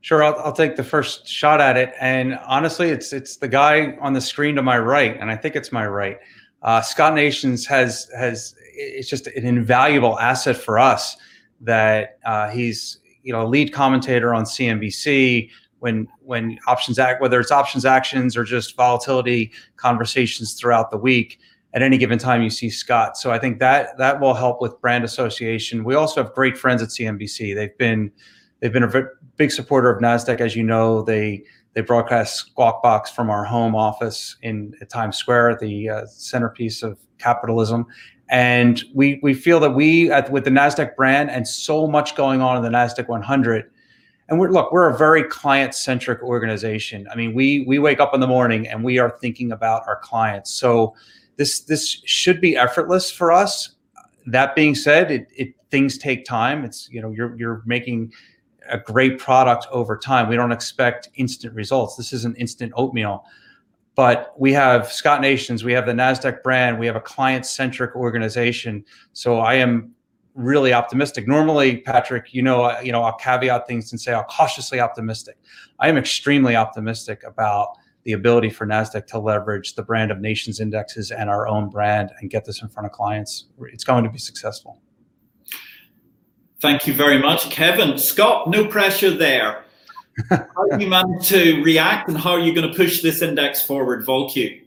Sure, 0.00 0.24
I'll, 0.24 0.36
I'll, 0.40 0.52
take 0.52 0.74
the 0.74 0.84
first 0.84 1.28
shot 1.28 1.60
at 1.60 1.76
it. 1.76 1.94
And 2.00 2.38
honestly, 2.44 2.90
it's 2.90 3.12
it's 3.12 3.36
the 3.36 3.48
guy 3.48 3.96
on 4.00 4.12
the 4.12 4.20
screen 4.20 4.56
to 4.56 4.62
my 4.62 4.78
right, 4.78 5.16
and 5.18 5.30
I 5.30 5.36
think 5.36 5.54
it's 5.54 5.72
my 5.72 5.86
right. 5.86 6.18
Uh, 6.64 6.80
Scott 6.80 7.14
Nations 7.14 7.66
has 7.66 8.10
has 8.16 8.54
it's 8.76 9.08
just 9.08 9.26
an 9.28 9.46
invaluable 9.46 10.18
asset 10.18 10.56
for 10.56 10.78
us 10.78 11.16
that 11.60 12.18
uh, 12.24 12.48
he's 12.48 12.98
you 13.22 13.32
know 13.32 13.42
a 13.42 13.48
lead 13.48 13.72
commentator 13.72 14.34
on 14.34 14.44
CNBC 14.44 15.50
when 15.78 16.08
when 16.20 16.58
options 16.66 16.98
act 16.98 17.20
whether 17.20 17.38
it's 17.38 17.52
options 17.52 17.84
actions 17.84 18.36
or 18.36 18.44
just 18.44 18.74
volatility 18.76 19.52
conversations 19.76 20.54
throughout 20.54 20.90
the 20.90 20.96
week 20.96 21.38
at 21.74 21.82
any 21.82 21.98
given 21.98 22.18
time 22.18 22.42
you 22.42 22.50
see 22.50 22.70
Scott. 22.70 23.18
So 23.18 23.30
I 23.30 23.38
think 23.38 23.58
that 23.58 23.98
that 23.98 24.20
will 24.20 24.34
help 24.34 24.62
with 24.62 24.80
brand 24.80 25.04
association. 25.04 25.84
We 25.84 25.94
also 25.94 26.22
have 26.22 26.32
great 26.32 26.56
friends 26.56 26.82
at 26.82 26.88
CNBC. 26.88 27.54
They've 27.54 27.76
been 27.76 28.10
they've 28.60 28.72
been 28.72 28.84
a 28.84 29.06
big 29.36 29.50
supporter 29.50 29.90
of 29.90 30.02
Nasdaq, 30.02 30.40
as 30.40 30.56
you 30.56 30.62
know. 30.62 31.02
They 31.02 31.44
they 31.74 31.80
broadcast 31.80 32.36
Squawk 32.36 32.82
Box 32.82 33.10
from 33.10 33.30
our 33.30 33.44
home 33.44 33.74
office 33.74 34.36
in 34.42 34.74
Times 34.88 35.16
Square, 35.16 35.58
the 35.60 35.88
uh, 35.88 36.06
centerpiece 36.06 36.82
of 36.82 36.98
capitalism. 37.18 37.86
And 38.28 38.82
we 38.94 39.20
we 39.22 39.34
feel 39.34 39.60
that 39.60 39.70
we, 39.70 40.10
at, 40.10 40.30
with 40.30 40.44
the 40.44 40.50
Nasdaq 40.50 40.96
brand 40.96 41.30
and 41.30 41.46
so 41.46 41.86
much 41.86 42.16
going 42.16 42.40
on 42.40 42.56
in 42.56 42.62
the 42.62 42.70
Nasdaq 42.76 43.08
100, 43.08 43.70
and 44.28 44.40
we're 44.40 44.50
look, 44.50 44.72
we're 44.72 44.88
a 44.88 44.96
very 44.96 45.24
client-centric 45.24 46.22
organization. 46.22 47.06
I 47.10 47.16
mean, 47.16 47.34
we 47.34 47.64
we 47.66 47.78
wake 47.78 48.00
up 48.00 48.14
in 48.14 48.20
the 48.20 48.26
morning 48.26 48.66
and 48.66 48.82
we 48.82 48.98
are 48.98 49.18
thinking 49.20 49.52
about 49.52 49.82
our 49.86 49.96
clients. 49.96 50.50
So 50.52 50.94
this 51.36 51.60
this 51.60 51.86
should 52.04 52.40
be 52.40 52.56
effortless 52.56 53.10
for 53.10 53.30
us. 53.30 53.74
That 54.26 54.54
being 54.54 54.74
said, 54.74 55.10
it, 55.10 55.26
it 55.36 55.54
things 55.70 55.98
take 55.98 56.24
time. 56.24 56.64
It's 56.64 56.88
you 56.90 57.02
know 57.02 57.10
you're 57.10 57.36
you're 57.36 57.62
making 57.66 58.12
a 58.68 58.78
great 58.78 59.18
product 59.18 59.66
over 59.70 59.96
time. 59.96 60.28
We 60.28 60.36
don't 60.36 60.52
expect 60.52 61.08
instant 61.16 61.54
results. 61.54 61.96
This 61.96 62.12
isn't 62.12 62.36
instant 62.36 62.72
oatmeal. 62.76 63.24
But 63.94 64.34
we 64.36 64.52
have 64.52 64.92
Scott 64.92 65.20
Nations, 65.20 65.62
we 65.62 65.72
have 65.72 65.86
the 65.86 65.92
NASDAQ 65.92 66.42
brand, 66.42 66.80
we 66.80 66.86
have 66.86 66.96
a 66.96 67.00
client 67.00 67.46
centric 67.46 67.94
organization. 67.94 68.84
So 69.12 69.38
I 69.38 69.54
am 69.54 69.94
really 70.34 70.72
optimistic. 70.72 71.28
Normally, 71.28 71.78
Patrick, 71.78 72.34
you 72.34 72.42
know, 72.42 72.80
you 72.80 72.90
know, 72.90 73.02
I'll 73.02 73.16
caveat 73.16 73.68
things 73.68 73.92
and 73.92 74.00
say 74.00 74.12
I'm 74.12 74.24
cautiously 74.24 74.80
optimistic. 74.80 75.38
I 75.78 75.88
am 75.88 75.96
extremely 75.96 76.56
optimistic 76.56 77.22
about 77.24 77.76
the 78.02 78.12
ability 78.12 78.50
for 78.50 78.66
Nasdaq 78.66 79.06
to 79.06 79.18
leverage 79.18 79.74
the 79.74 79.82
brand 79.82 80.10
of 80.10 80.20
nations 80.20 80.60
indexes 80.60 81.10
and 81.10 81.30
our 81.30 81.46
own 81.46 81.70
brand 81.70 82.10
and 82.20 82.30
get 82.30 82.44
this 82.44 82.62
in 82.62 82.68
front 82.68 82.86
of 82.86 82.92
clients. 82.92 83.46
It's 83.72 83.84
going 83.84 84.04
to 84.04 84.10
be 84.10 84.18
successful. 84.18 84.80
Thank 86.64 86.86
you 86.86 86.94
very 86.94 87.18
much, 87.18 87.50
Kevin. 87.50 87.98
Scott, 87.98 88.48
no 88.48 88.66
pressure 88.66 89.10
there. 89.10 89.66
how 90.30 90.66
do 90.70 90.82
you 90.82 90.88
manage 90.88 91.28
to 91.28 91.62
react 91.62 92.08
and 92.08 92.16
how 92.16 92.30
are 92.30 92.40
you 92.40 92.54
going 92.54 92.66
to 92.66 92.74
push 92.74 93.02
this 93.02 93.20
index 93.20 93.60
forward, 93.60 94.06
VolQ? 94.06 94.62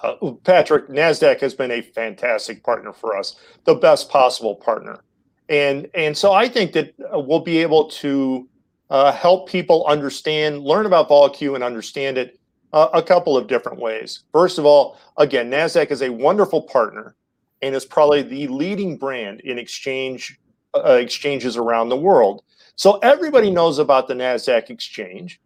Uh, 0.00 0.30
Patrick, 0.44 0.86
NASDAQ 0.86 1.40
has 1.40 1.52
been 1.52 1.72
a 1.72 1.82
fantastic 1.82 2.62
partner 2.62 2.92
for 2.92 3.16
us, 3.16 3.34
the 3.64 3.74
best 3.74 4.08
possible 4.08 4.54
partner. 4.54 5.00
And, 5.48 5.90
and 5.94 6.16
so 6.16 6.32
I 6.32 6.48
think 6.48 6.70
that 6.74 6.94
uh, 7.12 7.18
we'll 7.18 7.40
be 7.40 7.58
able 7.58 7.86
to 7.86 8.48
uh, 8.88 9.10
help 9.10 9.48
people 9.48 9.84
understand, 9.88 10.62
learn 10.62 10.86
about 10.86 11.08
VolQ 11.08 11.56
and 11.56 11.64
understand 11.64 12.16
it 12.16 12.38
uh, 12.72 12.90
a 12.94 13.02
couple 13.02 13.36
of 13.36 13.48
different 13.48 13.80
ways. 13.80 14.20
First 14.32 14.58
of 14.58 14.66
all, 14.66 15.00
again, 15.16 15.50
NASDAQ 15.50 15.90
is 15.90 16.02
a 16.02 16.10
wonderful 16.10 16.62
partner 16.62 17.16
and 17.60 17.74
is 17.74 17.84
probably 17.84 18.22
the 18.22 18.46
leading 18.46 18.96
brand 18.96 19.40
in 19.40 19.58
exchange 19.58 20.38
uh, 20.74 20.94
exchanges 20.94 21.56
around 21.56 21.88
the 21.88 21.96
world. 21.96 22.42
So 22.76 22.98
everybody 22.98 23.50
knows 23.50 23.78
about 23.78 24.08
the 24.08 24.14
NASDAQ 24.14 24.70
exchange. 24.70 25.40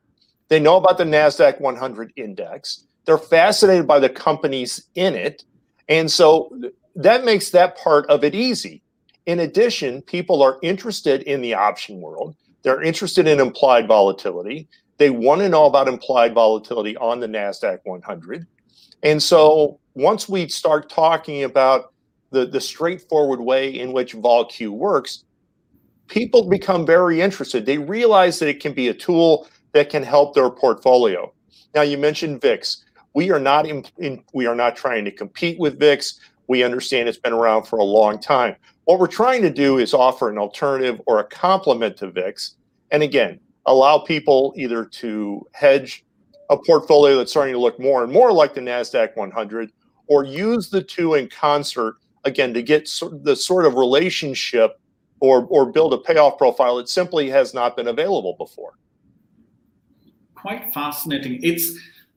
They 0.48 0.60
know 0.60 0.76
about 0.76 0.98
the 0.98 1.04
NASDAQ 1.04 1.60
100 1.60 2.12
index. 2.16 2.86
They're 3.06 3.18
fascinated 3.18 3.86
by 3.86 3.98
the 3.98 4.08
companies 4.08 4.88
in 4.94 5.14
it. 5.14 5.44
And 5.88 6.10
so 6.10 6.56
that 6.96 7.24
makes 7.24 7.50
that 7.50 7.76
part 7.76 8.06
of 8.06 8.24
it 8.24 8.34
easy. 8.34 8.82
In 9.26 9.40
addition, 9.40 10.02
people 10.02 10.42
are 10.42 10.58
interested 10.62 11.22
in 11.22 11.40
the 11.40 11.54
option 11.54 12.00
world. 12.00 12.36
They're 12.62 12.82
interested 12.82 13.26
in 13.26 13.40
implied 13.40 13.88
volatility. 13.88 14.68
They 14.98 15.10
want 15.10 15.40
to 15.40 15.48
know 15.48 15.66
about 15.66 15.88
implied 15.88 16.34
volatility 16.34 16.96
on 16.98 17.20
the 17.20 17.26
NASDAQ 17.26 17.80
100. 17.84 18.46
And 19.02 19.22
so 19.22 19.80
once 19.94 20.28
we 20.28 20.48
start 20.48 20.88
talking 20.88 21.44
about 21.44 21.93
the, 22.34 22.44
the 22.44 22.60
straightforward 22.60 23.40
way 23.40 23.70
in 23.70 23.92
which 23.92 24.14
VolQ 24.14 24.70
works, 24.70 25.24
people 26.08 26.48
become 26.48 26.84
very 26.84 27.20
interested. 27.20 27.64
They 27.64 27.78
realize 27.78 28.38
that 28.40 28.48
it 28.48 28.60
can 28.60 28.74
be 28.74 28.88
a 28.88 28.94
tool 28.94 29.48
that 29.72 29.88
can 29.88 30.02
help 30.02 30.34
their 30.34 30.50
portfolio. 30.50 31.32
Now, 31.74 31.82
you 31.82 31.96
mentioned 31.96 32.40
VIX. 32.40 32.84
We 33.14 33.30
are 33.30 33.40
not 33.40 33.66
in, 33.66 33.84
in, 33.98 34.24
we 34.34 34.46
are 34.46 34.54
not 34.54 34.76
trying 34.76 35.04
to 35.04 35.10
compete 35.10 35.58
with 35.58 35.78
VIX. 35.78 36.20
We 36.48 36.62
understand 36.62 37.08
it's 37.08 37.18
been 37.18 37.32
around 37.32 37.64
for 37.64 37.78
a 37.78 37.84
long 37.84 38.18
time. 38.18 38.56
What 38.84 38.98
we're 38.98 39.06
trying 39.06 39.42
to 39.42 39.50
do 39.50 39.78
is 39.78 39.94
offer 39.94 40.28
an 40.28 40.36
alternative 40.36 41.00
or 41.06 41.20
a 41.20 41.24
complement 41.24 41.96
to 41.98 42.10
VIX. 42.10 42.56
And 42.90 43.02
again, 43.02 43.40
allow 43.66 43.98
people 43.98 44.52
either 44.56 44.84
to 44.84 45.46
hedge 45.52 46.04
a 46.50 46.56
portfolio 46.56 47.16
that's 47.16 47.30
starting 47.30 47.54
to 47.54 47.60
look 47.60 47.80
more 47.80 48.04
and 48.04 48.12
more 48.12 48.30
like 48.30 48.54
the 48.54 48.60
NASDAQ 48.60 49.16
100 49.16 49.72
or 50.06 50.24
use 50.24 50.68
the 50.68 50.82
two 50.82 51.14
in 51.14 51.28
concert, 51.28 51.96
again, 52.24 52.54
to 52.54 52.62
get 52.62 52.90
the 53.22 53.36
sort 53.36 53.66
of 53.66 53.74
relationship 53.74 54.80
or, 55.20 55.46
or 55.50 55.70
build 55.70 55.94
a 55.94 55.98
payoff 55.98 56.38
profile 56.38 56.76
that 56.76 56.88
simply 56.88 57.30
has 57.30 57.54
not 57.54 57.76
been 57.76 57.88
available 57.88 58.34
before. 58.38 58.74
Quite 60.34 60.72
fascinating. 60.74 61.40
It's 61.42 61.72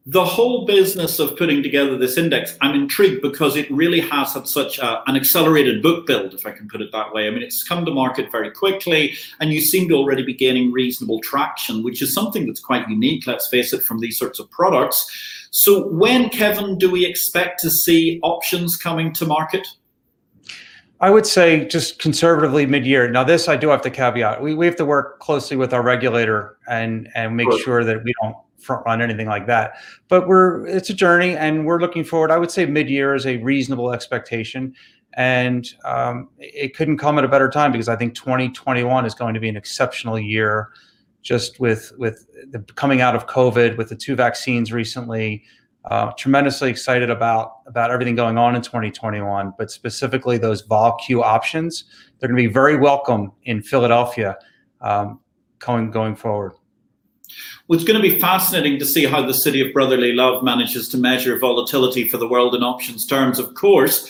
the 0.09 0.23
whole 0.23 0.65
business 0.65 1.19
of 1.19 1.35
putting 1.35 1.61
together 1.61 1.97
this 1.97 2.17
index, 2.17 2.57
I'm 2.61 2.75
intrigued 2.75 3.21
because 3.21 3.57
it 3.57 3.69
really 3.69 3.99
has 3.99 4.33
had 4.33 4.47
such 4.47 4.79
a, 4.79 5.03
an 5.05 5.17
accelerated 5.17 5.83
book 5.83 6.07
build, 6.07 6.33
if 6.33 6.45
I 6.45 6.51
can 6.51 6.69
put 6.69 6.81
it 6.81 6.93
that 6.93 7.11
way. 7.13 7.27
I 7.27 7.29
mean, 7.29 7.43
it's 7.43 7.61
come 7.61 7.83
to 7.83 7.91
market 7.91 8.31
very 8.31 8.49
quickly, 8.49 9.15
and 9.41 9.51
you 9.51 9.59
seem 9.59 9.89
to 9.89 9.95
already 9.95 10.23
be 10.23 10.33
gaining 10.33 10.71
reasonable 10.71 11.19
traction, 11.19 11.83
which 11.83 12.01
is 12.01 12.13
something 12.13 12.47
that's 12.47 12.61
quite 12.61 12.87
unique, 12.87 13.27
let's 13.27 13.49
face 13.49 13.73
it, 13.73 13.83
from 13.83 13.99
these 13.99 14.17
sorts 14.17 14.39
of 14.39 14.49
products. 14.49 15.11
So, 15.51 15.89
when, 15.89 16.29
Kevin, 16.29 16.77
do 16.77 16.89
we 16.89 17.05
expect 17.05 17.59
to 17.61 17.69
see 17.69 18.21
options 18.23 18.77
coming 18.77 19.11
to 19.11 19.25
market? 19.25 19.67
I 20.99 21.09
would 21.11 21.27
say 21.27 21.65
just 21.65 21.99
conservatively 21.99 22.65
mid-year. 22.65 23.09
Now, 23.09 23.23
this 23.23 23.47
I 23.47 23.55
do 23.55 23.69
have 23.69 23.83
to 23.83 23.89
caveat. 23.89 24.41
We, 24.41 24.55
we 24.55 24.65
have 24.65 24.75
to 24.77 24.85
work 24.85 25.19
closely 25.19 25.55
with 25.55 25.73
our 25.73 25.83
regulator 25.83 26.57
and 26.67 27.09
and 27.13 27.35
make 27.35 27.51
sure, 27.63 27.83
that 27.83 28.03
we 28.03 28.13
don't 28.21 28.35
front 28.57 28.85
run 28.85 29.01
anything 29.01 29.27
like 29.27 29.47
that. 29.47 29.75
But 30.07 30.27
we're 30.27 30.65
it's 30.65 30.89
a 30.89 30.93
journey, 30.93 31.35
and 31.35 31.65
we're 31.65 31.79
looking 31.79 32.03
forward. 32.03 32.31
I 32.31 32.37
would 32.37 32.51
say 32.51 32.65
mid 32.65 32.89
year 32.89 33.13
is 33.15 33.25
a 33.25 33.37
reasonable 33.37 33.93
expectation, 33.93 34.73
and 35.13 35.67
um, 35.85 36.29
it 36.39 36.75
couldn't 36.75 36.97
come 36.97 37.17
at 37.17 37.23
a 37.23 37.27
better 37.27 37.49
time 37.49 37.71
because 37.71 37.89
I 37.89 37.95
think 37.95 38.15
2021 38.15 39.05
is 39.05 39.13
going 39.13 39.33
to 39.33 39.39
be 39.39 39.49
an 39.49 39.57
exceptional 39.57 40.19
year, 40.19 40.69
just 41.21 41.59
with 41.59 41.91
with 41.97 42.27
the 42.51 42.59
coming 42.75 43.01
out 43.01 43.15
of 43.15 43.27
COVID, 43.27 43.77
with 43.77 43.89
the 43.89 43.95
two 43.95 44.15
vaccines 44.15 44.71
recently. 44.71 45.43
Uh, 45.89 46.11
tremendously 46.17 46.69
excited 46.69 47.09
about 47.09 47.61
about 47.65 47.91
everything 47.91 48.13
going 48.13 48.37
on 48.37 48.55
in 48.55 48.61
2021, 48.61 49.53
but 49.57 49.71
specifically 49.71 50.37
those 50.37 50.67
VolQ 50.67 51.23
options. 51.23 51.85
They're 52.19 52.27
going 52.27 52.41
to 52.41 52.49
be 52.49 52.53
very 52.53 52.75
welcome 52.75 53.31
in 53.43 53.61
Philadelphia 53.61 54.37
um, 54.81 55.21
going 55.59 55.91
going 55.91 56.17
forward. 56.17 56.53
Well, 57.67 57.77
it's 57.77 57.87
going 57.87 58.01
to 58.01 58.09
be 58.09 58.19
fascinating 58.19 58.79
to 58.79 58.85
see 58.85 59.05
how 59.05 59.25
the 59.25 59.33
city 59.33 59.61
of 59.61 59.73
brotherly 59.73 60.13
love 60.13 60.43
manages 60.43 60.89
to 60.89 60.97
measure 60.97 61.37
volatility 61.39 62.07
for 62.07 62.17
the 62.17 62.27
world 62.27 62.53
in 62.53 62.63
options 62.63 63.05
terms, 63.05 63.39
of 63.39 63.53
course. 63.53 64.09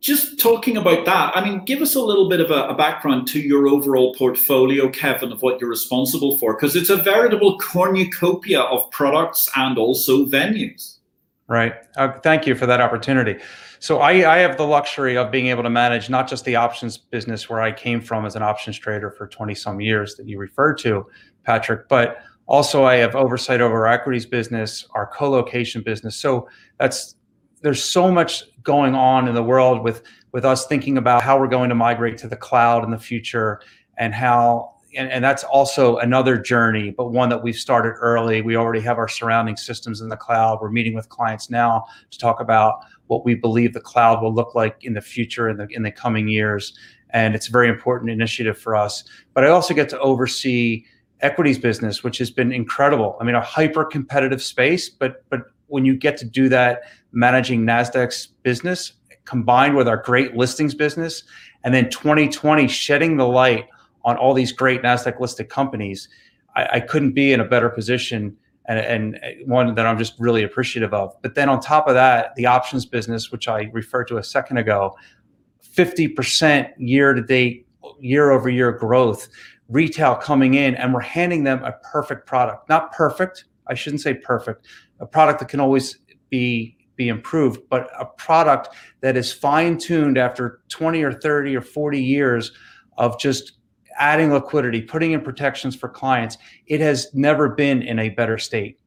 Just 0.00 0.40
talking 0.40 0.78
about 0.78 1.04
that, 1.04 1.36
I 1.36 1.44
mean, 1.44 1.64
give 1.66 1.82
us 1.82 1.94
a 1.94 2.00
little 2.00 2.28
bit 2.28 2.40
of 2.40 2.50
a, 2.50 2.68
a 2.68 2.74
background 2.74 3.28
to 3.28 3.40
your 3.40 3.68
overall 3.68 4.14
portfolio, 4.14 4.88
Kevin, 4.88 5.30
of 5.30 5.42
what 5.42 5.60
you're 5.60 5.68
responsible 5.68 6.38
for, 6.38 6.54
because 6.54 6.74
it's 6.74 6.88
a 6.88 6.96
veritable 6.96 7.58
cornucopia 7.58 8.60
of 8.60 8.90
products 8.90 9.50
and 9.56 9.76
also 9.76 10.24
venues. 10.24 10.96
Right. 11.48 11.74
Uh, 11.96 12.12
thank 12.22 12.46
you 12.46 12.54
for 12.54 12.64
that 12.66 12.80
opportunity. 12.80 13.36
So 13.80 13.98
I, 13.98 14.36
I, 14.36 14.38
have 14.38 14.56
the 14.56 14.66
luxury 14.66 15.16
of 15.16 15.30
being 15.30 15.46
able 15.46 15.62
to 15.64 15.70
manage 15.70 16.08
not 16.08 16.28
just 16.28 16.44
the 16.44 16.54
options 16.54 16.96
business 16.96 17.50
where 17.50 17.60
I 17.60 17.72
came 17.72 18.00
from 18.00 18.24
as 18.24 18.36
an 18.36 18.42
options 18.42 18.78
trader 18.78 19.10
for 19.10 19.26
20 19.26 19.54
some 19.54 19.80
years 19.80 20.14
that 20.16 20.28
you 20.28 20.38
referred 20.38 20.78
to, 20.78 21.06
Patrick, 21.44 21.88
but 21.88 22.18
also 22.46 22.84
I 22.84 22.96
have 22.96 23.16
oversight 23.16 23.60
over 23.60 23.86
our 23.86 23.92
equities 23.92 24.26
business, 24.26 24.86
our 24.94 25.06
co-location 25.06 25.82
business. 25.82 26.14
So 26.14 26.48
that's 26.78 27.16
there's 27.62 27.82
so 27.82 28.10
much 28.10 28.44
going 28.62 28.94
on 28.94 29.28
in 29.28 29.34
the 29.34 29.42
world 29.42 29.82
with 29.82 30.02
with 30.32 30.44
us 30.44 30.66
thinking 30.66 30.96
about 30.96 31.22
how 31.22 31.38
we're 31.38 31.48
going 31.48 31.68
to 31.68 31.74
migrate 31.74 32.16
to 32.18 32.28
the 32.28 32.36
cloud 32.36 32.84
in 32.84 32.90
the 32.90 32.98
future 32.98 33.60
and 33.98 34.14
how 34.14 34.74
and, 34.96 35.10
and 35.10 35.22
that's 35.22 35.44
also 35.44 35.98
another 35.98 36.36
journey, 36.36 36.90
but 36.90 37.12
one 37.12 37.28
that 37.28 37.42
we've 37.42 37.56
started 37.56 37.90
early. 37.90 38.42
We 38.42 38.56
already 38.56 38.80
have 38.80 38.98
our 38.98 39.08
surrounding 39.08 39.56
systems 39.56 40.00
in 40.00 40.08
the 40.08 40.16
cloud. 40.16 40.58
We're 40.60 40.70
meeting 40.70 40.94
with 40.94 41.08
clients 41.08 41.48
now 41.48 41.86
to 42.10 42.18
talk 42.18 42.40
about 42.40 42.80
what 43.06 43.24
we 43.24 43.34
believe 43.34 43.72
the 43.72 43.80
cloud 43.80 44.22
will 44.22 44.34
look 44.34 44.54
like 44.54 44.78
in 44.82 44.94
the 44.94 45.00
future 45.00 45.48
in 45.48 45.56
the 45.56 45.68
in 45.70 45.82
the 45.82 45.92
coming 45.92 46.28
years. 46.28 46.76
And 47.10 47.34
it's 47.34 47.48
a 47.48 47.50
very 47.50 47.68
important 47.68 48.10
initiative 48.10 48.58
for 48.58 48.76
us. 48.76 49.04
But 49.34 49.44
I 49.44 49.48
also 49.48 49.74
get 49.74 49.88
to 49.90 49.98
oversee 49.98 50.84
equities 51.20 51.58
business, 51.58 52.02
which 52.02 52.18
has 52.18 52.30
been 52.30 52.52
incredible. 52.52 53.16
I 53.20 53.24
mean, 53.24 53.34
a 53.34 53.40
hyper 53.40 53.84
competitive 53.84 54.42
space, 54.42 54.88
but 54.88 55.24
but 55.28 55.42
when 55.66 55.84
you 55.84 55.96
get 55.96 56.16
to 56.18 56.24
do 56.24 56.48
that, 56.48 56.82
managing 57.12 57.64
Nasdaq's 57.64 58.28
business 58.42 58.92
combined 59.24 59.76
with 59.76 59.86
our 59.86 59.98
great 59.98 60.36
listings 60.36 60.74
business, 60.74 61.22
and 61.62 61.74
then 61.74 61.88
2020 61.90 62.66
shedding 62.68 63.16
the 63.16 63.26
light 63.26 63.68
on 64.04 64.16
all 64.16 64.34
these 64.34 64.50
great 64.50 64.82
Nasdaq 64.82 65.20
listed 65.20 65.48
companies, 65.48 66.08
I, 66.56 66.68
I 66.72 66.80
couldn't 66.80 67.12
be 67.12 67.32
in 67.32 67.40
a 67.40 67.44
better 67.44 67.68
position. 67.68 68.36
And, 68.66 69.18
and 69.18 69.48
one 69.48 69.74
that 69.74 69.84
I'm 69.84 69.98
just 69.98 70.14
really 70.20 70.44
appreciative 70.44 70.94
of. 70.94 71.16
But 71.22 71.34
then 71.34 71.48
on 71.48 71.60
top 71.60 71.88
of 71.88 71.94
that, 71.94 72.36
the 72.36 72.46
options 72.46 72.86
business, 72.86 73.32
which 73.32 73.48
I 73.48 73.68
referred 73.72 74.04
to 74.08 74.18
a 74.18 74.22
second 74.22 74.58
ago, 74.58 74.96
50% 75.74 76.74
year 76.76 77.12
to 77.12 77.22
date, 77.22 77.66
year 77.98 78.30
over 78.30 78.48
year 78.48 78.70
growth 78.70 79.28
retail 79.70 80.16
coming 80.16 80.54
in 80.54 80.74
and 80.74 80.92
we're 80.92 81.00
handing 81.00 81.44
them 81.44 81.64
a 81.64 81.72
perfect 81.90 82.26
product. 82.26 82.68
Not 82.68 82.92
perfect, 82.92 83.44
I 83.66 83.74
shouldn't 83.74 84.02
say 84.02 84.14
perfect, 84.14 84.66
a 84.98 85.06
product 85.06 85.38
that 85.40 85.48
can 85.48 85.60
always 85.60 85.98
be 86.28 86.76
be 87.00 87.08
improved, 87.08 87.62
but 87.70 87.88
a 87.98 88.04
product 88.04 88.68
that 89.00 89.16
is 89.16 89.32
fine-tuned 89.32 90.18
after 90.18 90.60
20 90.68 91.02
or 91.02 91.14
30 91.14 91.56
or 91.56 91.62
40 91.62 91.98
years 91.98 92.52
of 92.98 93.18
just 93.18 93.52
adding 93.98 94.30
liquidity, 94.30 94.82
putting 94.82 95.12
in 95.12 95.22
protections 95.22 95.74
for 95.74 95.88
clients. 95.88 96.36
It 96.66 96.80
has 96.82 97.08
never 97.14 97.48
been 97.48 97.80
in 97.80 98.00
a 98.00 98.10
better 98.10 98.36
state 98.36 98.80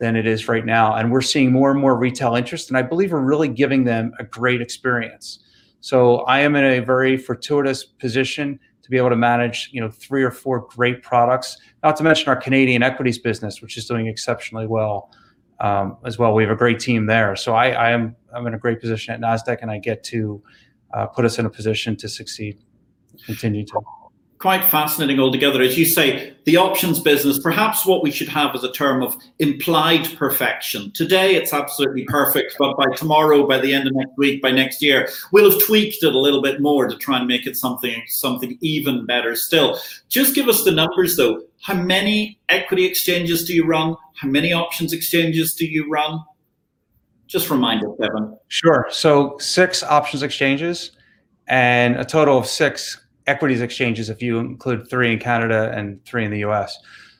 than 0.00 0.16
it 0.16 0.26
is 0.26 0.48
right 0.48 0.66
now. 0.66 0.96
And 0.96 1.12
we're 1.12 1.20
seeing 1.20 1.52
more 1.52 1.70
and 1.70 1.80
more 1.80 1.96
retail 1.96 2.34
interest. 2.34 2.70
And 2.70 2.76
I 2.76 2.82
believe 2.82 3.12
we're 3.12 3.20
really 3.20 3.48
giving 3.48 3.84
them 3.84 4.12
a 4.18 4.24
great 4.24 4.60
experience. 4.60 5.44
So 5.80 6.22
I 6.22 6.40
am 6.40 6.56
in 6.56 6.64
a 6.64 6.80
very 6.80 7.16
fortuitous 7.16 7.84
position 7.84 8.58
to 8.82 8.90
be 8.90 8.96
able 8.96 9.10
to 9.10 9.16
manage, 9.16 9.70
you 9.70 9.80
know, 9.80 9.90
three 9.90 10.24
or 10.24 10.32
four 10.32 10.66
great 10.66 11.04
products. 11.04 11.56
Not 11.84 11.94
to 11.98 12.02
mention 12.02 12.28
our 12.30 12.36
Canadian 12.36 12.82
equities 12.82 13.18
business, 13.18 13.62
which 13.62 13.76
is 13.76 13.86
doing 13.86 14.08
exceptionally 14.08 14.66
well 14.66 15.12
um, 15.60 15.96
as 16.04 16.18
well. 16.18 16.34
We 16.34 16.42
have 16.42 16.52
a 16.52 16.56
great 16.56 16.80
team 16.80 17.06
there. 17.06 17.36
So 17.36 17.54
I, 17.54 17.70
I, 17.70 17.90
am 17.90 18.16
I'm 18.34 18.46
in 18.46 18.54
a 18.54 18.58
great 18.58 18.80
position 18.80 19.14
at 19.14 19.20
Nasdaq, 19.20 19.58
and 19.62 19.70
I 19.70 19.78
get 19.78 20.02
to 20.04 20.42
uh, 20.92 21.06
put 21.06 21.24
us 21.24 21.38
in 21.38 21.46
a 21.46 21.50
position 21.50 21.96
to 21.96 22.08
succeed, 22.08 22.58
continue 23.26 23.64
to 23.66 23.80
quite 24.40 24.64
fascinating 24.64 25.20
altogether. 25.20 25.60
As 25.60 25.78
you 25.78 25.84
say, 25.84 26.32
the 26.44 26.56
options 26.56 26.98
business, 26.98 27.38
perhaps 27.38 27.84
what 27.84 28.02
we 28.02 28.10
should 28.10 28.28
have 28.28 28.54
is 28.54 28.64
a 28.64 28.72
term 28.72 29.02
of 29.02 29.14
implied 29.38 30.16
perfection. 30.16 30.90
Today 30.92 31.34
it's 31.34 31.52
absolutely 31.52 32.04
perfect, 32.06 32.56
but 32.58 32.74
by 32.76 32.86
tomorrow, 32.96 33.46
by 33.46 33.58
the 33.58 33.72
end 33.72 33.86
of 33.86 33.94
next 33.94 34.16
week, 34.16 34.40
by 34.40 34.50
next 34.50 34.82
year, 34.82 35.10
we'll 35.30 35.50
have 35.50 35.62
tweaked 35.62 36.02
it 36.02 36.14
a 36.14 36.18
little 36.18 36.40
bit 36.40 36.58
more 36.58 36.88
to 36.88 36.96
try 36.96 37.18
and 37.18 37.28
make 37.28 37.46
it 37.46 37.54
something 37.56 38.02
something 38.08 38.56
even 38.62 39.04
better 39.04 39.36
still. 39.36 39.78
Just 40.08 40.34
give 40.34 40.48
us 40.48 40.64
the 40.64 40.72
numbers 40.72 41.16
though. 41.16 41.42
How 41.62 41.74
many 41.74 42.40
equity 42.48 42.86
exchanges 42.86 43.44
do 43.44 43.54
you 43.54 43.66
run? 43.66 43.96
How 44.16 44.28
many 44.28 44.52
options 44.52 44.92
exchanges 44.92 45.54
do 45.54 45.66
you 45.66 45.88
run? 45.90 46.20
Just 47.26 47.50
remind 47.50 47.84
us, 47.84 47.90
Kevin. 48.00 48.36
Sure. 48.48 48.86
So 48.90 49.36
six 49.38 49.82
options 49.82 50.22
exchanges 50.22 50.92
and 51.46 51.96
a 51.96 52.04
total 52.04 52.38
of 52.38 52.46
six 52.46 53.00
equities 53.26 53.60
exchanges 53.60 54.10
if 54.10 54.22
you 54.22 54.38
include 54.38 54.88
three 54.88 55.12
in 55.12 55.18
Canada 55.18 55.72
and 55.76 56.04
three 56.04 56.24
in 56.24 56.30
the 56.30 56.40
US. 56.40 56.76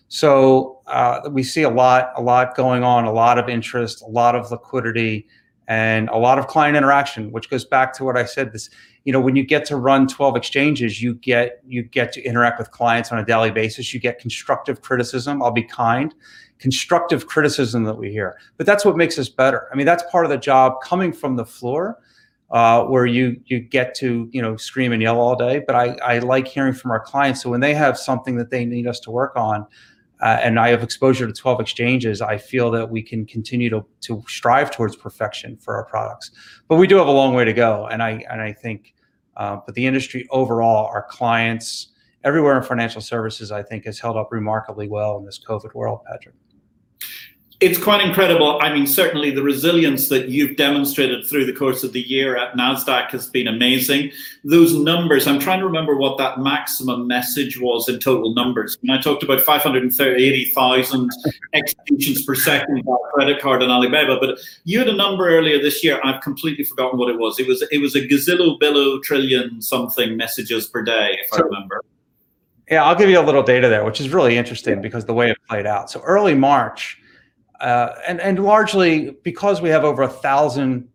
So 0.09 0.81
uh, 0.89 1.21
we 1.31 1.43
see 1.43 1.63
a 1.63 1.71
lot, 1.71 2.11
a 2.17 2.23
lot 2.23 2.57
going 2.57 2.83
on, 2.83 3.05
a 3.05 3.13
lot 3.13 3.39
of 3.39 3.49
interest, 3.49 4.03
a 4.03 4.09
lot 4.09 4.35
of 4.35 4.51
liquidity, 4.51 5.29
and 5.69 6.09
a 6.09 6.17
lot 6.17 6.39
of 6.39 6.49
client 6.49 6.77
interaction, 6.77 7.31
which 7.31 7.49
goes 7.49 7.65
back 7.65 7.93
to 7.95 8.05
what 8.05 8.17
I 8.17 8.25
said. 8.25 8.53
This, 8.53 8.71
you 9.05 9.13
know, 9.13 9.21
when 9.21 9.37
you 9.37 9.45
get 9.45 9.65
to 9.67 9.77
run 9.77 10.07
12 10.07 10.37
exchanges, 10.37 11.03
you 11.03 11.15
get 11.15 11.61
you 11.67 11.83
get 11.83 12.13
to 12.13 12.23
interact 12.23 12.59
with 12.59 12.71
clients 12.71 13.13
on 13.13 13.19
a 13.19 13.25
daily 13.25 13.51
basis. 13.51 13.95
You 13.95 14.01
get 14.01 14.19
constructive 14.19 14.83
criticism. 14.83 15.43
I'll 15.43 15.51
be 15.51 15.63
kind, 15.63 16.15
constructive 16.59 17.27
criticism 17.27 17.85
that 17.85 17.95
we 17.95 18.11
hear. 18.11 18.39
But 18.57 18.67
that's 18.67 18.85
what 18.85 18.97
makes 18.97 19.19
us 19.19 19.29
better. 19.29 19.69
I 19.73 19.77
mean, 19.77 19.87
that's 19.87 20.05
part 20.11 20.27
of 20.27 20.31
the 20.31 20.39
job 20.39 20.83
coming 20.83 21.13
from 21.13 21.37
the 21.37 21.47
floor. 21.47 21.99
Uh, 22.51 22.83
where 22.87 23.07
you 23.07 23.41
you 23.47 23.61
get 23.61 23.95
to 23.95 24.29
you 24.33 24.43
know 24.43 24.57
scream 24.57 24.93
and 24.93 25.01
yell 25.01 25.21
all 25.21 25.37
day. 25.37 25.63
But 25.65 25.77
I, 25.77 25.97
I 26.05 26.19
like 26.19 26.49
hearing 26.49 26.75
from 26.75 26.91
our 26.91 26.99
clients. 26.99 27.41
So 27.43 27.49
when 27.49 27.61
they 27.61 27.75
have 27.75 27.97
something 27.97 28.37
that 28.39 28.51
they 28.51 28.65
need 28.65 28.89
us 28.89 28.99
to 29.01 29.13
work 29.13 29.37
on, 29.37 29.67
uh, 30.23 30.39
and 30.43 30.59
I 30.59 30.69
have 30.69 30.83
exposure 30.83 31.27
to 31.27 31.33
12 31.33 31.61
exchanges, 31.61 32.21
I 32.21 32.37
feel 32.39 32.71
that 32.73 32.91
we 32.91 33.03
can 33.03 33.25
continue 33.27 33.71
to, 33.71 33.85
to 34.03 34.23
strive 34.29 34.71
towards 34.71 34.97
perfection 34.97 35.57
for 35.57 35.75
our 35.77 35.85
products. 35.85 36.31
But 36.69 36.77
we 36.77 36.87
do 36.87 36.97
have 36.97 37.07
a 37.07 37.13
long 37.13 37.35
way 37.35 37.45
to 37.45 37.53
go. 37.53 37.87
And 37.87 38.03
I, 38.03 38.25
and 38.31 38.41
I 38.41 38.53
think, 38.53 38.95
uh, 39.37 39.59
but 39.65 39.75
the 39.75 39.87
industry 39.87 40.27
overall, 40.31 40.87
our 40.87 41.07
clients, 41.09 41.89
everywhere 42.25 42.57
in 42.57 42.63
financial 42.63 43.01
services, 43.01 43.51
I 43.51 43.63
think 43.63 43.87
has 43.87 43.99
held 43.99 44.17
up 44.17 44.29
remarkably 44.31 44.89
well 44.89 45.19
in 45.19 45.25
this 45.25 45.41
COVID 45.43 45.75
world, 45.75 46.01
Patrick 46.11 46.35
it's 47.61 47.79
quite 47.79 48.01
incredible. 48.01 48.59
I 48.63 48.73
mean, 48.73 48.87
certainly 48.87 49.31
the 49.31 49.43
resilience 49.43 50.09
that 50.09 50.31
you've 50.31 50.57
demonstrated 50.57 51.27
through 51.27 51.45
the 51.45 51.53
course 51.53 51.85
of 51.85 51.93
the 51.93 52.01
year 52.01 52.35
at 52.37 52.55
NASDAQ 52.55 53.11
has 53.11 53.27
been 53.27 53.49
amazing. 53.49 54.13
Those 54.45 54.75
numbers, 54.75 55.27
I'm 55.27 55.39
trying 55.39 55.61
to 55.61 55.67
remember 55.67 55.95
what 55.95 56.17
that 56.17 56.39
maximum 56.39 57.07
message 57.07 57.61
was 57.61 57.87
in 57.87 58.01
total 58.01 58.33
numbers. 58.33 58.79
When 58.81 58.97
I 58.97 59.01
talked 59.01 59.23
about 59.23 59.41
580,000 59.41 61.11
executions 61.53 62.25
per 62.25 62.35
second 62.35 62.83
by 62.83 62.97
credit 63.13 63.43
card 63.43 63.63
on 63.63 63.71
Alibaba, 63.71 64.19
but 64.19 64.39
you 64.65 64.79
had 64.79 64.89
a 64.89 64.97
number 64.97 65.29
earlier 65.29 65.61
this 65.61 65.85
year. 65.85 66.01
I've 66.03 66.23
completely 66.23 66.65
forgotten 66.65 66.99
what 66.99 67.11
it 67.11 67.19
was. 67.19 67.39
It 67.39 67.47
was 67.47 67.63
it 67.71 67.79
was 67.79 67.95
a 67.95 68.01
gazillo 68.01 68.59
billo 68.59 69.03
trillion 69.03 69.61
something 69.61 70.17
messages 70.17 70.67
per 70.67 70.83
day, 70.83 71.19
if 71.23 71.33
I 71.35 71.43
remember. 71.43 71.83
Yeah, 72.71 72.85
I'll 72.85 72.95
give 72.95 73.11
you 73.11 73.19
a 73.19 73.23
little 73.23 73.43
data 73.43 73.69
there, 73.69 73.85
which 73.85 74.01
is 74.01 74.09
really 74.11 74.39
interesting 74.39 74.81
because 74.81 75.05
the 75.05 75.13
way 75.13 75.31
it 75.31 75.37
played 75.49 75.67
out. 75.67 75.91
So 75.91 76.01
early 76.03 76.35
March, 76.35 77.00
uh, 77.61 77.95
and 78.07 78.21
and 78.21 78.39
largely 78.39 79.17
because 79.23 79.61
we 79.61 79.69
have 79.69 79.85
over 79.85 80.03
a 80.03 80.09
thousand 80.09 80.89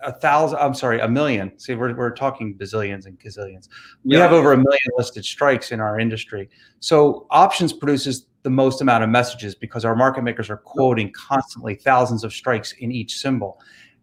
a 0.00 0.12
thousand 0.12 0.58
i'm 0.58 0.74
sorry 0.74 1.00
a 1.00 1.08
million 1.08 1.58
see 1.58 1.74
we're, 1.74 1.94
we're 1.94 2.10
talking 2.10 2.56
bazillions 2.56 3.06
and 3.06 3.18
gazillions. 3.18 3.68
We 4.04 4.16
yeah. 4.16 4.22
have 4.22 4.32
over 4.32 4.52
a 4.52 4.56
million 4.56 4.90
listed 4.96 5.24
strikes 5.24 5.72
in 5.72 5.80
our 5.80 5.98
industry. 5.98 6.50
So 6.80 7.26
options 7.30 7.72
produces 7.72 8.26
the 8.42 8.50
most 8.50 8.82
amount 8.82 9.02
of 9.02 9.10
messages 9.10 9.54
because 9.54 9.84
our 9.84 9.96
market 9.96 10.22
makers 10.22 10.50
are 10.50 10.58
quoting 10.58 11.10
constantly 11.12 11.74
thousands 11.74 12.22
of 12.24 12.32
strikes 12.32 12.72
in 12.72 12.92
each 12.92 13.16
symbol. 13.16 13.58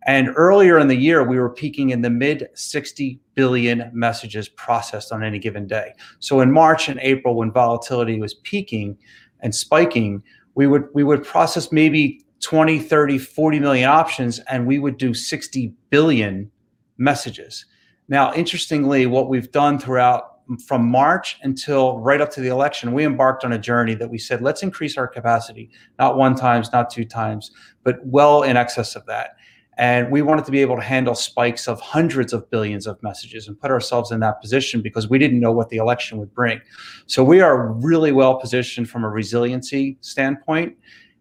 And 0.07 0.29
earlier 0.35 0.79
in 0.79 0.87
the 0.87 0.95
year 0.95 1.23
we 1.23 1.37
were 1.37 1.49
peaking 1.49 1.91
in 1.91 2.01
the 2.01 2.09
mid 2.09 2.49
60 2.55 3.19
billion 3.35 3.91
messages 3.93 4.49
processed 4.49 5.11
on 5.11 5.23
any 5.23 5.37
given 5.37 5.67
day. 5.67 5.93
So 6.19 6.41
in 6.41 6.51
march 6.51 6.89
and 6.89 6.99
april 7.01 7.35
when 7.35 7.51
volatility 7.51 8.19
was 8.19 8.33
peaking 8.33 8.97
and 9.41 9.53
spiking 9.53 10.23
we 10.55 10.67
would 10.67 10.87
we 10.93 11.03
would 11.03 11.23
process 11.23 11.71
maybe 11.71 12.25
20 12.41 12.79
30 12.79 13.17
40 13.17 13.59
million 13.59 13.89
options 13.89 14.39
and 14.39 14.65
we 14.65 14.79
would 14.79 14.97
do 14.97 15.13
60 15.13 15.73
billion 15.89 16.51
messages. 16.97 17.65
Now 18.07 18.33
interestingly 18.33 19.05
what 19.05 19.29
we've 19.29 19.51
done 19.51 19.79
throughout 19.79 20.31
from 20.67 20.85
march 20.85 21.37
until 21.43 21.99
right 21.99 22.19
up 22.19 22.29
to 22.29 22.41
the 22.41 22.49
election 22.49 22.91
we 22.91 23.05
embarked 23.05 23.45
on 23.45 23.53
a 23.53 23.57
journey 23.57 23.93
that 23.93 24.09
we 24.09 24.17
said 24.17 24.41
let's 24.41 24.63
increase 24.63 24.97
our 24.97 25.07
capacity 25.07 25.69
not 25.97 26.17
one 26.17 26.35
times 26.35 26.73
not 26.73 26.89
two 26.89 27.05
times 27.05 27.51
but 27.83 28.05
well 28.05 28.43
in 28.43 28.57
excess 28.57 28.95
of 28.95 29.05
that 29.05 29.37
and 29.81 30.11
we 30.11 30.21
wanted 30.21 30.45
to 30.45 30.51
be 30.51 30.61
able 30.61 30.75
to 30.75 30.81
handle 30.83 31.15
spikes 31.15 31.67
of 31.67 31.81
hundreds 31.81 32.33
of 32.33 32.47
billions 32.51 32.85
of 32.85 33.01
messages 33.01 33.47
and 33.47 33.59
put 33.59 33.71
ourselves 33.71 34.11
in 34.11 34.19
that 34.19 34.39
position 34.39 34.79
because 34.79 35.09
we 35.09 35.17
didn't 35.17 35.39
know 35.39 35.51
what 35.51 35.69
the 35.69 35.77
election 35.77 36.19
would 36.19 36.31
bring. 36.35 36.61
So 37.07 37.23
we 37.23 37.41
are 37.41 37.71
really 37.73 38.11
well 38.11 38.39
positioned 38.39 38.87
from 38.87 39.03
a 39.03 39.09
resiliency 39.09 39.97
standpoint 40.01 40.77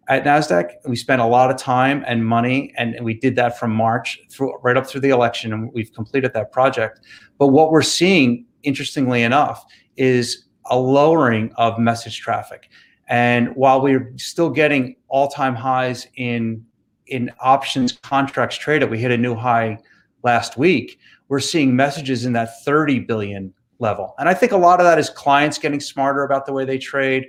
at 0.09 0.25
NASDAQ. 0.25 0.73
We 0.87 0.95
spent 0.97 1.23
a 1.23 1.27
lot 1.27 1.51
of 1.51 1.57
time 1.57 2.05
and 2.07 2.27
money, 2.27 2.75
and 2.77 3.03
we 3.03 3.15
did 3.15 3.35
that 3.37 3.59
from 3.59 3.71
March 3.71 4.21
through 4.31 4.55
right 4.59 4.77
up 4.77 4.87
through 4.87 5.01
the 5.01 5.09
election, 5.09 5.55
and 5.55 5.73
we've 5.73 5.93
completed 5.95 6.35
that 6.35 6.53
project. 6.53 7.01
But 7.39 7.47
what 7.49 7.71
we're 7.71 7.81
seeing, 7.81 8.45
interestingly 8.63 9.23
enough, 9.23 9.65
is 9.97 10.45
a 10.67 10.79
lowering 10.79 11.51
of 11.57 11.79
message 11.79 12.21
traffic. 12.21 12.69
And 13.09 13.57
while 13.57 13.81
we're 13.81 14.13
still 14.19 14.51
getting 14.51 14.97
all 15.09 15.29
time 15.29 15.55
highs 15.55 16.07
in 16.17 16.67
in 17.11 17.31
options 17.41 17.93
contracts 17.93 18.57
traded, 18.57 18.91
we 18.91 18.99
hit 18.99 19.11
a 19.11 19.19
new 19.19 19.35
high 19.35 19.79
last 20.23 20.57
week. 20.57 20.99
We're 21.29 21.41
seeing 21.41 21.75
messages 21.77 22.25
in 22.25 22.33
that 22.35 22.63
30 22.65 23.01
billion 23.01 23.53
level. 23.79 24.15
And 24.19 24.29
I 24.29 24.35
think 24.35 24.53
a 24.53 24.57
lot 24.57 24.81
of 24.81 24.85
that 24.85 24.99
is 24.99 25.11
clients 25.11 25.59
getting 25.59 25.81
smarter 25.81 26.23
about 26.23 26.47
the 26.47 26.53
way 26.53 26.65
they 26.65 26.79
trade. 26.79 27.27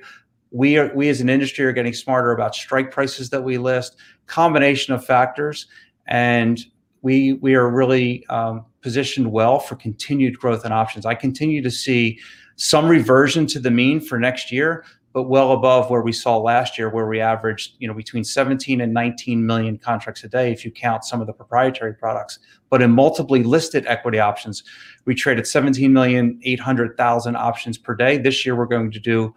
We 0.52 0.78
are 0.78 0.92
we 0.94 1.08
as 1.10 1.22
an 1.22 1.30
industry 1.30 1.66
are 1.66 1.72
getting 1.72 1.94
smarter 1.94 2.32
about 2.32 2.56
strike 2.56 2.92
prices 2.92 3.30
that 3.30 3.42
we 3.42 3.58
list, 3.58 3.96
combination 4.28 4.94
of 4.94 5.06
factors, 5.06 5.68
and 6.08 6.60
we 7.02 7.34
we 7.34 7.56
are 7.56 7.70
really 7.70 8.26
um, 8.28 8.66
positioned 8.82 9.32
well 9.32 9.60
for 9.60 9.76
continued 9.76 10.38
growth 10.38 10.66
in 10.66 10.74
options. 10.74 11.06
I 11.06 11.16
continue 11.16 11.62
to 11.62 11.72
see 11.72 12.20
some 12.58 12.88
reversion 12.88 13.48
to 13.48 13.60
the 13.60 13.72
mean 13.72 14.02
for 14.02 14.20
next 14.20 14.52
year, 14.52 14.84
but 15.14 15.24
well 15.24 15.52
above 15.52 15.90
where 15.90 16.02
we 16.02 16.12
saw 16.12 16.38
last 16.38 16.78
year, 16.78 16.90
where 16.90 17.08
we 17.08 17.20
averaged, 17.20 17.76
you 17.80 17.88
know, 17.88 17.94
between 17.94 18.24
17 18.24 18.80
and 18.80 18.94
19 18.94 19.46
million 19.46 19.78
contracts 19.78 20.24
a 20.24 20.30
day, 20.30 20.52
if 20.52 20.64
you 20.64 20.72
count 20.72 21.04
some 21.04 21.20
of 21.20 21.28
the 21.28 21.34
proprietary 21.34 21.94
products. 21.94 22.40
But 22.70 22.82
in 22.82 22.92
multiply 22.92 23.40
listed 23.40 23.86
equity 23.88 24.20
options, 24.20 24.64
we 25.06 25.14
traded 25.14 25.48
17 25.48 25.92
million 25.92 26.40
800,000 26.44 27.36
options 27.36 27.78
per 27.78 27.94
day. 27.94 28.18
This 28.18 28.46
year, 28.46 28.56
we're 28.56 28.66
going 28.66 28.92
to 28.92 29.00
do 29.00 29.34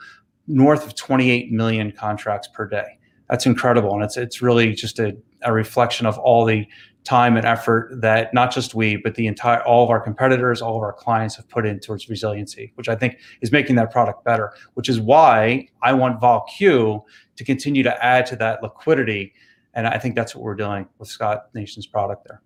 north 0.46 0.86
of 0.86 0.94
28 0.94 1.50
million 1.50 1.90
contracts 1.90 2.48
per 2.48 2.68
day. 2.68 2.98
That's 3.28 3.46
incredible, 3.46 3.94
and 3.94 4.04
it's 4.04 4.16
it's 4.16 4.42
really 4.42 4.74
just 4.74 4.98
a, 4.98 5.16
a 5.42 5.52
reflection 5.52 6.06
of 6.06 6.18
all 6.18 6.44
the 6.44 6.66
time 7.05 7.36
and 7.36 7.44
effort 7.46 8.00
that 8.00 8.32
not 8.32 8.52
just 8.52 8.74
we, 8.74 8.96
but 8.96 9.14
the 9.14 9.26
entire 9.26 9.62
all 9.64 9.84
of 9.84 9.90
our 9.90 10.00
competitors, 10.00 10.62
all 10.62 10.76
of 10.76 10.82
our 10.82 10.92
clients 10.92 11.36
have 11.36 11.48
put 11.48 11.66
in 11.66 11.78
towards 11.78 12.09
resiliency, 12.09 12.72
which 12.76 12.88
I 12.88 12.96
think 12.96 13.18
is 13.42 13.52
making 13.52 13.76
that 13.76 13.90
product 13.90 14.24
better. 14.24 14.52
Which 14.72 14.88
is 14.88 15.00
why 15.00 15.68
I 15.82 15.92
want 15.92 16.20
VolQ 16.20 17.02
to 17.36 17.44
continue 17.44 17.82
to 17.82 18.05
add 18.05 18.26
to 18.26 18.36
that 18.36 18.62
liquidity, 18.62 19.34
and 19.74 19.86
I 19.86 19.98
think 19.98 20.14
that's 20.14 20.34
what 20.34 20.42
we're 20.42 20.55
doing 20.55 20.88
with 20.98 21.09
Scott 21.09 21.46
Nation's 21.55 21.86
product 21.86 22.26
there. 22.26 22.40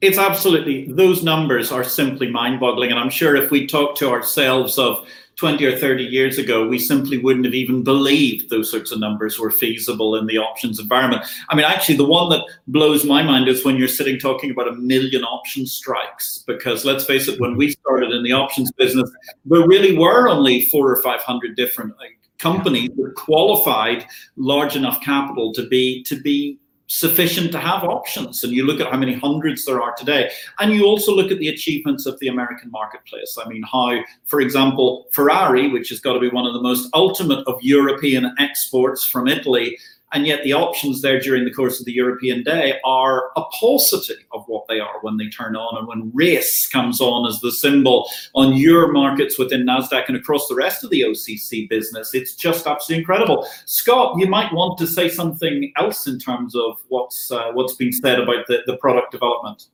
It's 0.00 0.18
absolutely 0.18 0.92
those 0.92 1.22
numbers 1.22 1.72
are 1.72 1.84
simply 1.84 2.30
mind-boggling, 2.30 2.90
and 2.90 3.00
I'm 3.00 3.10
sure 3.10 3.36
if 3.36 3.50
we 3.50 3.66
talk 3.66 3.96
to 3.96 4.10
ourselves 4.10 4.78
of 4.78 5.06
20 5.38 5.64
or 5.64 5.78
30 5.78 6.02
years 6.04 6.36
ago, 6.36 6.66
we 6.66 6.78
simply 6.80 7.16
wouldn't 7.16 7.44
have 7.44 7.54
even 7.54 7.84
believed 7.84 8.50
those 8.50 8.68
sorts 8.68 8.90
of 8.90 8.98
numbers 8.98 9.38
were 9.38 9.52
feasible 9.52 10.16
in 10.16 10.26
the 10.26 10.36
options 10.36 10.80
environment. 10.80 11.24
I 11.48 11.54
mean, 11.54 11.64
actually, 11.64 11.96
the 11.96 12.04
one 12.04 12.28
that 12.30 12.44
blows 12.66 13.04
my 13.04 13.22
mind 13.22 13.46
is 13.46 13.64
when 13.64 13.76
you're 13.76 13.86
sitting 13.86 14.18
talking 14.18 14.50
about 14.50 14.66
a 14.66 14.72
million 14.72 15.22
option 15.22 15.64
strikes, 15.64 16.42
because 16.46 16.84
let's 16.84 17.04
face 17.04 17.28
it, 17.28 17.40
when 17.40 17.56
we 17.56 17.70
started 17.70 18.10
in 18.10 18.24
the 18.24 18.32
options 18.32 18.72
business, 18.72 19.08
there 19.44 19.66
really 19.66 19.96
were 19.96 20.28
only 20.28 20.64
four 20.66 20.90
or 20.90 21.00
500 21.02 21.56
different 21.56 21.96
like, 21.98 22.18
companies 22.38 22.90
that 22.96 23.14
qualified 23.16 24.06
large 24.36 24.76
enough 24.76 25.00
capital 25.00 25.52
to 25.52 25.66
be 25.68 26.02
to 26.04 26.20
be 26.20 26.58
sufficient 26.88 27.52
to 27.52 27.58
have 27.58 27.84
options. 27.84 28.42
And 28.42 28.52
you 28.52 28.66
look 28.66 28.80
at 28.80 28.90
how 28.90 28.96
many 28.96 29.14
hundreds 29.14 29.64
there 29.64 29.80
are 29.80 29.94
today. 29.94 30.30
And 30.58 30.72
you 30.72 30.84
also 30.84 31.14
look 31.14 31.30
at 31.30 31.38
the 31.38 31.48
achievements 31.48 32.06
of 32.06 32.18
the 32.18 32.28
American 32.28 32.70
marketplace. 32.70 33.38
I 33.42 33.48
mean, 33.48 33.62
how, 33.62 34.00
for 34.24 34.40
example, 34.40 35.06
Ferrari, 35.12 35.68
which 35.68 35.90
has 35.90 36.00
got 36.00 36.14
to 36.14 36.20
be 36.20 36.30
one 36.30 36.46
of 36.46 36.54
the 36.54 36.62
most 36.62 36.88
ultimate 36.94 37.46
of 37.46 37.58
European 37.62 38.34
exports 38.38 39.04
from 39.04 39.28
Italy, 39.28 39.78
and 40.12 40.26
yet 40.26 40.42
the 40.42 40.54
options 40.54 41.02
there 41.02 41.20
during 41.20 41.44
the 41.44 41.52
course 41.52 41.78
of 41.80 41.86
the 41.86 41.92
European 41.92 42.42
day 42.42 42.78
are 42.84 43.30
a 43.36 43.42
paucity 43.52 44.24
of 44.32 44.44
what 44.46 44.66
they 44.66 44.80
are 44.80 44.98
when 45.02 45.16
they 45.18 45.28
turn 45.28 45.54
on. 45.54 45.78
And 45.78 45.86
when 45.86 46.10
race 46.14 46.66
comes 46.66 47.00
on 47.00 47.28
as 47.28 47.40
the 47.40 47.52
symbol 47.52 48.08
on 48.34 48.54
your 48.54 48.90
markets 48.90 49.38
within 49.38 49.66
NASDAQ 49.66 50.08
and 50.08 50.16
across 50.16 50.48
the 50.48 50.54
rest 50.54 50.82
of 50.82 50.90
the 50.90 51.02
OCC 51.02 51.68
business, 51.68 52.14
it's 52.14 52.34
just 52.34 52.66
absolutely 52.66 53.02
incredible. 53.02 53.46
Scott, 53.66 54.18
you 54.18 54.26
might 54.26 54.52
want 54.52 54.78
to 54.78 54.86
say 54.86 55.08
something 55.08 55.72
else 55.76 56.06
in 56.06 56.18
terms 56.18 56.54
of 56.54 56.80
what's 56.88 57.30
uh, 57.30 57.52
what's 57.52 57.74
been 57.74 57.92
said 57.92 58.18
about 58.18 58.46
the, 58.46 58.62
the 58.66 58.76
product 58.78 59.12
development. 59.12 59.66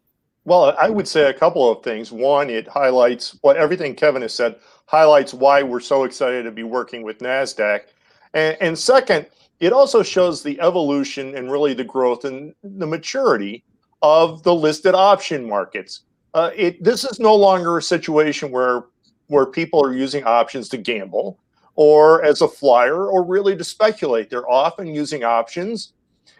Well, 0.46 0.76
I 0.78 0.90
would 0.90 1.08
say 1.08 1.30
a 1.30 1.34
couple 1.34 1.70
of 1.70 1.82
things. 1.82 2.12
One, 2.12 2.50
it 2.50 2.68
highlights 2.68 3.38
what 3.40 3.56
everything 3.56 3.94
Kevin 3.94 4.20
has 4.22 4.34
said, 4.34 4.56
highlights 4.86 5.32
why 5.32 5.62
we're 5.62 5.80
so 5.80 6.04
excited 6.04 6.42
to 6.42 6.50
be 6.50 6.64
working 6.64 7.02
with 7.02 7.20
NASDAQ. 7.20 7.80
And, 8.34 8.56
and 8.60 8.78
second, 8.78 9.26
it 9.60 9.72
also 9.72 10.02
shows 10.02 10.42
the 10.42 10.60
evolution 10.60 11.36
and 11.36 11.50
really 11.50 11.74
the 11.74 11.84
growth 11.84 12.24
and 12.24 12.54
the 12.62 12.86
maturity 12.86 13.64
of 14.02 14.42
the 14.42 14.54
listed 14.54 14.94
option 14.94 15.48
markets. 15.48 16.00
Uh, 16.34 16.50
it 16.54 16.82
this 16.82 17.04
is 17.04 17.20
no 17.20 17.34
longer 17.34 17.78
a 17.78 17.82
situation 17.82 18.50
where 18.50 18.84
where 19.28 19.46
people 19.46 19.84
are 19.84 19.94
using 19.94 20.24
options 20.24 20.68
to 20.68 20.76
gamble 20.76 21.38
or 21.76 22.24
as 22.24 22.40
a 22.40 22.48
flyer 22.48 23.08
or 23.08 23.24
really 23.24 23.56
to 23.56 23.64
speculate. 23.64 24.30
They're 24.30 24.50
often 24.50 24.94
using 24.94 25.24
options 25.24 25.92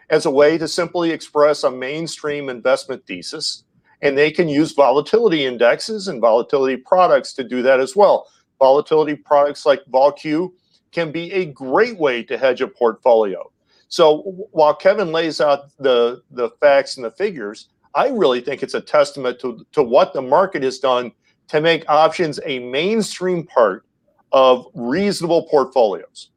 as 0.09 0.25
a 0.25 0.31
way 0.31 0.57
to 0.57 0.67
simply 0.67 1.11
express 1.11 1.63
a 1.63 1.71
mainstream 1.71 2.49
investment 2.49 3.05
thesis. 3.05 3.63
And 4.01 4.17
they 4.17 4.29
can 4.29 4.47
use 4.47 4.73
volatility 4.73 5.45
indexes 5.45 6.07
and 6.07 6.21
volatility 6.21 6.77
products 6.77 7.33
to 7.33 7.43
do 7.43 7.61
that 7.63 7.79
as 7.79 7.95
well. 7.95 8.27
Volatility 8.59 9.15
products 9.15 9.65
like 9.65 9.83
VolQ 9.91 10.51
can 10.95 11.11
be 11.11 11.31
a 11.33 11.45
great 11.45 11.97
way 11.99 12.23
to 12.23 12.37
hedge 12.37 12.61
a 12.61 12.67
portfolio. 12.67 13.51
So 13.89 14.21
while 14.51 14.73
Kevin 14.73 15.11
lays 15.11 15.41
out 15.41 15.59
the, 15.77 16.23
the 16.31 16.49
facts 16.61 16.95
and 16.95 17.05
the 17.05 17.11
figures, 17.11 17.67
I 17.93 18.07
really 18.09 18.41
think 18.41 18.63
it's 18.63 18.73
a 18.73 18.81
testament 18.81 19.39
to, 19.41 19.65
to 19.73 19.83
what 19.83 20.13
the 20.13 20.21
market 20.21 20.63
has 20.63 20.79
done 20.79 21.11
to 21.49 21.61
make 21.61 21.83
options 21.89 22.39
a 22.45 22.59
mainstream 22.59 23.45
part 23.45 23.85
of 24.31 24.67
reasonable 24.73 25.43
portfolios. 25.43 26.29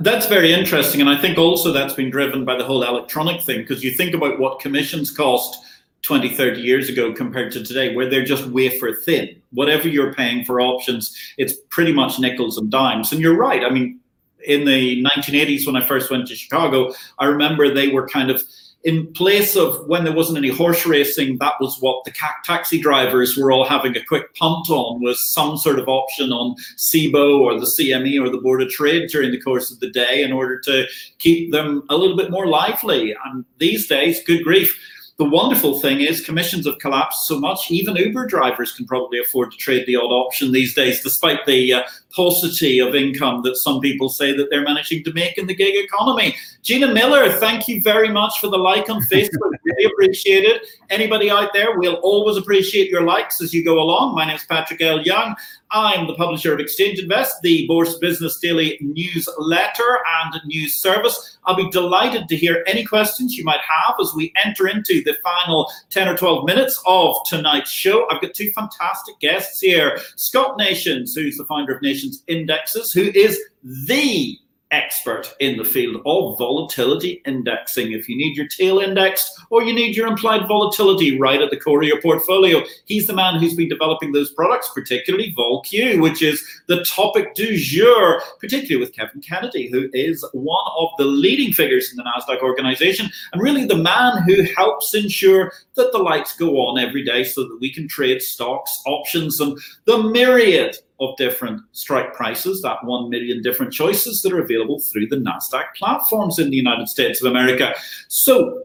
That's 0.00 0.26
very 0.26 0.52
interesting. 0.52 1.00
And 1.00 1.08
I 1.08 1.16
think 1.16 1.38
also 1.38 1.72
that's 1.72 1.94
been 1.94 2.10
driven 2.10 2.44
by 2.44 2.56
the 2.56 2.64
whole 2.64 2.82
electronic 2.82 3.40
thing, 3.42 3.58
because 3.58 3.84
you 3.84 3.92
think 3.92 4.14
about 4.14 4.40
what 4.40 4.60
commissions 4.60 5.10
cost 5.10 5.64
20, 6.02 6.30
30 6.30 6.60
years 6.60 6.88
ago 6.88 7.12
compared 7.12 7.52
to 7.52 7.64
today, 7.64 7.94
where 7.94 8.08
they're 8.08 8.24
just 8.24 8.46
wafer 8.46 8.92
thin. 9.04 9.40
Whatever 9.52 9.88
you're 9.88 10.14
paying 10.14 10.44
for 10.44 10.60
options, 10.60 11.16
it's 11.36 11.54
pretty 11.68 11.92
much 11.92 12.18
nickels 12.18 12.56
and 12.56 12.70
dimes. 12.70 13.12
And 13.12 13.20
you're 13.20 13.36
right. 13.36 13.64
I 13.64 13.70
mean, 13.70 14.00
in 14.46 14.64
the 14.64 15.04
1980s, 15.04 15.66
when 15.66 15.76
I 15.76 15.84
first 15.84 16.10
went 16.10 16.26
to 16.28 16.36
Chicago, 16.36 16.94
I 17.18 17.26
remember 17.26 17.72
they 17.72 17.88
were 17.88 18.08
kind 18.08 18.30
of 18.30 18.42
in 18.82 19.12
place 19.12 19.56
of 19.56 19.86
when 19.86 20.04
there 20.04 20.14
wasn't 20.14 20.38
any 20.38 20.48
horse 20.48 20.86
racing, 20.86 21.36
that 21.38 21.54
was 21.60 21.76
what 21.80 22.02
the 22.04 22.12
taxi 22.44 22.80
drivers 22.80 23.36
were 23.36 23.52
all 23.52 23.64
having 23.64 23.94
a 23.94 24.04
quick 24.04 24.34
punt 24.36 24.70
on 24.70 25.02
was 25.02 25.32
some 25.32 25.58
sort 25.58 25.78
of 25.78 25.86
option 25.86 26.32
on 26.32 26.56
CBOE 26.78 27.40
or 27.40 27.60
the 27.60 27.66
CME 27.66 28.18
or 28.24 28.30
the 28.30 28.40
Board 28.40 28.62
of 28.62 28.70
Trade 28.70 29.10
during 29.10 29.32
the 29.32 29.40
course 29.40 29.70
of 29.70 29.80
the 29.80 29.90
day 29.90 30.22
in 30.22 30.32
order 30.32 30.58
to 30.60 30.86
keep 31.18 31.52
them 31.52 31.82
a 31.90 31.96
little 31.96 32.16
bit 32.16 32.30
more 32.30 32.46
lively. 32.46 33.14
And 33.26 33.44
these 33.58 33.86
days, 33.86 34.24
good 34.24 34.42
grief, 34.42 34.74
the 35.20 35.26
wonderful 35.26 35.78
thing 35.80 36.00
is 36.00 36.22
commissions 36.22 36.64
have 36.64 36.78
collapsed 36.78 37.26
so 37.26 37.38
much, 37.38 37.70
even 37.70 37.94
Uber 37.94 38.24
drivers 38.24 38.72
can 38.72 38.86
probably 38.86 39.18
afford 39.18 39.52
to 39.52 39.58
trade 39.58 39.84
the 39.86 39.94
odd 39.94 40.10
option 40.10 40.50
these 40.50 40.72
days, 40.72 41.02
despite 41.02 41.44
the 41.44 41.74
uh, 41.74 41.82
paucity 42.08 42.78
of 42.78 42.94
income 42.94 43.42
that 43.42 43.56
some 43.56 43.80
people 43.80 44.08
say 44.08 44.34
that 44.34 44.48
they're 44.48 44.64
managing 44.64 45.04
to 45.04 45.12
make 45.12 45.36
in 45.36 45.46
the 45.46 45.54
gig 45.54 45.74
economy. 45.76 46.34
Gina 46.62 46.94
Miller, 46.94 47.30
thank 47.32 47.68
you 47.68 47.82
very 47.82 48.08
much 48.08 48.40
for 48.40 48.46
the 48.46 48.56
like 48.56 48.88
on 48.88 49.02
Facebook. 49.12 49.50
really 49.62 49.92
appreciate 49.92 50.44
it. 50.44 50.66
Anybody 50.88 51.30
out 51.30 51.52
there, 51.52 51.78
we'll 51.78 51.96
always 51.96 52.38
appreciate 52.38 52.88
your 52.88 53.02
likes 53.02 53.42
as 53.42 53.52
you 53.52 53.62
go 53.62 53.78
along. 53.78 54.14
My 54.14 54.24
name 54.24 54.36
is 54.36 54.44
Patrick 54.44 54.80
L. 54.80 55.02
Young. 55.02 55.36
I'm 55.72 56.06
the 56.08 56.14
publisher 56.14 56.52
of 56.52 56.58
Exchange 56.58 56.98
Invest, 56.98 57.42
the 57.42 57.66
Bourse 57.66 57.96
Business 57.98 58.38
Daily 58.38 58.76
newsletter 58.80 59.98
and 60.22 60.40
news 60.44 60.74
service. 60.74 61.38
I'll 61.44 61.54
be 61.54 61.70
delighted 61.70 62.28
to 62.28 62.36
hear 62.36 62.64
any 62.66 62.84
questions 62.84 63.36
you 63.36 63.44
might 63.44 63.60
have 63.60 63.94
as 64.00 64.12
we 64.14 64.32
enter 64.44 64.66
into 64.66 65.04
the 65.04 65.16
final 65.22 65.70
10 65.90 66.08
or 66.08 66.16
12 66.16 66.44
minutes 66.44 66.82
of 66.86 67.16
tonight's 67.28 67.70
show. 67.70 68.08
I've 68.10 68.20
got 68.20 68.34
two 68.34 68.50
fantastic 68.50 69.18
guests 69.20 69.60
here 69.60 70.00
Scott 70.16 70.56
Nations, 70.58 71.14
who's 71.14 71.36
the 71.36 71.44
founder 71.44 71.74
of 71.74 71.82
Nations 71.82 72.24
Indexes, 72.26 72.92
who 72.92 73.12
is 73.14 73.40
the 73.62 74.38
expert 74.70 75.34
in 75.40 75.56
the 75.56 75.64
field 75.64 75.96
of 76.06 76.38
volatility 76.38 77.22
indexing. 77.26 77.92
If 77.92 78.08
you 78.08 78.16
need 78.16 78.36
your 78.36 78.46
tail 78.48 78.78
indexed 78.78 79.30
or 79.50 79.62
you 79.62 79.72
need 79.72 79.96
your 79.96 80.06
implied 80.06 80.46
volatility 80.46 81.18
right 81.18 81.40
at 81.42 81.50
the 81.50 81.58
core 81.58 81.82
of 81.82 81.88
your 81.88 82.00
portfolio, 82.00 82.62
he's 82.84 83.06
the 83.06 83.12
man 83.12 83.40
who's 83.40 83.54
been 83.54 83.68
developing 83.68 84.12
those 84.12 84.32
products, 84.32 84.70
particularly 84.74 85.34
VolQ, 85.36 86.00
which 86.00 86.22
is 86.22 86.44
the 86.66 86.84
topic 86.84 87.34
du 87.34 87.56
jour, 87.56 88.22
particularly 88.38 88.84
with 88.84 88.94
Kevin 88.94 89.20
Kennedy, 89.20 89.68
who 89.70 89.88
is 89.92 90.24
one 90.32 90.70
of 90.78 90.88
the 90.98 91.04
leading 91.04 91.52
figures 91.52 91.90
in 91.90 91.96
the 91.96 92.04
NASDAQ 92.04 92.40
organization 92.42 93.10
and 93.32 93.42
really 93.42 93.64
the 93.64 93.76
man 93.76 94.22
who 94.22 94.42
helps 94.56 94.94
ensure 94.94 95.52
that 95.74 95.92
the 95.92 95.98
lights 95.98 96.36
go 96.36 96.56
on 96.58 96.78
every 96.78 97.04
day 97.04 97.24
so 97.24 97.42
that 97.44 97.58
we 97.60 97.72
can 97.72 97.88
trade 97.88 98.22
stocks, 98.22 98.80
options, 98.86 99.40
and 99.40 99.58
the 99.86 99.98
myriad 99.98 100.76
of 101.00 101.16
different 101.16 101.60
strike 101.72 102.14
prices, 102.14 102.60
that 102.62 102.84
1 102.84 103.08
million 103.08 103.42
different 103.42 103.72
choices 103.72 104.22
that 104.22 104.32
are 104.32 104.42
available 104.42 104.80
through 104.80 105.08
the 105.08 105.16
NASDAQ 105.16 105.64
platforms 105.76 106.38
in 106.38 106.50
the 106.50 106.56
United 106.56 106.88
States 106.88 107.22
of 107.22 107.30
America. 107.30 107.74
So, 108.08 108.62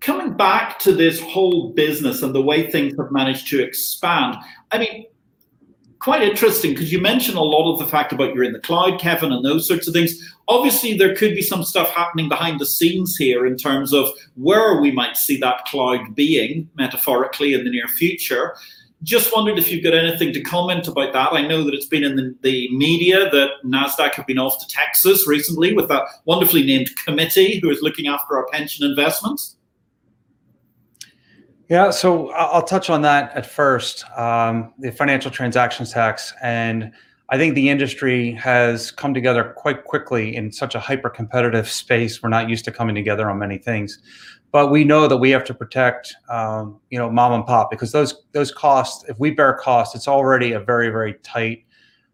coming 0.00 0.32
back 0.32 0.78
to 0.80 0.92
this 0.92 1.20
whole 1.20 1.70
business 1.70 2.22
and 2.22 2.34
the 2.34 2.42
way 2.42 2.70
things 2.70 2.94
have 2.98 3.12
managed 3.12 3.48
to 3.48 3.62
expand, 3.62 4.36
I 4.72 4.78
mean, 4.78 5.06
quite 6.02 6.22
interesting 6.22 6.72
because 6.72 6.90
you 6.90 7.00
mentioned 7.00 7.36
a 7.36 7.42
lot 7.42 7.72
of 7.72 7.78
the 7.78 7.86
fact 7.86 8.12
about 8.12 8.34
you're 8.34 8.42
in 8.42 8.52
the 8.52 8.58
cloud, 8.58 8.98
Kevin, 8.98 9.30
and 9.30 9.44
those 9.44 9.68
sorts 9.68 9.86
of 9.86 9.94
things. 9.94 10.14
Obviously, 10.48 10.96
there 10.96 11.14
could 11.14 11.32
be 11.36 11.42
some 11.42 11.62
stuff 11.62 11.90
happening 11.90 12.28
behind 12.28 12.58
the 12.58 12.66
scenes 12.66 13.16
here 13.16 13.46
in 13.46 13.56
terms 13.56 13.94
of 13.94 14.08
where 14.34 14.80
we 14.80 14.90
might 14.90 15.16
see 15.16 15.36
that 15.38 15.64
cloud 15.66 16.16
being 16.16 16.68
metaphorically 16.74 17.54
in 17.54 17.62
the 17.62 17.70
near 17.70 17.86
future. 17.86 18.56
Just 19.02 19.34
wondered 19.34 19.58
if 19.58 19.70
you've 19.70 19.82
got 19.82 19.94
anything 19.94 20.32
to 20.32 20.40
comment 20.40 20.86
about 20.86 21.12
that. 21.12 21.32
I 21.32 21.46
know 21.46 21.64
that 21.64 21.74
it's 21.74 21.86
been 21.86 22.04
in 22.04 22.14
the, 22.14 22.36
the 22.42 22.68
media 22.76 23.28
that 23.30 23.50
NASDAQ 23.64 24.14
have 24.14 24.26
been 24.26 24.38
off 24.38 24.60
to 24.60 24.66
Texas 24.72 25.26
recently 25.26 25.74
with 25.74 25.88
that 25.88 26.04
wonderfully 26.24 26.64
named 26.64 26.88
committee 27.04 27.58
who 27.60 27.70
is 27.70 27.82
looking 27.82 28.06
after 28.06 28.36
our 28.36 28.46
pension 28.52 28.86
investments. 28.88 29.56
Yeah, 31.68 31.90
so 31.90 32.30
I'll 32.32 32.62
touch 32.62 32.90
on 32.90 33.02
that 33.02 33.34
at 33.34 33.46
first 33.46 34.04
um, 34.16 34.74
the 34.78 34.92
financial 34.92 35.30
transactions 35.30 35.90
tax. 35.90 36.32
And 36.42 36.92
I 37.30 37.38
think 37.38 37.54
the 37.54 37.70
industry 37.70 38.32
has 38.32 38.90
come 38.90 39.14
together 39.14 39.54
quite 39.56 39.84
quickly 39.84 40.36
in 40.36 40.52
such 40.52 40.74
a 40.74 40.80
hyper 40.80 41.08
competitive 41.08 41.68
space. 41.68 42.22
We're 42.22 42.28
not 42.28 42.48
used 42.50 42.66
to 42.66 42.72
coming 42.72 42.94
together 42.94 43.30
on 43.30 43.38
many 43.38 43.58
things 43.58 43.98
but 44.52 44.70
we 44.70 44.84
know 44.84 45.08
that 45.08 45.16
we 45.16 45.30
have 45.30 45.44
to 45.44 45.54
protect 45.54 46.14
um, 46.30 46.78
you 46.90 46.98
know 46.98 47.10
mom 47.10 47.32
and 47.32 47.46
pop 47.46 47.70
because 47.70 47.90
those 47.90 48.22
those 48.32 48.52
costs 48.52 49.04
if 49.08 49.18
we 49.18 49.30
bear 49.30 49.54
costs 49.54 49.94
it's 49.94 50.06
already 50.06 50.52
a 50.52 50.60
very 50.60 50.88
very 50.90 51.14
tight 51.22 51.64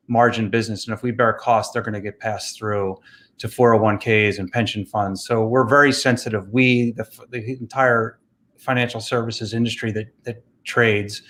margin 0.08 0.48
business. 0.50 0.86
And 0.86 0.96
if 0.96 1.02
we 1.02 1.10
bear 1.10 1.34
costs 1.34 1.72
they're 1.72 1.82
going 1.82 1.94
to 1.94 2.00
get 2.00 2.18
passed 2.18 2.58
through 2.58 2.96
to 3.38 3.46
401ks 3.46 4.38
and 4.38 4.50
pension 4.50 4.84
funds. 4.84 5.24
So 5.24 5.46
we're 5.46 5.68
very 5.68 5.92
sensitive. 5.92 6.48
We 6.50 6.92
the, 6.92 7.06
the 7.30 7.56
entire 7.60 8.18
financial 8.56 9.00
services 9.00 9.54
industry 9.54 9.92
that 9.92 10.06
that 10.24 10.42
trades 10.64 11.22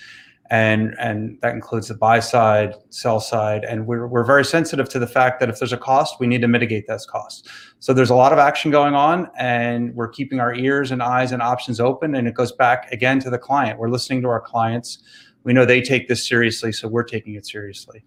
and 0.50 0.94
and 0.98 1.38
that 1.42 1.54
includes 1.54 1.88
the 1.88 1.94
buy 1.94 2.20
side, 2.20 2.74
sell 2.88 3.20
side, 3.20 3.64
and 3.64 3.86
we're 3.86 4.06
we're 4.06 4.24
very 4.24 4.44
sensitive 4.44 4.88
to 4.90 4.98
the 4.98 5.06
fact 5.06 5.40
that 5.40 5.48
if 5.48 5.58
there's 5.58 5.72
a 5.72 5.78
cost, 5.78 6.18
we 6.20 6.26
need 6.26 6.40
to 6.40 6.48
mitigate 6.48 6.86
those 6.86 7.04
costs. 7.04 7.48
So 7.80 7.92
there's 7.92 8.10
a 8.10 8.14
lot 8.14 8.32
of 8.32 8.38
action 8.38 8.70
going 8.70 8.94
on, 8.94 9.28
and 9.38 9.94
we're 9.94 10.08
keeping 10.08 10.40
our 10.40 10.54
ears 10.54 10.90
and 10.90 11.02
eyes 11.02 11.32
and 11.32 11.42
options 11.42 11.80
open. 11.80 12.14
And 12.14 12.26
it 12.26 12.34
goes 12.34 12.52
back 12.52 12.90
again 12.92 13.20
to 13.20 13.30
the 13.30 13.38
client. 13.38 13.78
We're 13.78 13.90
listening 13.90 14.22
to 14.22 14.28
our 14.28 14.40
clients. 14.40 14.98
We 15.44 15.52
know 15.52 15.64
they 15.64 15.82
take 15.82 16.08
this 16.08 16.26
seriously, 16.26 16.72
so 16.72 16.88
we're 16.88 17.04
taking 17.04 17.34
it 17.34 17.46
seriously. 17.46 18.02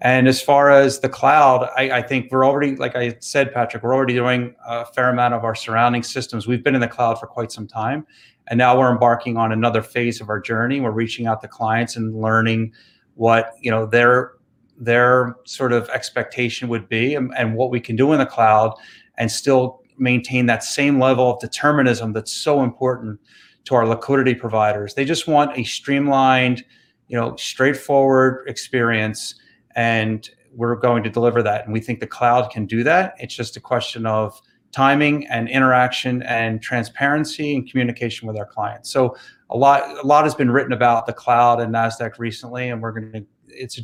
And 0.00 0.28
as 0.28 0.42
far 0.42 0.70
as 0.70 1.00
the 1.00 1.08
cloud, 1.08 1.70
I, 1.76 1.90
I, 1.90 2.02
think 2.02 2.30
we're 2.30 2.44
already, 2.44 2.76
like 2.76 2.94
I 2.96 3.16
said, 3.20 3.52
Patrick, 3.54 3.82
we're 3.82 3.94
already 3.94 4.12
doing 4.12 4.54
a 4.66 4.84
fair 4.84 5.08
amount 5.08 5.32
of 5.32 5.42
our 5.42 5.54
surrounding 5.54 6.02
systems. 6.02 6.46
We've 6.46 6.62
been 6.62 6.74
in 6.74 6.82
the 6.82 6.88
cloud 6.88 7.18
for 7.18 7.26
quite 7.26 7.50
some 7.50 7.66
time. 7.66 8.06
And 8.48 8.58
now 8.58 8.78
we're 8.78 8.92
embarking 8.92 9.38
on 9.38 9.52
another 9.52 9.82
phase 9.82 10.20
of 10.20 10.28
our 10.28 10.38
journey. 10.38 10.80
We're 10.80 10.90
reaching 10.90 11.26
out 11.26 11.40
to 11.42 11.48
clients 11.48 11.96
and 11.96 12.20
learning 12.20 12.74
what, 13.14 13.54
you 13.60 13.70
know, 13.70 13.86
their 13.86 14.32
their 14.78 15.34
sort 15.44 15.72
of 15.72 15.88
expectation 15.88 16.68
would 16.68 16.86
be 16.86 17.14
and, 17.14 17.32
and 17.38 17.54
what 17.54 17.70
we 17.70 17.80
can 17.80 17.96
do 17.96 18.12
in 18.12 18.18
the 18.18 18.26
cloud 18.26 18.74
and 19.16 19.32
still 19.32 19.82
maintain 19.96 20.44
that 20.44 20.62
same 20.62 21.00
level 21.00 21.32
of 21.32 21.40
determinism 21.40 22.12
that's 22.12 22.30
so 22.30 22.62
important 22.62 23.18
to 23.64 23.74
our 23.74 23.88
liquidity 23.88 24.34
providers. 24.34 24.92
They 24.92 25.06
just 25.06 25.26
want 25.26 25.56
a 25.58 25.64
streamlined, 25.64 26.62
you 27.08 27.16
know, 27.18 27.34
straightforward 27.36 28.46
experience 28.46 29.34
and 29.76 30.28
we're 30.52 30.74
going 30.74 31.04
to 31.04 31.10
deliver 31.10 31.42
that. 31.42 31.64
And 31.64 31.72
we 31.72 31.80
think 31.80 32.00
the 32.00 32.06
cloud 32.06 32.50
can 32.50 32.66
do 32.66 32.82
that. 32.82 33.14
It's 33.18 33.34
just 33.34 33.56
a 33.56 33.60
question 33.60 34.06
of 34.06 34.40
timing 34.72 35.26
and 35.28 35.48
interaction 35.48 36.22
and 36.22 36.60
transparency 36.60 37.54
and 37.54 37.70
communication 37.70 38.26
with 38.26 38.36
our 38.36 38.46
clients. 38.46 38.90
So 38.90 39.16
a 39.50 39.56
lot, 39.56 39.82
a 40.02 40.06
lot 40.06 40.24
has 40.24 40.34
been 40.34 40.50
written 40.50 40.72
about 40.72 41.06
the 41.06 41.12
cloud 41.12 41.60
and 41.60 41.72
Nasdaq 41.72 42.18
recently, 42.18 42.70
and 42.70 42.82
we're 42.82 42.92
going 42.92 43.12
to. 43.12 43.26
It's 43.48 43.78
a 43.78 43.82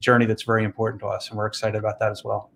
journey 0.00 0.26
that's 0.26 0.42
very 0.42 0.64
important 0.64 1.00
to 1.00 1.06
us, 1.06 1.28
and 1.28 1.38
we're 1.38 1.46
excited 1.46 1.78
about 1.78 2.00
that 2.00 2.10
as 2.10 2.24
well. 2.24 2.50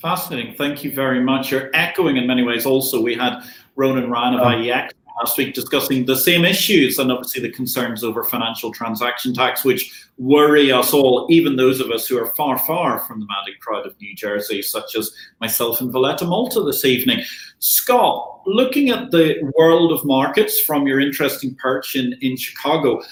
Fascinating. 0.00 0.54
Thank 0.56 0.82
you 0.82 0.92
very 0.92 1.22
much. 1.22 1.50
You're 1.50 1.70
echoing 1.74 2.16
in 2.16 2.26
many 2.26 2.42
ways. 2.42 2.66
Also, 2.66 3.00
we 3.00 3.14
had 3.14 3.42
Ronan 3.76 4.10
Ryan 4.10 4.34
of 4.34 4.40
uh-huh. 4.40 4.56
IEX 4.56 4.90
last 5.20 5.36
week 5.36 5.54
discussing 5.54 6.06
the 6.06 6.16
same 6.16 6.44
issues 6.46 6.98
and 6.98 7.12
obviously 7.12 7.42
the 7.42 7.50
concerns 7.50 8.02
over 8.02 8.24
financial 8.24 8.72
transaction 8.72 9.34
tax, 9.34 9.64
which 9.64 10.08
worry 10.16 10.72
us 10.72 10.94
all, 10.94 11.26
even 11.28 11.56
those 11.56 11.78
of 11.78 11.90
us 11.90 12.06
who 12.06 12.18
are 12.18 12.34
far, 12.34 12.58
far 12.60 13.00
from 13.00 13.20
the 13.20 13.26
magic 13.26 13.60
crowd 13.60 13.86
of 13.86 13.94
New 14.00 14.14
Jersey, 14.14 14.62
such 14.62 14.96
as 14.96 15.12
myself 15.40 15.80
in 15.82 15.92
Valletta, 15.92 16.24
Malta 16.24 16.62
this 16.62 16.86
evening. 16.86 17.22
Scott, 17.58 18.40
looking 18.46 18.88
at 18.88 19.10
the 19.10 19.36
world 19.58 19.92
of 19.92 20.04
markets 20.06 20.60
from 20.60 20.86
your 20.86 21.00
interesting 21.00 21.54
perch 21.56 21.96
in, 21.96 22.14
in 22.22 22.36
Chicago, 22.36 23.02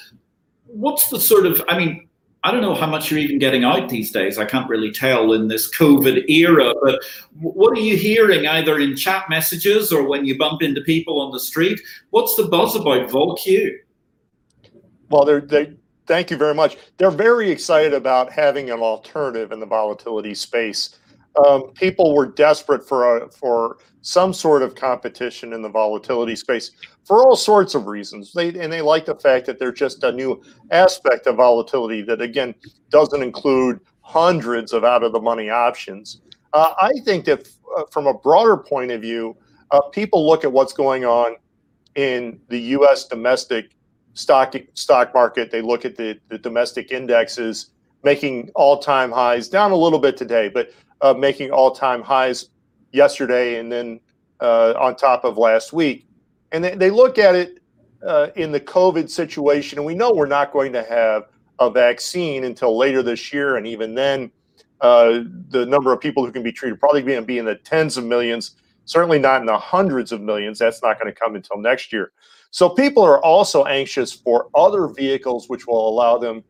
what's 0.65 1.11
the 1.11 1.21
sort 1.21 1.45
of, 1.45 1.63
I 1.69 1.77
mean, 1.77 2.08
I 2.45 2.53
don't 2.53 2.63
know 2.63 2.75
how 2.75 2.87
much 2.87 3.11
you're 3.11 3.19
even 3.19 3.39
getting 3.39 3.65
out 3.65 3.89
these 3.89 4.13
days. 4.13 4.39
I 4.39 4.45
can't 4.45 4.69
really 4.69 4.93
tell 4.93 5.33
in 5.33 5.49
this 5.49 5.75
COVID 5.77 6.29
era. 6.31 6.73
But 6.83 7.01
what 7.41 7.77
are 7.77 7.81
you 7.81 7.97
hearing 7.97 8.47
either 8.47 8.79
in 8.79 8.97
chat 8.97 9.29
messages 9.29 9.93
or 9.93 10.07
when 10.07 10.25
you 10.25 10.39
bump 10.39 10.63
into 10.63 10.81
people 10.83 11.21
on 11.21 11.33
the 11.33 11.41
street? 11.41 11.81
What's 12.11 12.37
the 12.37 12.45
buzz 12.45 12.77
about 12.77 13.09
VolQ? 13.09 13.79
Well, 15.11 15.25
they're, 15.25 15.41
they 15.41 15.73
thank 16.07 16.31
you 16.31 16.37
very 16.37 16.55
much. 16.55 16.79
They're 16.97 17.11
very 17.11 17.51
excited 17.51 17.93
about 17.93 18.33
having 18.33 18.71
an 18.71 18.81
alternative 18.81 19.51
in 19.51 19.59
the 19.59 19.67
volatility 19.67 20.35
space. 20.35 20.99
Um, 21.47 21.71
people 21.75 22.15
were 22.15 22.27
desperate 22.27 22.87
for 22.87 23.19
a, 23.19 23.31
for 23.31 23.79
some 24.01 24.33
sort 24.33 24.63
of 24.63 24.75
competition 24.75 25.53
in 25.53 25.63
the 25.63 25.69
volatility 25.69 26.35
space 26.35 26.73
for 27.05 27.23
all 27.23 27.37
sorts 27.37 27.75
of 27.75 27.87
reasons. 27.87 28.33
They 28.33 28.49
and 28.49 28.73
they 28.73 28.81
like 28.81 29.07
the 29.07 29.15
fact 29.15 29.47
that 29.47 29.59
there's 29.59 29.79
just 29.79 30.03
a 30.05 30.13
new 30.13 30.43
aspect 30.71 31.27
of 31.27 31.37
volatility 31.37 32.03
that 32.03 32.21
again 32.21 32.55
doesn't 32.91 33.23
include 33.23 33.81
hundreds 34.01 34.73
of 34.73 34.85
out 34.85 35.03
of 35.03 35.13
the 35.13 35.21
money 35.21 35.51
options. 35.51 36.21
Uh, 36.55 36.73
I 36.81 36.93
think 37.05 37.27
that 37.27 37.49
uh, 37.77 37.85
from 37.91 38.07
a 38.07 38.15
broader 38.15 38.57
point 38.57 38.91
of 38.91 39.03
view, 39.03 39.37
uh, 39.71 39.83
people 39.93 40.27
look 40.27 40.45
at 40.45 40.53
what's 40.53 40.73
going 40.73 41.05
on 41.05 41.37
in 41.95 42.41
the 42.49 42.59
U.S. 42.59 43.07
domestic 43.07 43.77
stock 44.15 44.55
stock 44.75 45.13
market. 45.15 45.51
They 45.51 45.61
look 45.61 45.85
at 45.85 45.97
the, 45.97 46.19
the 46.29 46.39
domestic 46.39 46.91
indexes 46.91 47.71
making 48.05 48.51
all 48.55 48.79
time 48.79 49.11
highs, 49.11 49.49
down 49.49 49.73
a 49.73 49.77
little 49.77 49.99
bit 49.99 50.17
today, 50.17 50.49
but 50.49 50.71
uh, 51.01 51.15
making 51.15 51.51
all 51.51 51.71
time 51.71 52.03
highs 52.03 52.51
yesterday 52.93 53.59
and 53.59 53.71
then 53.71 54.01
uh, 54.41 54.75
on 54.79 54.97
top 54.97 55.25
of 55.25 55.39
last 55.39 55.73
week. 55.73 56.07
And 56.53 56.65
they, 56.65 56.75
they 56.75 56.91
look 56.91 57.19
at 57.19 57.35
it 57.35 57.59
uh, 58.07 58.29
in 58.37 58.53
the 58.53 58.61
COVID 58.61 59.11
situation, 59.11 59.79
and 59.79 59.87
we 59.87 59.95
know 59.95 60.13
we're 60.13 60.27
not 60.27 60.53
going 60.53 60.73
to 60.73 60.83
have 60.85 61.25
a 61.59 61.71
vaccine 61.71 62.45
until 62.45 62.77
later 62.77 63.03
this 63.03 63.33
year. 63.33 63.57
And 63.57 63.67
even 63.67 63.95
then, 63.95 64.31
uh, 64.81 65.25
the 65.51 65.67
number 65.67 65.93
of 65.93 66.01
people 66.01 66.25
who 66.25 66.31
can 66.31 66.43
be 66.43 66.53
treated 66.53 66.79
probably 66.79 67.03
going 67.03 67.21
to 67.21 67.27
be 67.27 67.39
in 67.39 67.45
the 67.45 67.57
tens 67.57 67.97
of 67.97 68.05
millions, 68.05 68.57
certainly 68.85 69.19
not 69.19 69.41
in 69.41 69.47
the 69.47 69.59
hundreds 69.59 70.13
of 70.13 70.21
millions. 70.21 70.59
That's 70.59 70.83
not 70.83 70.99
going 71.01 71.13
to 71.13 71.19
come 71.19 71.35
until 71.35 71.59
next 71.59 71.93
year. 71.93 72.13
So 72.51 72.69
people 72.69 73.03
are 73.03 73.23
also 73.23 73.65
anxious 73.65 74.13
for 74.13 74.49
other 74.55 74.89
vehicles 74.89 75.49
which 75.49 75.67
will 75.67 75.89
allow 75.89 76.17
them 76.17 76.45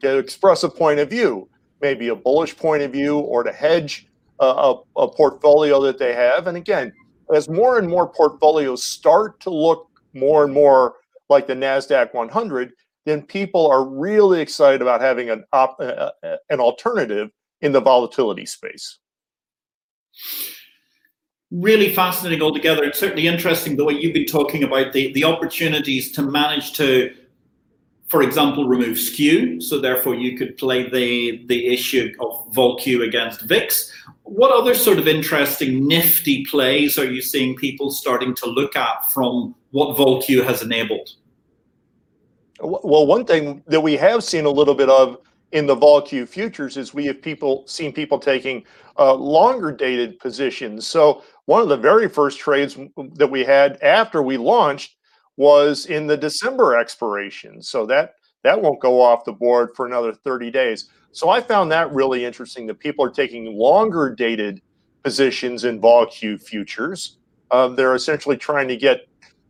to 0.00 0.18
express 0.18 0.62
a 0.62 0.68
point 0.68 1.00
of 1.00 1.10
view, 1.10 1.48
maybe 1.82 2.08
a 2.08 2.16
bullish 2.16 2.56
point 2.56 2.82
of 2.82 2.92
view, 2.92 3.18
or 3.18 3.42
to 3.42 3.52
hedge 3.52 4.06
a, 4.40 4.74
a, 4.96 5.08
portfolio 5.08 5.80
that 5.82 5.98
they 5.98 6.14
have. 6.14 6.46
And 6.46 6.56
again, 6.56 6.92
as 7.34 7.48
more 7.48 7.78
and 7.78 7.88
more 7.88 8.08
portfolios 8.08 8.82
start 8.82 9.40
to 9.40 9.50
look 9.50 9.88
more 10.14 10.44
and 10.44 10.52
more 10.52 10.94
like 11.28 11.46
the 11.46 11.54
Nasdaq 11.54 12.14
100, 12.14 12.72
then 13.04 13.22
people 13.22 13.70
are 13.70 13.84
really 13.84 14.40
excited 14.40 14.82
about 14.82 15.00
having 15.00 15.30
an 15.30 15.44
op, 15.52 15.76
uh, 15.80 16.10
an 16.50 16.60
alternative 16.60 17.30
in 17.60 17.72
the 17.72 17.80
volatility 17.80 18.46
space. 18.46 18.98
Really 21.50 21.94
fascinating 21.94 22.42
altogether. 22.42 22.84
It's 22.84 22.98
certainly 22.98 23.26
interesting 23.26 23.76
the 23.76 23.84
way 23.84 23.94
you've 23.94 24.14
been 24.14 24.26
talking 24.26 24.62
about 24.62 24.92
the, 24.92 25.12
the 25.12 25.24
opportunities 25.24 26.10
to 26.12 26.22
manage 26.22 26.72
to 26.74 27.14
for 28.12 28.22
example, 28.22 28.68
remove 28.68 28.98
skew. 28.98 29.58
So 29.58 29.80
therefore, 29.80 30.14
you 30.14 30.36
could 30.36 30.58
play 30.58 30.86
the 30.90 31.46
the 31.46 31.66
issue 31.66 32.12
of 32.20 32.52
VolQ 32.52 33.08
against 33.08 33.40
VIX. 33.40 33.90
What 34.24 34.52
other 34.52 34.74
sort 34.74 34.98
of 34.98 35.08
interesting, 35.08 35.88
nifty 35.88 36.44
plays 36.44 36.98
are 36.98 37.10
you 37.10 37.22
seeing 37.22 37.56
people 37.56 37.90
starting 37.90 38.34
to 38.34 38.46
look 38.46 38.76
at 38.76 39.10
from 39.10 39.54
what 39.70 39.96
VolQ 39.96 40.44
has 40.44 40.60
enabled? 40.60 41.08
Well, 42.60 43.06
one 43.06 43.24
thing 43.24 43.62
that 43.66 43.80
we 43.80 43.96
have 43.96 44.22
seen 44.22 44.44
a 44.44 44.50
little 44.50 44.74
bit 44.74 44.90
of 44.90 45.16
in 45.52 45.66
the 45.66 45.74
VolQ 45.74 46.28
futures 46.28 46.76
is 46.76 46.92
we 46.92 47.06
have 47.06 47.22
people 47.22 47.66
seen 47.66 47.94
people 47.94 48.18
taking 48.18 48.62
uh, 48.98 49.14
longer 49.14 49.72
dated 49.72 50.20
positions. 50.20 50.86
So 50.86 51.22
one 51.46 51.62
of 51.62 51.70
the 51.70 51.78
very 51.78 52.10
first 52.10 52.38
trades 52.38 52.76
that 53.14 53.30
we 53.30 53.42
had 53.42 53.78
after 53.80 54.22
we 54.22 54.36
launched 54.36 54.96
was 55.36 55.86
in 55.86 56.06
the 56.06 56.16
December 56.16 56.76
expiration. 56.76 57.62
So 57.62 57.86
that 57.86 58.14
that 58.42 58.60
won't 58.60 58.80
go 58.80 59.00
off 59.00 59.24
the 59.24 59.32
board 59.32 59.70
for 59.74 59.86
another 59.86 60.12
30 60.12 60.50
days. 60.50 60.88
So 61.12 61.28
I 61.28 61.40
found 61.40 61.70
that 61.70 61.92
really 61.92 62.24
interesting 62.24 62.66
that 62.66 62.80
people 62.80 63.04
are 63.04 63.10
taking 63.10 63.56
longer 63.56 64.14
dated 64.14 64.60
positions 65.04 65.64
in 65.64 65.80
VolQ 65.80 66.42
futures. 66.42 67.18
Um, 67.50 67.76
they're 67.76 67.94
essentially 67.94 68.36
trying 68.36 68.68
to 68.68 68.76
get 68.76 69.06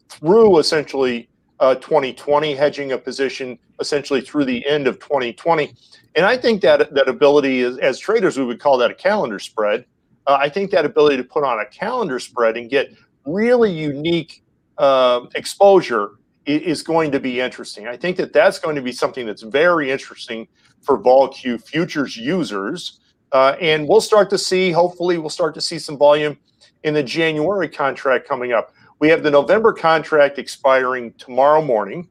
through 0.09 0.59
essentially 0.59 1.29
uh, 1.61 1.77
2020, 1.77 2.55
hedging 2.55 2.93
a 2.93 2.99
position 2.99 3.59
essentially 3.81 4.21
through 4.21 4.45
the 4.45 4.67
end 4.67 4.87
of 4.87 4.99
2020. 4.99 5.75
And 6.17 6.27
I 6.27 6.37
think 6.37 6.61
that 6.63 6.93
that 6.93 7.09
ability 7.09 7.61
is, 7.61 7.79
as 7.79 7.99
traders, 7.99 8.37
we 8.37 8.45
would 8.45 8.61
call 8.61 8.77
that 8.79 8.91
a 8.91 8.95
calendar 8.95 9.39
spread. 9.39 9.87
Uh, 10.27 10.39
I 10.41 10.49
think 10.49 10.71
that 10.73 10.85
ability 10.85 11.17
to 11.19 11.25
put 11.25 11.45
on 11.45 11.61
a 11.61 11.67
calendar 11.67 12.19
spread 12.19 12.57
and 12.57 12.69
get 12.69 12.93
really 13.25 13.73
unique 13.73 14.42
uh, 14.83 15.27
exposure 15.37 16.11
is 16.45 16.83
going 16.83 17.13
to 17.13 17.21
be 17.21 17.41
interesting. 17.41 17.87
I 17.87 17.97
think 17.97 18.17
that 18.17 18.33
that's 18.33 18.59
going 18.59 18.75
to 18.75 18.83
be 18.83 18.91
something 18.91 19.25
that's 19.25 19.43
very 19.43 19.93
interesting 19.93 20.49
for 20.81 20.99
VolQ 20.99 21.65
futures 21.65 22.17
users. 22.17 22.99
Uh, 23.31 23.55
and 23.61 23.89
we'll 23.89 24.01
start 24.01 24.29
to 24.31 24.37
see, 24.37 24.73
hopefully, 24.73 25.19
we'll 25.19 25.31
start 25.31 25.55
to 25.55 25.61
see 25.61 25.79
some 25.79 25.97
volume 25.97 26.37
in 26.83 26.95
the 26.95 27.03
January 27.03 27.69
contract 27.69 28.29
coming 28.29 28.53
up. 28.53 28.75
We 28.99 29.09
have 29.09 29.23
the 29.23 29.31
November 29.31 29.73
contract 29.73 30.41
expiring 30.41 31.13
tomorrow 31.13 31.63
morning, 31.63 32.09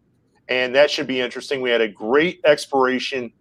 and 0.48 0.74
that 0.74 0.90
should 0.90 1.08
be 1.08 1.20
interesting. 1.20 1.62
We 1.62 1.70
had 1.70 1.82
a 1.82 1.90
great 1.90 2.40
expiration, 2.46 3.34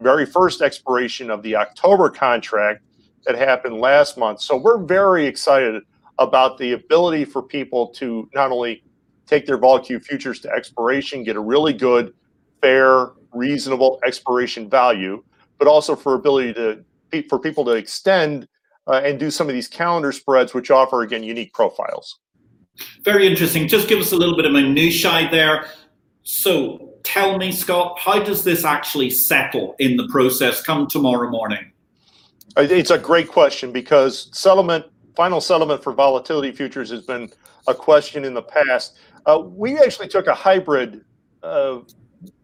very 0.00 0.24
first 0.24 0.62
expiration 0.62 1.30
of 1.30 1.42
the 1.42 1.56
October 1.56 2.08
contract 2.08 2.82
that 3.26 3.36
happened 3.36 3.76
last 3.80 4.16
month. 4.16 4.40
So 4.40 4.56
we're 4.56 4.78
very 4.78 5.26
excited 5.26 5.82
about 6.18 6.58
the 6.58 6.72
ability 6.72 7.24
for 7.24 7.42
people 7.42 7.88
to 7.88 8.28
not 8.34 8.50
only 8.50 8.82
take 9.26 9.46
their 9.46 9.58
VolQ 9.58 10.02
futures 10.04 10.40
to 10.40 10.50
expiration, 10.50 11.22
get 11.22 11.36
a 11.36 11.40
really 11.40 11.72
good, 11.72 12.14
fair, 12.60 13.10
reasonable 13.32 14.00
expiration 14.04 14.68
value, 14.68 15.22
but 15.58 15.68
also 15.68 15.94
for 15.94 16.14
ability 16.14 16.54
to 16.54 16.84
for 17.28 17.38
people 17.38 17.64
to 17.64 17.70
extend 17.72 18.46
uh, 18.86 19.00
and 19.04 19.18
do 19.18 19.30
some 19.30 19.48
of 19.48 19.54
these 19.54 19.68
calendar 19.68 20.12
spreads, 20.12 20.52
which 20.52 20.70
offer 20.70 21.02
again 21.02 21.22
unique 21.22 21.52
profiles. 21.54 22.18
Very 23.02 23.26
interesting. 23.26 23.66
Just 23.66 23.88
give 23.88 23.98
us 23.98 24.12
a 24.12 24.16
little 24.16 24.36
bit 24.36 24.44
of 24.44 24.52
minutiae 24.52 25.28
there. 25.30 25.66
So 26.22 26.94
tell 27.02 27.38
me, 27.38 27.50
Scott, 27.50 27.98
how 27.98 28.22
does 28.22 28.44
this 28.44 28.64
actually 28.64 29.10
settle 29.10 29.74
in 29.78 29.96
the 29.96 30.06
process 30.08 30.62
come 30.62 30.86
tomorrow 30.86 31.30
morning? 31.30 31.72
It's 32.56 32.90
a 32.90 32.98
great 32.98 33.28
question 33.28 33.72
because 33.72 34.28
settlement 34.32 34.86
final 35.18 35.40
settlement 35.40 35.82
for 35.82 35.92
volatility 35.92 36.52
futures 36.52 36.90
has 36.90 37.02
been 37.02 37.28
a 37.66 37.74
question 37.74 38.24
in 38.24 38.34
the 38.34 38.42
past. 38.42 38.96
Uh, 39.26 39.40
we 39.44 39.76
actually 39.76 40.06
took 40.06 40.28
a 40.28 40.34
hybrid 40.34 41.04
uh, 41.42 41.80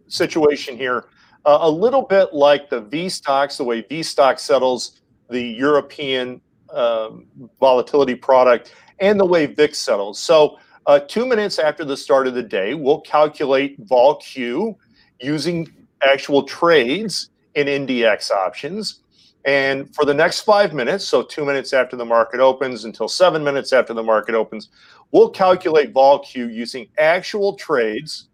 situation 0.08 0.76
here, 0.76 1.04
uh, 1.44 1.58
a 1.60 1.70
little 1.70 2.02
bit 2.02 2.34
like 2.34 2.68
the 2.68 2.82
VSTOXX, 2.82 3.58
the 3.58 3.62
way 3.62 3.84
VSTOXX 3.84 4.40
settles 4.40 5.02
the 5.30 5.40
European 5.40 6.40
um, 6.72 7.26
volatility 7.60 8.16
product, 8.16 8.74
and 8.98 9.20
the 9.20 9.24
way 9.24 9.46
VIX 9.46 9.78
settles. 9.78 10.18
So, 10.18 10.58
uh, 10.86 10.98
two 10.98 11.26
minutes 11.26 11.60
after 11.60 11.84
the 11.84 11.96
start 11.96 12.26
of 12.26 12.34
the 12.34 12.42
day, 12.42 12.74
we'll 12.74 13.02
calculate 13.02 13.80
VolQ 13.86 14.74
using 15.20 15.72
actual 16.04 16.42
trades 16.42 17.30
in 17.54 17.68
NDX 17.68 18.32
options. 18.32 19.03
And 19.44 19.94
for 19.94 20.06
the 20.06 20.14
next 20.14 20.40
five 20.40 20.72
minutes, 20.72 21.04
so 21.04 21.22
two 21.22 21.44
minutes 21.44 21.72
after 21.72 21.96
the 21.96 22.04
market 22.04 22.40
opens 22.40 22.84
until 22.84 23.08
seven 23.08 23.44
minutes 23.44 23.72
after 23.72 23.92
the 23.92 24.02
market 24.02 24.34
opens, 24.34 24.70
we'll 25.12 25.28
calculate 25.28 25.92
VolQ 25.92 26.52
using 26.52 26.88
actual 26.96 27.54
trades 27.54 28.28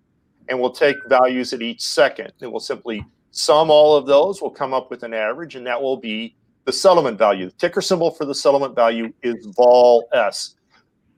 and 0.49 0.61
we'll 0.61 0.71
take 0.71 0.97
values 1.09 1.53
at 1.53 1.63
each 1.63 1.81
second. 1.81 2.33
And 2.41 2.51
we'll 2.53 2.61
simply 2.61 3.05
sum 3.33 3.71
all 3.71 3.97
of 3.97 4.07
those, 4.07 4.41
we'll 4.41 4.51
come 4.51 4.73
up 4.73 4.91
with 4.91 5.03
an 5.03 5.15
average, 5.15 5.57
and 5.57 5.67
that 5.67 5.81
will 5.81 5.97
be 5.97 6.37
the 6.65 6.73
settlement 6.73 7.19
value. 7.19 7.47
The 7.47 7.53
ticker 7.53 7.81
symbol 7.81 8.11
for 8.11 8.25
the 8.25 8.35
settlement 8.35 8.75
value 8.75 9.13
is 9.23 9.47
vol 9.57 10.09
S. 10.13 10.55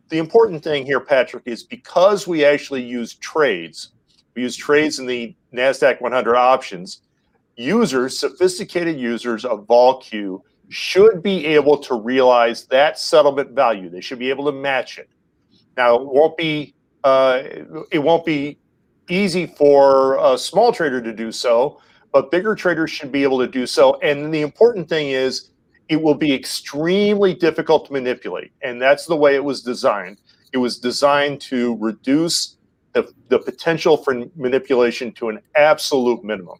The 0.08 0.18
important 0.18 0.62
thing 0.62 0.84
here, 0.84 1.00
Patrick, 1.00 1.42
is 1.46 1.62
because 1.62 2.26
we 2.26 2.44
actually 2.44 2.82
use 2.82 3.14
trades, 3.14 3.92
we 4.34 4.42
use 4.42 4.56
trades 4.56 4.98
in 4.98 5.06
the 5.06 5.34
NASDAQ 5.52 6.00
100 6.00 6.36
options 6.36 7.00
users, 7.56 8.18
sophisticated 8.18 8.98
users 8.98 9.44
of 9.44 9.66
VolQ 9.66 10.40
should 10.68 11.22
be 11.22 11.46
able 11.46 11.76
to 11.76 11.94
realize 11.94 12.64
that 12.66 12.98
settlement 12.98 13.50
value. 13.50 13.90
They 13.90 14.00
should 14.00 14.18
be 14.18 14.30
able 14.30 14.46
to 14.46 14.52
match 14.52 14.98
it. 14.98 15.08
Now, 15.76 15.96
it 15.96 16.06
won't 16.06 16.36
be 16.36 16.74
uh, 17.04 17.42
it 17.90 17.98
won't 17.98 18.24
be 18.24 18.58
easy 19.08 19.46
for 19.46 20.18
a 20.24 20.38
small 20.38 20.72
trader 20.72 21.02
to 21.02 21.12
do 21.12 21.32
so, 21.32 21.80
but 22.12 22.30
bigger 22.30 22.54
traders 22.54 22.90
should 22.90 23.10
be 23.10 23.22
able 23.22 23.38
to 23.40 23.48
do 23.48 23.66
so. 23.66 23.98
And 24.00 24.32
the 24.32 24.40
important 24.40 24.88
thing 24.88 25.08
is, 25.08 25.50
it 25.88 26.00
will 26.00 26.14
be 26.14 26.32
extremely 26.32 27.34
difficult 27.34 27.86
to 27.86 27.92
manipulate, 27.92 28.52
and 28.62 28.80
that's 28.80 29.06
the 29.06 29.16
way 29.16 29.34
it 29.34 29.44
was 29.44 29.62
designed. 29.62 30.20
It 30.52 30.58
was 30.58 30.78
designed 30.78 31.40
to 31.42 31.76
reduce 31.80 32.56
the, 32.92 33.12
the 33.28 33.38
potential 33.38 33.96
for 33.96 34.24
manipulation 34.36 35.12
to 35.12 35.30
an 35.30 35.40
absolute 35.56 36.22
minimum. 36.22 36.58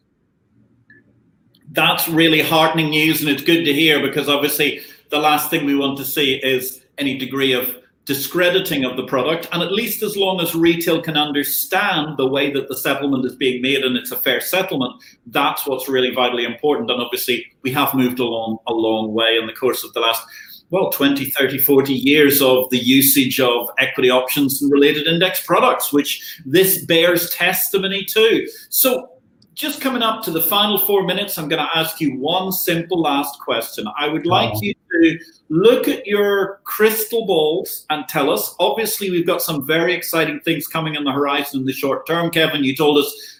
That's 1.73 2.07
really 2.07 2.41
heartening 2.41 2.91
news, 2.91 3.21
and 3.21 3.29
it's 3.29 3.43
good 3.43 3.65
to 3.65 3.73
hear 3.73 3.99
because 3.99 4.29
obviously 4.29 4.81
the 5.09 5.17
last 5.17 5.49
thing 5.49 5.65
we 5.65 5.75
want 5.75 5.97
to 5.97 6.05
see 6.05 6.35
is 6.35 6.83
any 6.99 7.17
degree 7.17 7.53
of 7.53 7.77
discrediting 8.05 8.85
of 8.85 8.95
the 8.95 9.07
product. 9.07 9.47
And 9.51 9.63
at 9.63 9.71
least 9.71 10.03
as 10.03 10.15
long 10.15 10.39
as 10.39 10.53
retail 10.53 11.01
can 11.01 11.17
understand 11.17 12.17
the 12.17 12.27
way 12.27 12.51
that 12.51 12.67
the 12.67 12.77
settlement 12.77 13.25
is 13.25 13.35
being 13.35 13.61
made 13.61 13.83
and 13.83 13.97
it's 13.97 14.11
a 14.11 14.17
fair 14.17 14.39
settlement, 14.39 15.01
that's 15.27 15.65
what's 15.65 15.89
really 15.89 16.13
vitally 16.13 16.45
important. 16.45 16.91
And 16.91 17.01
obviously, 17.01 17.45
we 17.63 17.71
have 17.71 17.95
moved 17.95 18.19
along 18.19 18.59
a 18.67 18.73
long 18.73 19.11
way 19.11 19.37
in 19.37 19.47
the 19.47 19.53
course 19.53 19.83
of 19.83 19.93
the 19.93 19.99
last 19.99 20.23
well 20.69 20.89
20 20.91 21.25
30 21.25 21.57
40 21.59 21.93
years 21.93 22.41
of 22.41 22.69
the 22.71 22.79
usage 22.79 23.39
of 23.39 23.69
equity 23.79 24.09
options 24.09 24.61
and 24.61 24.71
related 24.71 25.05
index 25.05 25.45
products 25.45 25.93
which 25.93 26.39
this 26.45 26.83
bears 26.85 27.29
testimony 27.29 28.03
to 28.05 28.47
so 28.69 29.12
just 29.53 29.81
coming 29.81 30.01
up 30.01 30.23
to 30.23 30.31
the 30.31 30.41
final 30.41 30.77
four 30.77 31.03
minutes 31.03 31.37
i'm 31.37 31.47
going 31.47 31.61
to 31.61 31.77
ask 31.77 32.01
you 32.01 32.17
one 32.17 32.51
simple 32.51 32.99
last 32.99 33.39
question 33.39 33.85
i 33.97 34.07
would 34.07 34.25
like 34.25 34.51
oh. 34.53 34.59
you 34.61 34.73
to 34.91 35.19
look 35.49 35.87
at 35.87 36.05
your 36.05 36.61
crystal 36.63 37.25
balls 37.25 37.85
and 37.89 38.07
tell 38.07 38.29
us 38.29 38.55
obviously 38.59 39.11
we've 39.11 39.27
got 39.27 39.41
some 39.41 39.65
very 39.65 39.93
exciting 39.93 40.39
things 40.39 40.67
coming 40.67 40.97
on 40.97 41.03
the 41.03 41.11
horizon 41.11 41.59
in 41.59 41.65
the 41.65 41.73
short 41.73 42.07
term 42.07 42.29
kevin 42.29 42.63
you 42.63 42.75
told 42.75 42.97
us 42.97 43.33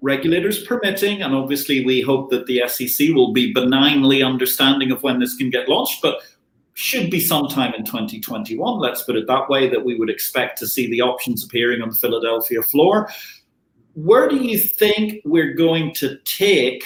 regulators 0.00 0.64
permitting, 0.64 1.22
and 1.22 1.34
obviously 1.34 1.84
we 1.84 2.00
hope 2.00 2.30
that 2.30 2.46
the 2.46 2.62
SEC 2.68 3.08
will 3.10 3.32
be 3.32 3.52
benignly 3.52 4.22
understanding 4.22 4.90
of 4.90 5.02
when 5.02 5.18
this 5.18 5.36
can 5.36 5.50
get 5.50 5.68
launched. 5.68 6.02
But 6.02 6.20
should 6.74 7.10
be 7.10 7.18
sometime 7.18 7.74
in 7.74 7.84
2021, 7.84 8.78
let's 8.78 9.02
put 9.02 9.16
it 9.16 9.26
that 9.26 9.48
way, 9.48 9.68
that 9.68 9.84
we 9.84 9.96
would 9.96 10.08
expect 10.08 10.56
to 10.60 10.66
see 10.66 10.88
the 10.88 11.02
options 11.02 11.44
appearing 11.44 11.82
on 11.82 11.88
the 11.88 11.94
Philadelphia 11.96 12.62
floor. 12.62 13.10
Where 14.04 14.28
do 14.28 14.36
you 14.36 14.60
think 14.60 15.20
we're 15.24 15.54
going 15.54 15.92
to 15.94 16.18
take 16.18 16.84